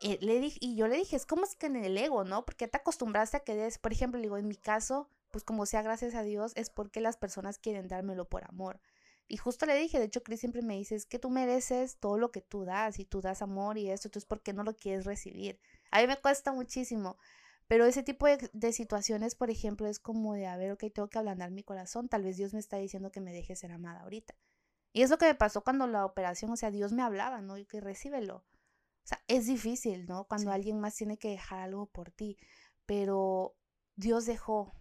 eh, 0.02 0.18
le 0.22 0.40
dije, 0.40 0.58
y 0.62 0.76
yo 0.76 0.88
le 0.88 0.98
dije, 0.98 1.16
es 1.16 1.26
como 1.26 1.44
es 1.46 1.56
que 1.56 1.68
en 1.68 1.78
el 1.78 1.98
ego, 1.98 2.24
¿no? 2.24 2.46
Porque 2.46 2.68
te 2.68 2.78
acostumbraste 2.78 3.38
a 3.38 3.40
que 3.42 3.56
des, 3.56 3.78
por 3.80 3.94
ejemplo, 3.94 4.20
digo, 4.20 4.38
en 4.38 4.48
mi 4.48 4.56
caso, 4.56 5.10
pues 5.32 5.44
como 5.44 5.66
sea 5.66 5.82
gracias 5.82 6.14
a 6.16 6.24
Dios, 6.24 6.52
es 6.56 6.70
porque 6.70 7.02
las 7.02 7.18
personas 7.18 7.58
quieren 7.58 7.88
dármelo 7.88 8.26
por 8.30 8.44
amor. 8.46 8.80
Y 9.28 9.38
justo 9.38 9.66
le 9.66 9.76
dije, 9.76 10.00
de 10.00 10.06
hecho, 10.06 10.24
Chris 10.24 10.42
siempre 10.42 10.62
me 10.62 10.76
dice, 10.76 10.96
es 10.96 11.06
que 11.06 11.20
tú 11.20 11.30
mereces 11.30 11.98
todo 11.98 12.18
lo 12.18 12.32
que 12.32 12.42
tú 12.42 12.66
das 12.66 13.00
y 13.00 13.06
tú 13.06 13.22
das 13.22 13.42
amor 13.42 13.78
y 13.78 13.90
esto, 13.90 14.08
entonces, 14.08 14.28
¿por 14.28 14.42
qué 14.42 14.54
no 14.54 14.64
lo 14.64 14.76
quieres 14.76 15.06
recibir? 15.06 15.60
A 15.92 16.02
mí 16.02 16.08
me 16.08 16.18
cuesta 16.18 16.52
muchísimo, 16.52 17.18
pero 17.68 17.86
ese 17.86 18.04
tipo 18.04 18.28
de, 18.28 18.50
de, 18.54 18.74
situaciones, 18.74 19.36
por 19.36 19.50
ejemplo, 19.50 19.88
es 19.88 20.00
como 20.00 20.34
de, 20.34 20.48
a 20.48 20.58
ver, 20.58 20.72
ok, 20.72 20.86
tengo 20.94 21.10
que 21.10 21.18
ablandar 21.18 21.52
mi 21.52 21.64
corazón, 21.64 22.10
tal 22.10 22.24
vez 22.24 22.38
Dios 22.38 22.54
me 22.54 22.60
está 22.60 22.78
diciendo 22.78 23.12
que 23.12 23.22
me 23.22 23.34
deje 23.34 23.56
ser 23.56 23.72
amada 23.72 24.02
ahorita. 24.02 24.36
Y 24.94 25.02
es 25.02 25.10
lo 25.10 25.18
que 25.18 25.26
me 25.26 25.36
pasó 25.36 25.64
cuando 25.64 25.88
la 25.88 26.06
operación, 26.06 26.52
o 26.52 26.56
sea, 26.56 26.70
Dios 26.70 26.92
me 26.94 27.02
hablaba, 27.02 27.42
¿no? 27.42 27.58
Y 27.58 27.66
que 27.66 27.82
recíbelo. 27.82 28.38
O 29.04 29.08
sea, 29.08 29.22
es 29.28 29.48
difícil, 29.48 30.06
¿no? 30.06 30.26
Cuando 30.26 30.52
alguien 30.52 30.80
más 30.80 30.96
tiene 30.96 31.18
que 31.18 31.30
dejar 31.30 31.60
algo 31.60 31.88
por 31.88 32.12
ti, 32.12 32.38
pero 32.86 33.56
Dios 33.96 34.26
dejó 34.26 34.72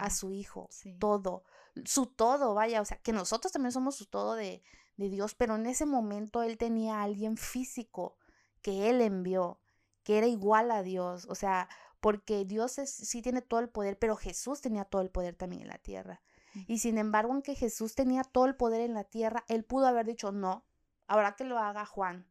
a 0.00 0.10
su 0.10 0.32
hijo, 0.32 0.68
todo, 0.98 1.44
su 1.86 2.06
todo, 2.06 2.54
vaya, 2.54 2.80
o 2.80 2.84
sea, 2.84 2.98
que 2.98 3.12
nosotros 3.12 3.52
también 3.52 3.72
somos 3.72 3.96
su 3.96 4.06
todo 4.06 4.34
de, 4.34 4.62
de 4.96 5.08
Dios, 5.08 5.34
pero 5.34 5.56
en 5.56 5.66
ese 5.66 5.86
momento 5.86 6.42
él 6.42 6.58
tenía 6.58 7.00
a 7.00 7.02
alguien 7.04 7.36
físico 7.36 8.16
que 8.62 8.90
él 8.90 9.00
envió, 9.00 9.60
que 10.02 10.18
era 10.18 10.26
igual 10.26 10.70
a 10.70 10.82
Dios, 10.82 11.26
o 11.28 11.34
sea, 11.34 11.68
porque 12.00 12.44
Dios 12.44 12.72
sí 12.72 13.22
tiene 13.22 13.42
todo 13.42 13.60
el 13.60 13.68
poder, 13.68 13.98
pero 13.98 14.16
Jesús 14.16 14.60
tenía 14.60 14.84
todo 14.84 15.02
el 15.02 15.10
poder 15.10 15.36
también 15.36 15.62
en 15.62 15.68
la 15.68 15.78
tierra. 15.78 16.22
Y 16.66 16.78
sin 16.78 16.98
embargo, 16.98 17.32
aunque 17.32 17.54
Jesús 17.54 17.94
tenía 17.94 18.24
todo 18.24 18.46
el 18.46 18.56
poder 18.56 18.80
en 18.80 18.94
la 18.94 19.04
tierra, 19.04 19.44
él 19.48 19.64
pudo 19.64 19.86
haber 19.86 20.06
dicho, 20.06 20.32
no, 20.32 20.66
ahora 21.06 21.36
que 21.36 21.44
lo 21.44 21.58
haga 21.58 21.86
Juan, 21.86 22.28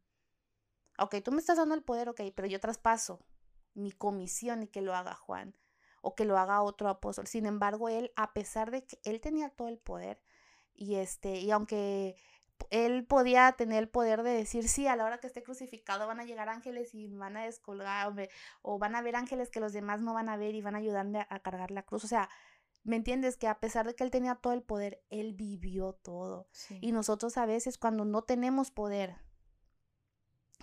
ok, 0.98 1.16
tú 1.24 1.32
me 1.32 1.38
estás 1.38 1.56
dando 1.56 1.74
el 1.74 1.82
poder, 1.82 2.08
ok, 2.10 2.20
pero 2.34 2.46
yo 2.46 2.60
traspaso 2.60 3.24
mi 3.74 3.92
comisión 3.92 4.62
y 4.62 4.68
que 4.68 4.82
lo 4.82 4.94
haga 4.94 5.14
Juan 5.14 5.56
o 6.00 6.14
que 6.14 6.24
lo 6.24 6.38
haga 6.38 6.62
otro 6.62 6.88
apóstol. 6.88 7.26
Sin 7.26 7.46
embargo, 7.46 7.88
él, 7.88 8.12
a 8.16 8.32
pesar 8.32 8.70
de 8.70 8.84
que 8.84 8.98
él 9.04 9.20
tenía 9.20 9.50
todo 9.50 9.68
el 9.68 9.78
poder 9.78 10.20
y 10.74 10.96
este, 10.96 11.40
y 11.40 11.50
aunque 11.50 12.16
él 12.70 13.06
podía 13.06 13.52
tener 13.52 13.78
el 13.78 13.88
poder 13.88 14.22
de 14.22 14.30
decir, 14.30 14.68
sí, 14.68 14.86
a 14.86 14.96
la 14.96 15.04
hora 15.04 15.18
que 15.18 15.26
esté 15.26 15.42
crucificado 15.42 16.06
van 16.06 16.20
a 16.20 16.24
llegar 16.24 16.48
ángeles 16.48 16.94
y 16.94 17.08
van 17.08 17.36
a 17.36 17.44
descolgarme, 17.44 18.28
o 18.62 18.78
van 18.78 18.94
a 18.94 19.02
ver 19.02 19.16
ángeles 19.16 19.50
que 19.50 19.60
los 19.60 19.72
demás 19.72 20.00
no 20.00 20.14
van 20.14 20.28
a 20.28 20.36
ver 20.36 20.54
y 20.54 20.62
van 20.62 20.74
a 20.74 20.78
ayudarme 20.78 21.26
a, 21.28 21.40
cargar 21.40 21.70
la 21.70 21.82
cruz. 21.82 22.04
O 22.04 22.08
sea, 22.08 22.28
¿me 22.82 22.96
entiendes? 22.96 23.36
Que 23.36 23.48
a 23.48 23.60
pesar 23.60 23.86
de 23.86 23.94
que 23.94 24.04
él 24.04 24.10
tenía 24.10 24.34
todo 24.36 24.52
el 24.52 24.62
poder, 24.62 25.02
él 25.10 25.34
vivió 25.34 25.94
todo. 25.94 26.48
Y 26.80 26.92
nosotros 26.92 27.36
a 27.38 27.46
veces 27.46 27.78
cuando 27.78 28.04
no 28.04 28.22
tenemos 28.22 28.70
poder, 28.70 29.16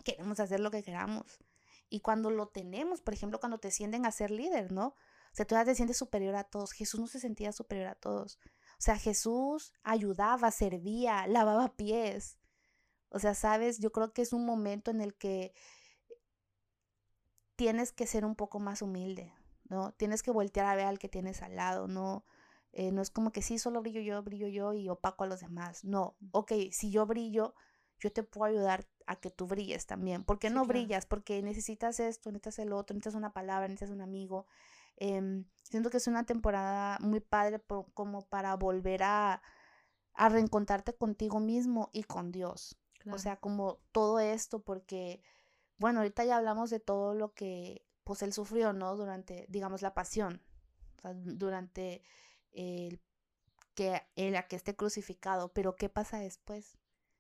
queremos 0.04 0.40
hacer 0.40 0.60
lo 0.60 0.72
que 0.72 0.84
queramos. 0.84 1.40
Y 1.90 2.02
cuando 2.02 2.30
lo 2.30 2.48
tenemos, 2.48 3.02
por 3.02 3.14
ejemplo, 3.14 3.40
cuando 3.40 3.60
te 3.60 3.72
sienten 3.72 4.06
a 4.06 4.12
ser 4.12 4.30
líder, 4.32 4.72
¿no? 4.72 4.96
Sea, 5.38 5.46
tú 5.46 5.54
ya 5.54 5.66
te 5.66 5.76
sientes 5.76 5.98
superior 5.98 6.36
a 6.36 6.46
todos. 6.46 6.72
Jesús 6.72 7.00
no 7.00 7.06
se 7.06 7.20
sentía 7.20 7.52
superior 7.52 7.90
a 7.90 7.94
todos. 7.94 8.40
O 8.72 8.82
sea, 8.82 8.98
Jesús 8.98 9.72
ayudaba, 9.84 10.50
servía, 10.50 11.28
lavaba 11.28 11.76
pies. 11.76 12.40
O 13.10 13.20
sea, 13.20 13.36
sabes, 13.36 13.78
yo 13.78 13.92
creo 13.92 14.14
que 14.14 14.24
es 14.24 14.34
un 14.34 14.48
momento 14.48 14.90
en 14.90 15.00
el 15.00 15.14
que 15.14 15.54
tienes 17.56 17.92
que 17.92 18.08
ser 18.08 18.26
un 18.26 18.34
poco 18.36 18.60
más 18.60 18.82
humilde, 18.82 19.32
¿no? 19.70 19.92
Tienes 19.92 20.24
que 20.24 20.32
voltear 20.32 20.66
a 20.66 20.76
ver 20.76 20.88
al 20.88 20.98
que 20.98 21.08
tienes 21.08 21.44
al 21.44 21.56
lado, 21.56 21.88
¿no? 21.88 22.26
Eh, 22.74 22.92
no 22.92 23.04
es 23.04 23.12
como 23.12 23.32
que 23.32 23.44
sí, 23.44 23.60
solo 23.60 23.82
brillo 23.82 24.02
yo, 24.02 24.24
brillo 24.24 24.48
yo 24.48 24.74
y 24.74 24.90
opaco 24.90 25.24
a 25.24 25.28
los 25.28 25.42
demás. 25.42 25.84
No, 25.84 26.18
ok, 26.32 26.52
si 26.72 26.90
yo 26.90 27.06
brillo, 27.06 27.54
yo 28.00 28.12
te 28.12 28.24
puedo 28.24 28.46
ayudar 28.52 28.88
a 29.06 29.18
que 29.18 29.30
tú 29.30 29.46
brilles 29.46 29.86
también. 29.86 30.24
¿Por 30.24 30.40
qué 30.40 30.50
no 30.50 30.66
brillas? 30.66 31.06
Porque 31.06 31.44
necesitas 31.44 32.00
esto, 32.00 32.32
necesitas 32.32 32.58
el 32.58 32.74
otro, 32.74 32.96
necesitas 32.96 33.14
una 33.14 33.34
palabra, 33.34 33.68
necesitas 33.68 33.94
un 33.94 34.02
amigo. 34.02 34.48
Em, 34.98 35.46
siento 35.64 35.90
que 35.90 35.98
es 35.98 36.08
una 36.08 36.26
temporada 36.26 36.98
muy 37.00 37.20
padre 37.20 37.62
como 37.94 38.28
para 38.28 38.56
volver 38.56 39.04
a, 39.04 39.42
a 40.14 40.30
reencontrarte 40.30 40.96
contigo 40.96 41.40
mismo 41.40 41.90
y 41.94 42.04
con 42.04 42.32
Dios. 42.32 42.78
O 43.10 43.18
sea, 43.20 43.38
como 43.38 43.80
todo 43.94 44.20
esto, 44.20 44.60
porque, 44.64 45.22
bueno, 45.78 46.00
ahorita 46.00 46.26
ya 46.26 46.36
hablamos 46.36 46.70
de 46.70 46.82
todo 46.82 47.14
lo 47.14 47.34
que, 47.34 47.86
pues, 48.04 48.22
él 48.22 48.34
sufrió, 48.34 48.74
¿no? 48.74 48.98
Durante, 48.98 49.46
digamos, 49.48 49.82
la 49.82 49.94
pasión, 49.94 50.44
durante 51.24 52.04
el 52.52 53.00
que 53.76 53.96
a 53.96 54.48
que 54.48 54.56
esté 54.56 54.76
crucificado, 54.76 55.54
pero 55.54 55.76
¿qué 55.76 55.88
pasa 55.88 56.20
después? 56.20 56.78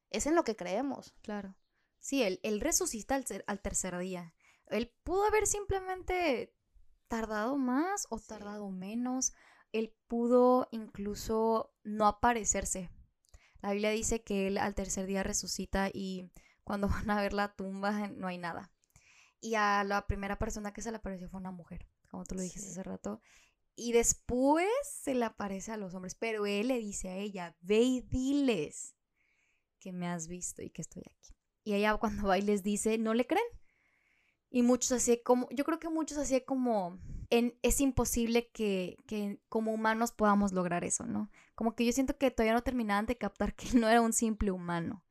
Es 0.10 0.26
en 0.26 0.36
lo 0.36 0.44
que 0.44 0.56
creemos. 0.56 1.14
Claro. 1.22 1.56
Sí, 2.00 2.24
él, 2.24 2.40
él 2.44 2.60
resucita 2.60 3.16
al, 3.16 3.26
al 3.46 3.62
tercer 3.62 3.98
día. 4.00 4.34
Él 4.66 4.94
pudo 5.04 5.26
haber 5.26 5.46
simplemente 5.46 6.57
tardado 7.08 7.58
más 7.58 8.08
o 8.10 8.20
tardado 8.20 8.70
menos. 8.70 9.34
Él 9.72 9.95
pudo 10.08 10.68
incluso 10.72 11.74
no 11.84 12.08
aparecerse. 12.08 12.89
La 13.62 13.72
Biblia 13.72 13.91
dice 13.91 14.24
que 14.24 14.47
él 14.47 14.58
al 14.58 14.76
tercer 14.76 15.05
día 15.08 15.24
resucita 15.24 15.89
y 15.93 16.32
cuando 16.64 16.88
van 17.08 17.10
a 17.10 17.22
ver 17.22 17.34
la 17.34 17.55
tumba 17.55 18.08
no 18.10 18.28
hay 18.28 18.38
nada. 18.38 18.72
Y 19.39 19.55
a 19.55 19.84
la 19.84 20.08
primera 20.08 20.39
persona 20.39 20.74
que 20.74 20.82
se 20.82 20.91
le 20.91 20.97
apareció 20.97 21.30
fue 21.30 21.39
una 21.39 21.51
mujer, 21.51 21.88
como 22.10 22.24
tú 22.24 22.36
lo 22.36 22.41
dijiste 22.41 22.70
hace 22.70 22.84
rato. 22.84 23.22
Y 23.76 23.91
después 23.91 24.68
se 24.84 25.14
le 25.14 25.26
aparece 25.26 25.72
a 25.72 25.78
los 25.78 25.93
hombres, 25.93 26.16
pero 26.16 26.47
él 26.47 26.70
le 26.70 26.80
dice 26.80 27.10
a 27.10 27.16
ella, 27.16 27.55
ve 27.62 27.82
y 27.82 28.01
diles 28.01 28.95
que 29.80 29.91
me 29.91 30.08
has 30.08 30.28
visto 30.28 30.64
y 30.64 30.72
que 30.72 30.82
estoy 30.82 31.03
aquí. 31.05 31.36
Y 31.64 31.76
ella 31.76 31.95
cuando 31.97 32.28
va 32.28 32.39
y 32.39 32.41
les 32.41 32.64
dice, 32.64 32.97
no 32.97 33.14
le 33.14 33.28
creen. 33.28 33.45
Y 34.50 34.64
muchos 34.64 34.91
así 34.93 35.22
como, 35.24 35.50
yo 35.52 35.66
creo 35.66 35.80
que 35.80 35.89
muchos 35.89 36.18
así 36.18 36.39
como, 36.41 37.00
en, 37.30 37.58
es 37.62 37.82
imposible 37.82 38.50
que, 38.50 38.98
que, 39.06 39.41
como 39.50 39.74
humanos 39.74 40.12
podamos 40.12 40.54
lograr 40.54 40.84
eso, 40.84 41.06
¿no? 41.06 41.30
Como 41.56 41.76
que 41.76 41.86
yo 41.86 41.91
siento 41.91 42.18
que 42.18 42.32
todavía 42.32 42.54
no 42.54 42.64
terminaban 42.64 43.06
de 43.06 43.18
captar 43.18 43.56
que 43.56 43.68
él 43.70 43.72
no 43.82 43.89
era 43.89 44.02
un 44.02 44.14
simple 44.14 44.52
humano. 44.52 45.04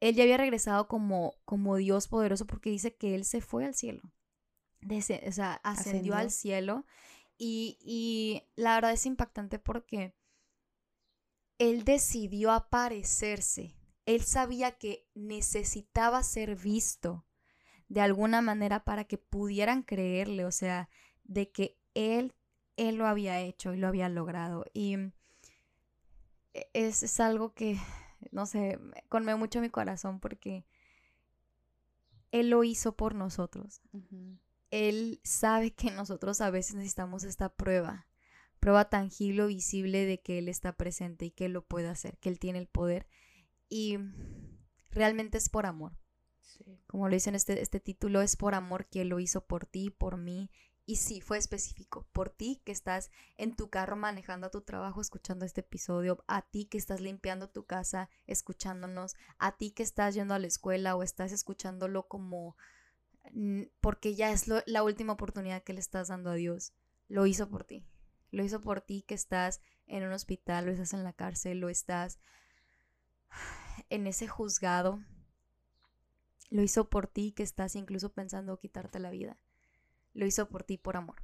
Él 0.00 0.14
ya 0.14 0.22
había 0.22 0.36
regresado 0.36 0.86
como, 0.88 1.34
como 1.44 1.76
Dios 1.76 2.08
poderoso 2.08 2.46
porque 2.46 2.70
dice 2.70 2.94
que 2.94 3.14
él 3.14 3.24
se 3.24 3.40
fue 3.40 3.64
al 3.64 3.74
cielo. 3.74 4.02
o 4.82 5.32
sea, 5.32 5.54
ascendió, 5.64 6.14
al 6.14 6.30
cielo 6.30 6.84
y, 7.38 8.42
la 8.56 8.74
verdad 8.74 8.92
es 8.92 9.06
impactante 9.06 9.58
porque 9.58 10.14
él 11.58 11.84
decidió 11.84 12.52
aparecerse. 12.52 13.76
Él 14.06 14.22
sabía 14.22 14.72
que 14.72 15.06
necesitaba 15.14 16.22
ser 16.22 16.56
visto 16.56 17.26
de 17.88 18.00
alguna 18.00 18.42
manera 18.42 18.84
para 18.84 19.04
que 19.04 19.18
pudieran 19.18 19.82
creerle, 19.82 20.44
o 20.44 20.52
sea, 20.52 20.88
de 21.24 21.50
que 21.50 21.78
él, 21.94 22.34
él 22.76 22.96
lo 22.96 23.06
había 23.06 23.40
hecho 23.40 23.74
y 23.74 23.78
lo 23.78 23.88
había 23.88 24.08
logrado. 24.08 24.64
Y 24.72 24.94
e, 26.54 26.70
es, 26.72 27.02
es 27.02 27.20
algo 27.20 27.54
que, 27.54 27.78
no 28.30 28.46
sé, 28.46 28.78
conme 29.08 29.34
mucho 29.36 29.60
mi 29.60 29.70
corazón 29.70 30.20
porque 30.20 30.64
él 32.32 32.50
lo 32.50 32.64
hizo 32.64 32.96
por 32.96 33.14
nosotros. 33.14 33.80
Él 34.70 35.20
sabe 35.24 35.72
que 35.72 35.90
nosotros 35.90 36.40
a 36.40 36.50
veces 36.50 36.74
necesitamos 36.74 37.24
esta 37.24 37.48
prueba, 37.48 38.06
prueba 38.60 38.88
tangible 38.88 39.42
o 39.42 39.46
visible 39.46 40.04
de 40.04 40.20
que 40.20 40.38
Él 40.38 40.48
está 40.48 40.72
presente 40.72 41.26
y 41.26 41.30
que 41.30 41.46
Él 41.46 41.52
lo 41.52 41.64
puede 41.64 41.88
hacer, 41.88 42.18
que 42.18 42.28
Él 42.28 42.38
tiene 42.38 42.58
el 42.58 42.66
poder. 42.66 43.06
Y 43.68 43.98
realmente 44.90 45.38
es 45.38 45.48
por 45.48 45.66
amor. 45.66 45.92
Como 46.86 47.08
lo 47.08 47.14
dice 47.14 47.30
en 47.30 47.36
este, 47.36 47.60
este 47.60 47.80
título, 47.80 48.20
es 48.22 48.36
por 48.36 48.54
amor 48.54 48.86
que 48.86 49.04
lo 49.04 49.20
hizo 49.20 49.46
por 49.46 49.66
ti, 49.66 49.90
por 49.90 50.16
mí. 50.16 50.50
Y 50.86 50.96
sí, 50.96 51.20
fue 51.20 51.36
específico. 51.36 52.06
Por 52.12 52.30
ti 52.30 52.62
que 52.64 52.72
estás 52.72 53.10
en 53.36 53.54
tu 53.54 53.68
carro 53.68 53.96
manejando 53.96 54.46
a 54.46 54.50
tu 54.50 54.62
trabajo, 54.62 55.00
escuchando 55.00 55.44
este 55.44 55.60
episodio. 55.60 56.24
A 56.26 56.42
ti 56.42 56.64
que 56.64 56.78
estás 56.78 57.00
limpiando 57.00 57.50
tu 57.50 57.66
casa, 57.66 58.08
escuchándonos. 58.26 59.14
A 59.38 59.56
ti 59.56 59.70
que 59.70 59.82
estás 59.82 60.14
yendo 60.14 60.34
a 60.34 60.38
la 60.38 60.46
escuela 60.46 60.96
o 60.96 61.02
estás 61.02 61.32
escuchándolo 61.32 62.08
como 62.08 62.56
porque 63.80 64.14
ya 64.14 64.30
es 64.30 64.46
la 64.48 64.82
última 64.82 65.12
oportunidad 65.12 65.62
que 65.62 65.72
le 65.72 65.80
estás 65.80 66.08
dando 66.08 66.30
a 66.30 66.34
Dios. 66.34 66.72
Lo 67.08 67.26
hizo 67.26 67.48
por 67.48 67.64
ti. 67.64 67.84
Lo 68.30 68.44
hizo 68.44 68.60
por 68.60 68.80
ti 68.80 69.02
que 69.02 69.14
estás 69.14 69.60
en 69.86 70.04
un 70.04 70.12
hospital, 70.12 70.66
lo 70.66 70.72
estás 70.72 70.92
en 70.92 71.04
la 71.04 71.12
cárcel, 71.12 71.60
lo 71.60 71.68
estás 71.68 72.18
en 73.88 74.06
ese 74.06 74.28
juzgado. 74.28 75.00
Lo 76.50 76.62
hizo 76.62 76.88
por 76.88 77.06
ti 77.06 77.32
que 77.32 77.42
estás 77.42 77.76
incluso 77.76 78.12
pensando 78.12 78.58
quitarte 78.58 78.98
la 78.98 79.10
vida. 79.10 79.38
Lo 80.14 80.26
hizo 80.26 80.48
por 80.48 80.64
ti 80.64 80.78
por 80.78 80.96
amor. 80.96 81.22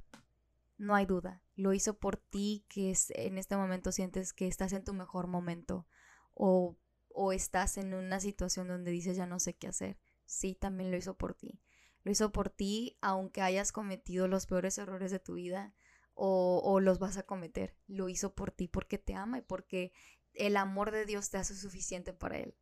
No 0.77 0.95
hay 0.95 1.05
duda. 1.05 1.41
Lo 1.55 1.73
hizo 1.73 1.97
por 1.97 2.17
ti 2.17 2.65
que 2.69 2.93
en 3.09 3.37
este 3.37 3.57
momento 3.57 3.91
sientes 3.91 4.33
que 4.33 4.47
estás 4.47 4.73
en 4.73 4.83
tu 4.83 4.93
mejor 4.93 5.27
momento 5.27 5.87
o, 6.33 6.77
o 7.09 7.31
estás 7.31 7.77
en 7.77 7.93
una 7.93 8.19
situación 8.19 8.67
donde 8.67 8.91
dices 8.91 9.17
ya 9.17 9.25
no 9.25 9.39
sé 9.39 9.55
qué 9.55 9.67
hacer. 9.67 9.97
Sí, 10.25 10.55
también 10.55 10.91
lo 10.91 10.97
hizo 10.97 11.17
por 11.17 11.33
ti. 11.33 11.59
Lo 12.03 12.11
hizo 12.11 12.31
por 12.31 12.49
ti, 12.49 12.97
aunque 13.01 13.41
hayas 13.41 13.71
cometido 13.71 14.27
los 14.27 14.45
peores 14.45 14.77
errores 14.77 15.11
de 15.11 15.19
tu 15.19 15.33
vida 15.33 15.73
o, 16.13 16.79
los 16.79 16.99
vas 16.99 17.17
a 17.17 17.23
cometer. 17.23 17.75
Lo 17.87 18.09
hizo 18.09 18.33
por 18.35 18.51
ti 18.51 18.67
porque 18.67 18.97
te 18.97 19.15
ama 19.15 19.39
y 19.39 19.41
porque 19.41 19.91
el 20.33 20.55
amor 20.57 20.91
de 20.91 21.05
Dios 21.05 21.29
te 21.29 21.37
hace 21.37 21.55
suficiente 21.55 22.13
para 22.13 22.37
Él. 22.37 22.55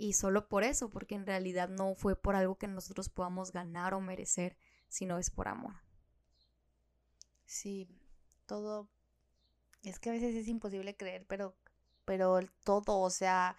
Y 0.00 0.14
solo 0.14 0.48
por 0.48 0.64
eso, 0.64 0.88
porque 0.88 1.14
en 1.14 1.26
realidad 1.26 1.68
no 1.68 1.94
fue 1.94 2.16
por 2.16 2.34
algo 2.34 2.56
que 2.56 2.66
nosotros 2.66 3.10
podamos 3.10 3.52
ganar 3.52 3.92
o 3.92 4.00
merecer, 4.00 4.56
sino 4.88 5.18
es 5.18 5.30
por 5.30 5.46
amor. 5.46 5.74
Sí, 7.44 7.86
todo. 8.46 8.88
Es 9.82 9.98
que 9.98 10.08
a 10.08 10.12
veces 10.12 10.34
es 10.34 10.48
imposible 10.48 10.96
creer, 10.96 11.26
pero, 11.26 11.54
pero 12.06 12.40
todo, 12.64 12.98
o 12.98 13.10
sea, 13.10 13.58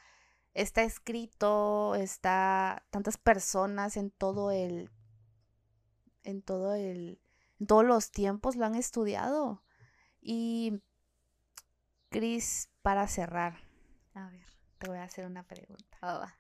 está 0.56 0.82
escrito, 0.82 1.94
está 1.94 2.88
tantas 2.90 3.20
personas 3.20 3.96
en 3.96 4.10
todo 4.10 4.50
el 4.50 4.90
en 6.24 6.42
todo 6.42 6.74
el, 6.74 7.22
en 7.60 7.68
todos 7.68 7.86
los 7.86 8.10
tiempos 8.10 8.56
lo 8.56 8.66
han 8.66 8.74
estudiado. 8.74 9.64
Y 10.22 10.82
Cris, 12.10 12.72
para 12.82 13.08
cerrar, 13.08 13.60
a 14.16 14.28
ver, 14.32 14.52
te 14.82 14.90
voy 14.90 14.98
a 14.98 15.04
hacer 15.04 15.26
una 15.28 15.48
pregunta. 15.48 16.36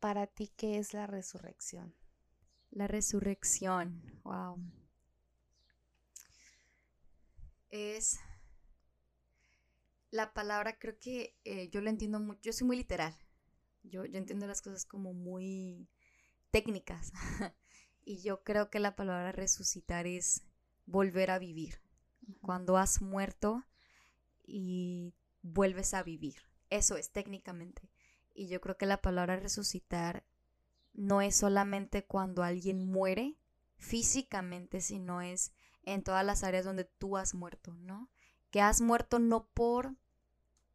Para 0.00 0.26
ti, 0.26 0.48
¿qué 0.56 0.78
es 0.78 0.92
la 0.94 1.06
resurrección? 1.06 1.94
La 2.70 2.88
resurrección, 2.88 4.02
wow. 4.24 4.58
Es 7.68 8.18
la 10.10 10.34
palabra, 10.34 10.76
creo 10.78 10.98
que 10.98 11.38
eh, 11.44 11.68
yo 11.70 11.80
lo 11.80 11.88
entiendo 11.88 12.18
mucho, 12.18 12.40
yo 12.42 12.52
soy 12.52 12.66
muy 12.66 12.76
literal. 12.76 13.14
Yo, 13.84 14.04
yo 14.04 14.18
entiendo 14.18 14.48
las 14.48 14.60
cosas 14.60 14.84
como 14.84 15.14
muy 15.14 15.88
técnicas. 16.50 17.12
Y 18.02 18.22
yo 18.22 18.42
creo 18.42 18.70
que 18.70 18.80
la 18.80 18.96
palabra 18.96 19.30
resucitar 19.30 20.06
es 20.06 20.42
volver 20.86 21.30
a 21.30 21.38
vivir. 21.38 21.82
Cuando 22.40 22.78
has 22.78 23.02
muerto 23.02 23.62
y 24.42 25.14
vuelves 25.42 25.92
a 25.92 26.02
vivir. 26.02 26.49
Eso 26.70 26.96
es 26.96 27.10
técnicamente. 27.10 27.90
Y 28.34 28.48
yo 28.48 28.60
creo 28.60 28.76
que 28.76 28.86
la 28.86 29.02
palabra 29.02 29.36
resucitar 29.36 30.24
no 30.92 31.20
es 31.20 31.36
solamente 31.36 32.04
cuando 32.04 32.42
alguien 32.42 32.86
muere 32.86 33.36
físicamente, 33.76 34.80
sino 34.80 35.20
es 35.20 35.52
en 35.84 36.02
todas 36.02 36.24
las 36.24 36.44
áreas 36.44 36.64
donde 36.64 36.84
tú 36.84 37.16
has 37.16 37.34
muerto, 37.34 37.74
¿no? 37.74 38.10
Que 38.50 38.60
has 38.60 38.80
muerto 38.80 39.18
no 39.18 39.46
por 39.46 39.96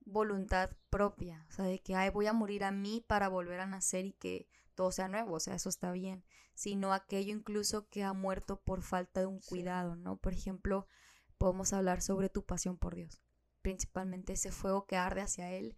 voluntad 0.06 0.72
propia, 0.90 1.46
o 1.50 1.52
sea, 1.52 1.66
de 1.66 1.80
que, 1.80 1.96
ay, 1.96 2.10
voy 2.10 2.28
a 2.28 2.34
morir 2.34 2.64
a 2.64 2.72
mí 2.72 3.04
para 3.06 3.28
volver 3.28 3.60
a 3.60 3.66
nacer 3.66 4.06
y 4.06 4.14
que 4.14 4.48
todo 4.76 4.92
sea 4.92 5.08
nuevo, 5.08 5.36
o 5.36 5.40
sea, 5.40 5.56
eso 5.56 5.70
está 5.70 5.92
bien, 5.92 6.24
sino 6.54 6.94
aquello 6.94 7.34
incluso 7.34 7.90
que 7.90 8.04
ha 8.04 8.14
muerto 8.14 8.62
por 8.62 8.82
falta 8.82 9.22
de 9.22 9.26
un 9.26 9.40
cuidado, 9.40 9.96
¿no? 9.96 10.18
Por 10.18 10.34
ejemplo, 10.34 10.88
podemos 11.38 11.74
hablar 11.74 12.02
sobre 12.02 12.30
tu 12.30 12.46
pasión 12.46 12.78
por 12.78 12.96
Dios, 12.96 13.20
principalmente 13.66 14.34
ese 14.34 14.52
fuego 14.52 14.86
que 14.86 14.96
arde 14.96 15.22
hacia 15.22 15.52
Él, 15.52 15.76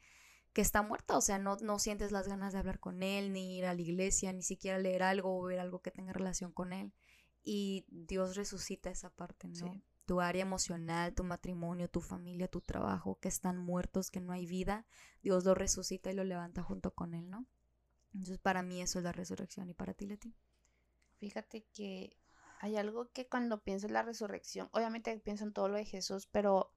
que 0.51 0.59
está 0.59 0.81
muerto, 0.81 1.17
o 1.17 1.21
sea, 1.21 1.39
no, 1.39 1.55
no 1.61 1.79
sientes 1.79 2.11
las 2.11 2.27
ganas 2.27 2.51
de 2.51 2.59
hablar 2.59 2.81
con 2.81 3.01
Él, 3.01 3.31
ni 3.31 3.57
ir 3.57 3.65
a 3.65 3.73
la 3.73 3.81
iglesia, 3.81 4.33
ni 4.33 4.43
siquiera 4.43 4.77
leer 4.77 5.03
algo 5.03 5.39
o 5.39 5.43
ver 5.43 5.61
algo 5.61 5.81
que 5.81 5.89
tenga 5.89 6.11
relación 6.11 6.51
con 6.51 6.73
Él, 6.73 6.91
y 7.43 7.85
Dios 7.88 8.35
resucita 8.35 8.89
esa 8.89 9.09
parte, 9.09 9.47
¿no? 9.47 9.81
tu 10.05 10.19
área 10.19 10.41
emocional, 10.41 11.15
tu 11.15 11.23
matrimonio, 11.23 11.89
tu 11.89 12.01
familia, 12.01 12.49
tu 12.49 12.59
trabajo, 12.59 13.19
que 13.21 13.29
están 13.29 13.57
muertos, 13.57 14.11
que 14.11 14.19
no 14.19 14.33
hay 14.33 14.45
vida, 14.45 14.85
Dios 15.23 15.45
lo 15.45 15.55
resucita 15.55 16.11
y 16.11 16.13
lo 16.13 16.25
levanta 16.25 16.63
junto 16.63 16.93
con 16.93 17.13
Él, 17.13 17.29
¿no? 17.29 17.45
Entonces 18.13 18.38
para 18.38 18.63
mí 18.63 18.81
eso 18.81 18.99
es 18.99 19.05
la 19.05 19.13
resurrección 19.13 19.69
y 19.69 19.73
para 19.73 19.93
ti, 19.93 20.07
Leti. 20.07 20.35
Fíjate 21.19 21.65
que 21.73 22.17
hay 22.59 22.75
algo 22.75 23.11
que 23.11 23.29
cuando 23.29 23.63
pienso 23.63 23.88
en 23.88 23.93
la 23.93 24.01
resurrección, 24.01 24.67
obviamente 24.73 25.17
pienso 25.19 25.45
en 25.45 25.53
todo 25.53 25.69
lo 25.69 25.77
de 25.77 25.85
Jesús, 25.85 26.27
pero 26.27 26.73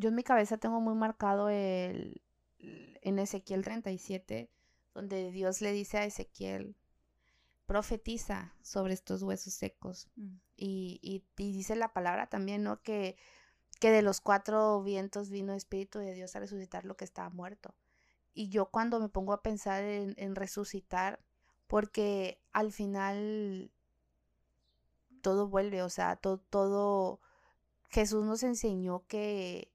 yo 0.00 0.08
en 0.08 0.14
mi 0.14 0.22
cabeza 0.22 0.56
tengo 0.56 0.80
muy 0.80 0.94
marcado 0.94 1.50
el, 1.50 2.22
en 2.58 3.18
Ezequiel 3.18 3.62
37, 3.62 4.50
donde 4.94 5.30
Dios 5.30 5.60
le 5.60 5.72
dice 5.72 5.98
a 5.98 6.04
Ezequiel, 6.04 6.74
profetiza 7.66 8.54
sobre 8.62 8.94
estos 8.94 9.22
huesos 9.22 9.52
secos. 9.52 10.08
Mm. 10.16 10.36
Y, 10.56 11.24
dice 11.36 11.76
la 11.76 11.92
palabra 11.92 12.28
también, 12.28 12.62
¿no? 12.62 12.82
Que, 12.82 13.16
que 13.78 13.90
de 13.90 14.02
los 14.02 14.20
cuatro 14.20 14.82
vientos 14.82 15.30
vino 15.30 15.52
Espíritu 15.52 15.98
de 15.98 16.14
Dios 16.14 16.34
a 16.34 16.40
resucitar 16.40 16.84
lo 16.84 16.96
que 16.96 17.04
estaba 17.04 17.28
muerto. 17.28 17.74
Y 18.32 18.48
yo 18.48 18.70
cuando 18.70 19.00
me 19.00 19.08
pongo 19.08 19.34
a 19.34 19.42
pensar 19.42 19.84
en, 19.84 20.34
resucitar, 20.34 21.20
porque 21.66 22.40
al 22.52 22.72
final 22.72 23.70
todo 25.20 25.48
vuelve, 25.48 25.82
o 25.82 25.90
sea, 25.90 26.16
todo, 26.16 26.38
todo, 26.38 27.20
Jesús 27.90 28.24
nos 28.24 28.42
enseñó 28.42 29.04
que 29.06 29.70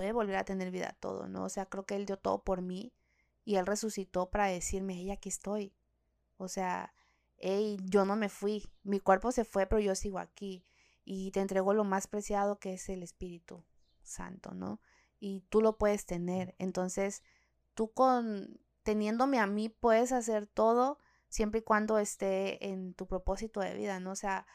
puede 0.00 0.12
volver 0.12 0.36
a 0.36 0.44
tener 0.44 0.70
vida 0.70 0.96
todo, 0.98 1.28
¿no? 1.28 1.44
O 1.44 1.50
sea, 1.50 1.66
creo 1.66 1.84
que 1.84 1.94
Él 1.94 2.06
dio 2.06 2.16
todo 2.16 2.42
por 2.42 2.62
mí 2.62 2.94
y 3.44 3.56
Él 3.56 3.66
resucitó 3.66 4.30
para 4.30 4.46
decirme, 4.46 4.94
hey, 4.94 5.10
aquí 5.10 5.28
estoy. 5.28 5.74
O 6.38 6.48
sea, 6.48 6.94
hey, 7.36 7.76
yo 7.84 8.06
no 8.06 8.16
me 8.16 8.30
fui, 8.30 8.64
mi 8.82 8.98
cuerpo 8.98 9.30
se 9.30 9.44
fue, 9.44 9.66
pero 9.66 9.78
yo 9.78 9.94
sigo 9.94 10.18
aquí 10.18 10.64
y 11.04 11.32
te 11.32 11.40
entrego 11.40 11.74
lo 11.74 11.84
más 11.84 12.06
preciado 12.06 12.58
que 12.58 12.72
es 12.72 12.88
el 12.88 13.02
Espíritu 13.02 13.62
Santo, 14.02 14.54
¿no? 14.54 14.80
Y 15.18 15.42
tú 15.50 15.60
lo 15.60 15.76
puedes 15.76 16.06
tener. 16.06 16.54
Entonces, 16.58 17.22
tú 17.74 17.92
con 17.92 18.58
teniéndome 18.82 19.38
a 19.38 19.46
mí 19.46 19.68
puedes 19.68 20.12
hacer 20.12 20.46
todo 20.46 20.96
siempre 21.28 21.60
y 21.60 21.62
cuando 21.62 21.98
esté 21.98 22.70
en 22.70 22.94
tu 22.94 23.06
propósito 23.06 23.60
de 23.60 23.74
vida, 23.74 24.00
¿no? 24.00 24.12
O 24.12 24.16
sea, 24.16 24.46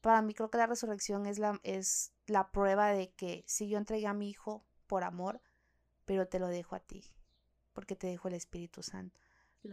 para 0.00 0.22
mí 0.22 0.32
creo 0.32 0.50
que 0.50 0.56
la 0.56 0.66
resurrección 0.66 1.26
es 1.26 1.38
la, 1.38 1.60
es 1.64 2.14
la 2.24 2.50
prueba 2.50 2.88
de 2.92 3.12
que 3.12 3.44
si 3.46 3.68
yo 3.68 3.76
entregué 3.76 4.06
a 4.06 4.14
mi 4.14 4.30
hijo 4.30 4.64
por 4.86 5.04
amor, 5.04 5.40
pero 6.04 6.28
te 6.28 6.38
lo 6.38 6.48
dejo 6.48 6.76
a 6.76 6.80
ti, 6.80 7.04
porque 7.72 7.96
te 7.96 8.06
dejo 8.06 8.28
el 8.28 8.34
Espíritu 8.34 8.82
Santo 8.82 9.20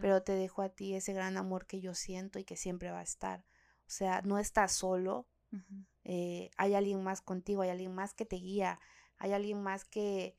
pero 0.00 0.22
te 0.22 0.32
dejo 0.32 0.62
a 0.62 0.68
ti 0.68 0.94
ese 0.94 1.12
gran 1.12 1.36
amor 1.36 1.66
que 1.66 1.80
yo 1.80 1.94
siento 1.94 2.38
y 2.38 2.44
que 2.44 2.56
siempre 2.56 2.90
va 2.90 3.00
a 3.00 3.04
estar. 3.04 3.44
O 3.80 3.90
sea, 3.90 4.22
no 4.22 4.38
estás 4.38 4.72
solo, 4.72 5.26
eh, 6.04 6.50
hay 6.56 6.74
alguien 6.74 7.02
más 7.02 7.20
contigo, 7.20 7.62
hay 7.62 7.70
alguien 7.70 7.94
más 7.94 8.14
que 8.14 8.24
te 8.24 8.36
guía, 8.36 8.80
hay 9.18 9.32
alguien 9.32 9.62
más 9.62 9.84
que, 9.84 10.36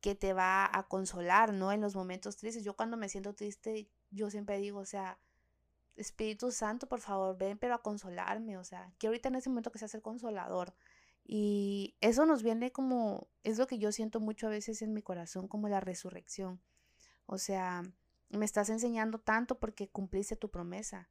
que 0.00 0.14
te 0.14 0.32
va 0.32 0.68
a 0.72 0.88
consolar, 0.88 1.52
¿no? 1.52 1.72
En 1.72 1.80
los 1.80 1.94
momentos 1.94 2.36
tristes. 2.36 2.64
Yo 2.64 2.76
cuando 2.76 2.96
me 2.96 3.08
siento 3.08 3.34
triste, 3.34 3.90
yo 4.10 4.30
siempre 4.30 4.58
digo, 4.58 4.80
o 4.80 4.86
sea, 4.86 5.18
Espíritu 5.96 6.50
Santo, 6.52 6.88
por 6.88 7.00
favor, 7.00 7.36
ven 7.36 7.58
pero 7.58 7.74
a 7.74 7.82
consolarme, 7.82 8.56
o 8.58 8.64
sea, 8.64 8.92
que 8.98 9.08
ahorita 9.08 9.28
en 9.28 9.36
ese 9.36 9.48
momento 9.48 9.72
que 9.72 9.78
seas 9.78 9.94
el 9.94 10.02
consolador. 10.02 10.74
Y 11.28 11.96
eso 12.00 12.24
nos 12.24 12.44
viene 12.44 12.70
como, 12.70 13.26
es 13.42 13.58
lo 13.58 13.66
que 13.66 13.78
yo 13.78 13.90
siento 13.90 14.20
mucho 14.20 14.46
a 14.46 14.50
veces 14.50 14.80
en 14.80 14.92
mi 14.92 15.02
corazón, 15.02 15.48
como 15.48 15.68
la 15.68 15.80
resurrección. 15.80 16.60
O 17.26 17.38
sea, 17.38 17.82
me 18.28 18.44
estás 18.44 18.70
enseñando 18.70 19.18
tanto 19.18 19.58
porque 19.58 19.88
cumpliste 19.88 20.36
tu 20.36 20.50
promesa. 20.50 21.08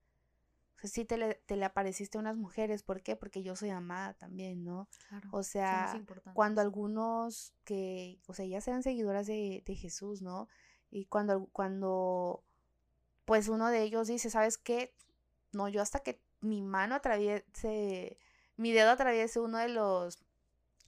O 0.78 0.80
sea, 0.80 0.90
sí 0.90 1.04
te 1.04 1.18
le, 1.18 1.36
te 1.36 1.58
le 1.58 1.66
apareciste 1.66 2.18
a 2.18 2.22
unas 2.22 2.38
mujeres, 2.38 2.82
¿por 2.82 3.02
qué? 3.02 3.18
Porque 3.18 3.44
yo 3.44 3.58
soy 3.58 3.72
amada 3.72 4.14
también, 4.14 4.64
¿no? 4.64 4.88
o 5.32 5.44
sea, 5.44 6.02
cuando 6.34 6.62
algunos 6.62 7.54
que, 7.66 8.20
o 8.28 8.34
sea, 8.34 8.46
ya 8.46 8.62
sean 8.62 8.84
seguidoras 8.84 9.28
de, 9.28 9.64
de 9.66 9.76
Jesús, 9.76 10.22
¿no? 10.22 10.48
Y 10.92 11.06
cuando, 11.06 11.48
cuando, 11.48 12.44
pues 13.26 13.50
uno 13.50 13.70
de 13.70 13.84
ellos 13.84 14.08
dice, 14.08 14.30
¿sabes 14.30 14.58
qué? 14.58 14.94
No, 15.52 15.68
yo 15.68 15.82
hasta 15.82 16.00
que 16.00 16.22
mi 16.40 16.62
mano 16.62 16.96
atraviese, 16.96 18.18
mi 18.58 18.72
dedo 18.72 18.92
atraviese 18.92 19.40
uno 19.40 19.58
de 19.58 19.70
los, 19.70 20.24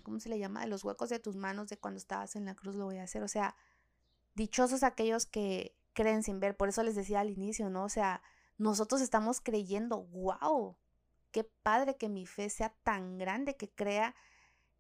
¿cómo 0.03 0.20
se 0.20 0.30
le 0.30 0.39
llama? 0.39 0.61
De 0.61 0.68
los 0.68 0.84
huecos 0.84 1.09
de 1.09 1.20
tus 1.20 1.36
manos 1.36 1.70
de 1.70 1.78
cuando 1.78 1.97
estabas 1.97 2.36
en 2.36 2.45
la 2.45 2.55
cruz 2.55 2.76
lo 2.76 2.86
voy 2.86 2.97
a 2.97 3.03
hacer. 3.03 3.24
O 3.24 3.28
sea, 3.28 3.55
dichosos 4.36 4.84
aquellos 4.84 5.26
que, 5.26 5.78
creen 5.97 6.22
sin 6.22 6.39
ver. 6.39 6.55
Por 6.55 6.70
eso 6.70 6.84
les 6.84 6.93
decía 6.93 7.22
al 7.22 7.32
inicio, 7.32 7.72
¿no? 7.72 7.84
O 7.84 7.89
sea, 7.89 8.22
nosotros 8.59 9.01
estamos 9.01 9.41
creyendo, 9.41 10.03
wow, 10.03 10.78
qué 11.32 11.43
padre 11.43 11.97
que 11.97 12.07
mi 12.07 12.28
fe 12.28 12.51
sea 12.51 12.70
tan 12.84 13.18
grande 13.18 13.55
que 13.55 13.72
crea 13.72 14.13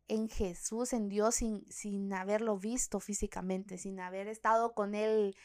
en 0.07 0.29
Jesús, 0.29 0.93
en 0.93 1.09
Dios, 1.09 1.35
sin, 1.35 1.65
sin 1.71 2.13
haberlo 2.13 2.59
visto 2.59 2.99
físicamente, 2.99 3.79
sin 3.79 3.99
haber 3.99 4.27
estado 4.27 4.75
con 4.75 4.93
Él 4.93 5.35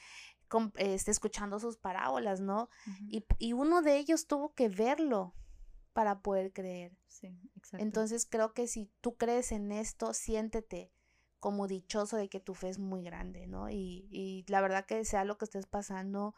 este, 0.77 1.11
escuchando 1.11 1.59
sus 1.59 1.79
parábolas, 1.79 2.43
¿no? 2.43 2.69
y, 3.09 3.25
y, 3.39 3.55
uno 3.55 3.81
de 3.81 3.97
ellos 3.97 4.27
tuvo 4.27 4.53
que 4.53 4.69
verlo 4.69 5.33
para 5.95 6.21
poder 6.21 6.53
creer. 6.53 6.99
Entonces 7.73 8.27
creo 8.27 8.53
que 8.53 8.67
si 8.67 8.91
tú 9.01 9.17
crees 9.17 9.53
en 9.53 9.73
esto, 9.73 10.15
siéntete 10.15 10.91
como 11.41 11.67
dichoso 11.67 12.17
de 12.17 12.29
que 12.29 12.41
tu 12.41 12.55
fe 12.55 12.69
es 12.69 12.79
muy 12.79 13.03
grande, 13.03 13.47
¿no? 13.47 13.69
Y, 13.69 14.07
y 14.11 14.45
la 14.49 14.61
verdad 14.61 14.87
que 14.87 15.05
sea 15.05 15.25
lo 15.25 15.39
que 15.39 15.45
estés 15.45 15.67
pasando, 15.67 16.35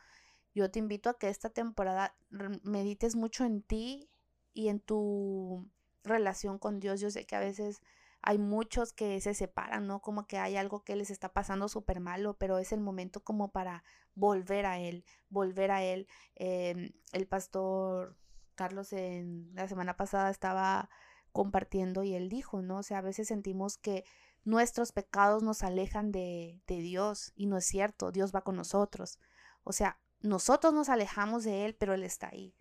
yo 0.54 0.70
te 0.70 0.78
invito 0.78 1.10
a 1.10 1.18
que 1.18 1.28
esta 1.28 1.50
temporada 1.50 2.16
medites 2.62 3.16
mucho 3.16 3.44
en 3.44 3.62
ti 3.62 4.08
y 4.54 4.68
en 4.68 4.80
tu 4.80 5.68
relación 6.04 6.58
con 6.58 6.80
Dios. 6.80 7.00
Yo 7.00 7.10
sé 7.10 7.26
que 7.26 7.36
a 7.36 7.40
veces 7.40 7.82
hay 8.22 8.38
muchos 8.38 8.92
que 8.92 9.20
se 9.20 9.34
separan, 9.34 9.86
¿no? 9.86 10.00
Como 10.00 10.26
que 10.26 10.38
hay 10.38 10.56
algo 10.56 10.82
que 10.82 10.96
les 10.96 11.10
está 11.10 11.32
pasando 11.32 11.68
súper 11.68 12.00
malo, 12.00 12.38
pero 12.38 12.58
es 12.58 12.72
el 12.72 12.80
momento 12.80 13.22
como 13.22 13.50
para 13.50 13.84
volver 14.14 14.64
a 14.64 14.78
Él, 14.78 15.04
volver 15.28 15.70
a 15.70 15.82
Él. 15.82 16.06
Em, 16.36 16.92
el 17.12 17.26
pastor 17.26 18.16
Carlos 18.54 18.92
en 18.92 19.50
la 19.54 19.68
semana 19.68 19.96
pasada 19.96 20.30
estaba 20.30 20.90
compartiendo 21.32 22.04
y 22.04 22.14
él 22.14 22.28
dijo, 22.28 22.62
¿no? 22.62 22.78
O 22.78 22.82
sea, 22.82 22.98
a 22.98 23.02
veces 23.02 23.28
sentimos 23.28 23.76
que 23.76 24.04
nuestros 24.44 24.92
pecados 24.92 25.42
nos 25.42 25.62
alejan 25.62 26.12
de, 26.12 26.60
de 26.66 26.80
Dios 26.80 27.32
y 27.34 27.46
no 27.46 27.56
es 27.56 27.64
cierto, 27.64 28.12
Dios 28.12 28.34
va 28.34 28.42
con 28.42 28.56
nosotros. 28.56 29.18
O 29.64 29.72
sea, 29.72 29.98
nosotros 30.20 30.72
nos 30.72 30.88
alejamos 30.88 31.44
de 31.44 31.66
Él, 31.66 31.74
pero 31.74 31.94
Él 31.94 32.02
está 32.02 32.28
ahí. 32.28 32.54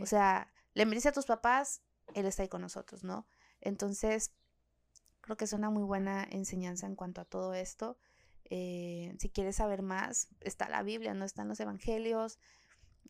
O 0.00 0.06
sea, 0.06 0.52
le 0.74 0.84
dice 0.84 1.08
a 1.08 1.12
tus 1.12 1.26
papás, 1.26 1.82
Él 2.14 2.26
está 2.26 2.42
ahí 2.42 2.48
con 2.48 2.60
nosotros, 2.60 3.04
¿no? 3.04 3.26
Entonces, 3.60 4.32
creo 5.20 5.36
que 5.36 5.44
es 5.44 5.52
una 5.52 5.70
muy 5.70 5.82
buena 5.82 6.24
enseñanza 6.24 6.86
en 6.86 6.96
cuanto 6.96 7.20
a 7.20 7.24
todo 7.24 7.54
esto. 7.54 7.96
Eh, 8.44 9.14
si 9.18 9.30
quieres 9.30 9.56
saber 9.56 9.82
más, 9.82 10.28
está 10.40 10.68
la 10.68 10.82
Biblia, 10.82 11.14
no 11.14 11.24
están 11.24 11.48
los 11.48 11.58
evangelios. 11.60 12.38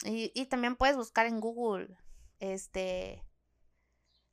Y, 0.04 0.30
y, 0.34 0.46
también 0.46 0.76
puedes 0.76 0.96
buscar 0.96 1.26
en 1.26 1.40
Google, 1.40 1.96
este, 2.40 3.22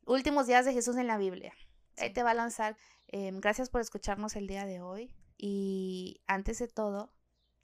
últimos 0.05 0.47
días 0.47 0.65
de 0.65 0.73
Jesús 0.73 0.97
en 0.97 1.07
la 1.07 1.17
Biblia. 1.17 1.53
Ahí 1.97 2.11
te 2.11 2.23
va 2.23 2.31
a 2.31 2.35
lanzar 2.35 2.75
Em, 3.13 3.39
gracias 3.39 3.69
por 3.69 3.79
escucharnos 3.79 4.35
el 4.35 4.47
día 4.47 4.65
de 4.65 4.81
hoy. 4.81 5.13
Y 5.37 6.23
antes 6.25 6.57
de 6.57 6.67
todo, 6.67 7.13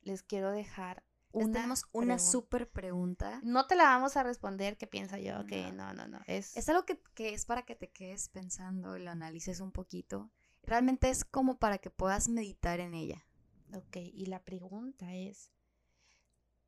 les 0.02 0.22
quiero 0.22 0.52
dejar 0.52 1.04
una 1.32 1.54
tenemos 1.54 1.86
una 1.92 2.20
súper 2.20 2.70
pregunta. 2.70 3.40
No 3.44 3.66
te 3.66 3.76
la 3.76 3.86
vamos 3.86 4.16
a 4.16 4.22
responder, 4.22 4.78
¿qué 4.78 4.86
piensa 4.86 5.18
yo? 5.18 5.48
Que 5.48 5.72
no, 5.72 5.92
no, 5.94 6.08
no. 6.08 6.20
Es, 6.28 6.56
es 6.56 6.70
algo 6.70 6.86
que, 6.86 7.02
que, 7.16 7.34
es 7.34 7.46
para 7.46 7.64
que 7.64 7.76
te 7.76 7.90
quedes 7.90 8.30
pensando 8.30 8.96
y 8.96 9.04
lo 9.04 9.10
analices 9.10 9.60
un 9.60 9.72
poquito. 9.72 10.30
Realmente 10.62 11.10
es 11.10 11.26
como 11.26 11.58
para 11.58 11.80
que 11.80 11.90
puedas 11.90 12.30
meditar 12.30 12.80
en 12.80 12.94
ella. 12.94 13.26
Ok, 13.74 13.98
y 13.98 14.28
la 14.28 14.44
pregunta 14.44 15.16
es, 15.16 15.50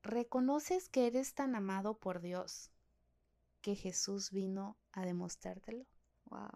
¿reconoces 0.01 0.89
que 0.89 1.05
eres 1.05 1.35
tan 1.35 1.53
amado 1.53 1.99
por 1.99 2.19
Dios 2.19 2.70
que 3.61 3.75
Jesús 3.75 4.31
vino 4.31 4.77
a 4.91 5.05
demostrártelo? 5.05 5.85
Wow. 6.25 6.49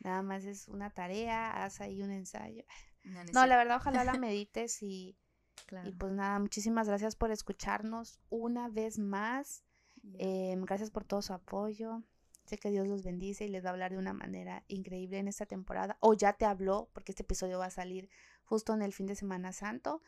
Nada 0.00 0.22
más 0.22 0.44
es 0.44 0.68
una 0.68 0.90
tarea, 0.90 1.64
haz 1.64 1.80
ahí 1.80 2.02
un 2.02 2.10
ensayo. 2.10 2.64
No, 3.32 3.46
la 3.46 3.56
verdad, 3.56 3.76
ojalá 3.76 4.04
la 4.04 4.14
medites 4.18 4.82
y, 4.82 5.16
y 5.84 5.92
pues 5.92 6.12
nada, 6.12 6.38
muchísimas 6.38 6.88
gracias 6.88 7.16
por 7.16 7.30
escucharnos 7.30 8.20
una 8.30 8.68
vez 8.68 8.98
más. 8.98 9.64
Em, 10.18 10.62
gracias 10.64 10.90
por 10.90 11.04
todo 11.04 11.22
su 11.22 11.32
apoyo. 11.32 12.02
Sé 12.46 12.58
que 12.58 12.70
Dios 12.70 12.86
los 12.86 13.02
bendice 13.02 13.44
y 13.44 13.48
les 13.48 13.64
va 13.64 13.70
a 13.70 13.72
hablar 13.72 13.92
de 13.92 13.98
una 13.98 14.14
manera 14.14 14.64
increíble 14.68 15.18
en 15.18 15.28
esta 15.28 15.46
temporada. 15.46 15.98
O 16.00 16.14
ya 16.14 16.32
te 16.32 16.46
habló, 16.46 16.88
porque 16.94 17.12
este 17.12 17.22
episodio 17.22 17.58
va 17.58 17.66
a 17.66 17.70
salir 17.70 18.08
justo 18.44 18.72
en 18.72 18.82
el 18.82 18.92
fin 18.92 19.06
de 19.06 19.16
Semana 19.16 19.52
Santo. 19.52 20.00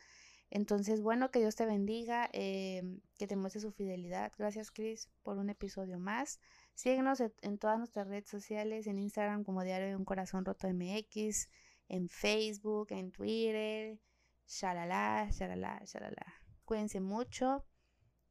Entonces, 0.51 1.01
bueno, 1.01 1.31
que 1.31 1.39
Dios 1.39 1.55
te 1.55 1.65
bendiga, 1.65 2.29
em, 2.33 2.99
que 3.17 3.25
te 3.25 3.37
muestre 3.37 3.61
su 3.61 3.71
fidelidad. 3.71 4.33
Gracias, 4.37 4.69
Chris, 4.69 5.09
por 5.23 5.37
un 5.37 5.49
episodio 5.49 5.97
más. 5.97 6.41
Síguenos 6.75 7.21
en 7.21 7.57
todas 7.57 7.77
nuestras 7.77 8.07
redes 8.07 8.29
sociales, 8.29 8.85
en 8.85 8.99
Instagram 8.99 9.45
como 9.45 9.63
Diario 9.63 9.87
de 9.87 9.95
un 9.95 10.03
Corazón 10.03 10.43
Roto 10.43 10.67
MX, 10.67 11.47
en 11.87 12.09
Facebook, 12.09 12.87
en 12.91 13.11
Twitter, 13.11 13.97
shalala, 14.45 15.29
shalala, 15.31 15.81
shalala. 15.85 16.33
Cuídense 16.65 16.99
mucho. 16.99 17.65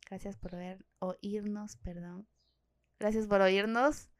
Gracias 0.08 0.36
por 0.36 0.54
oírnos, 0.98 1.76
perdón. 1.78 2.28
Gracias 2.98 3.26
por 3.26 3.40
oírnos. 3.40 4.10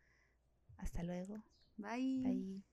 Hasta 0.78 1.02
luego. 1.02 1.42
Bye. 1.76 2.22
Bye. 2.22 2.69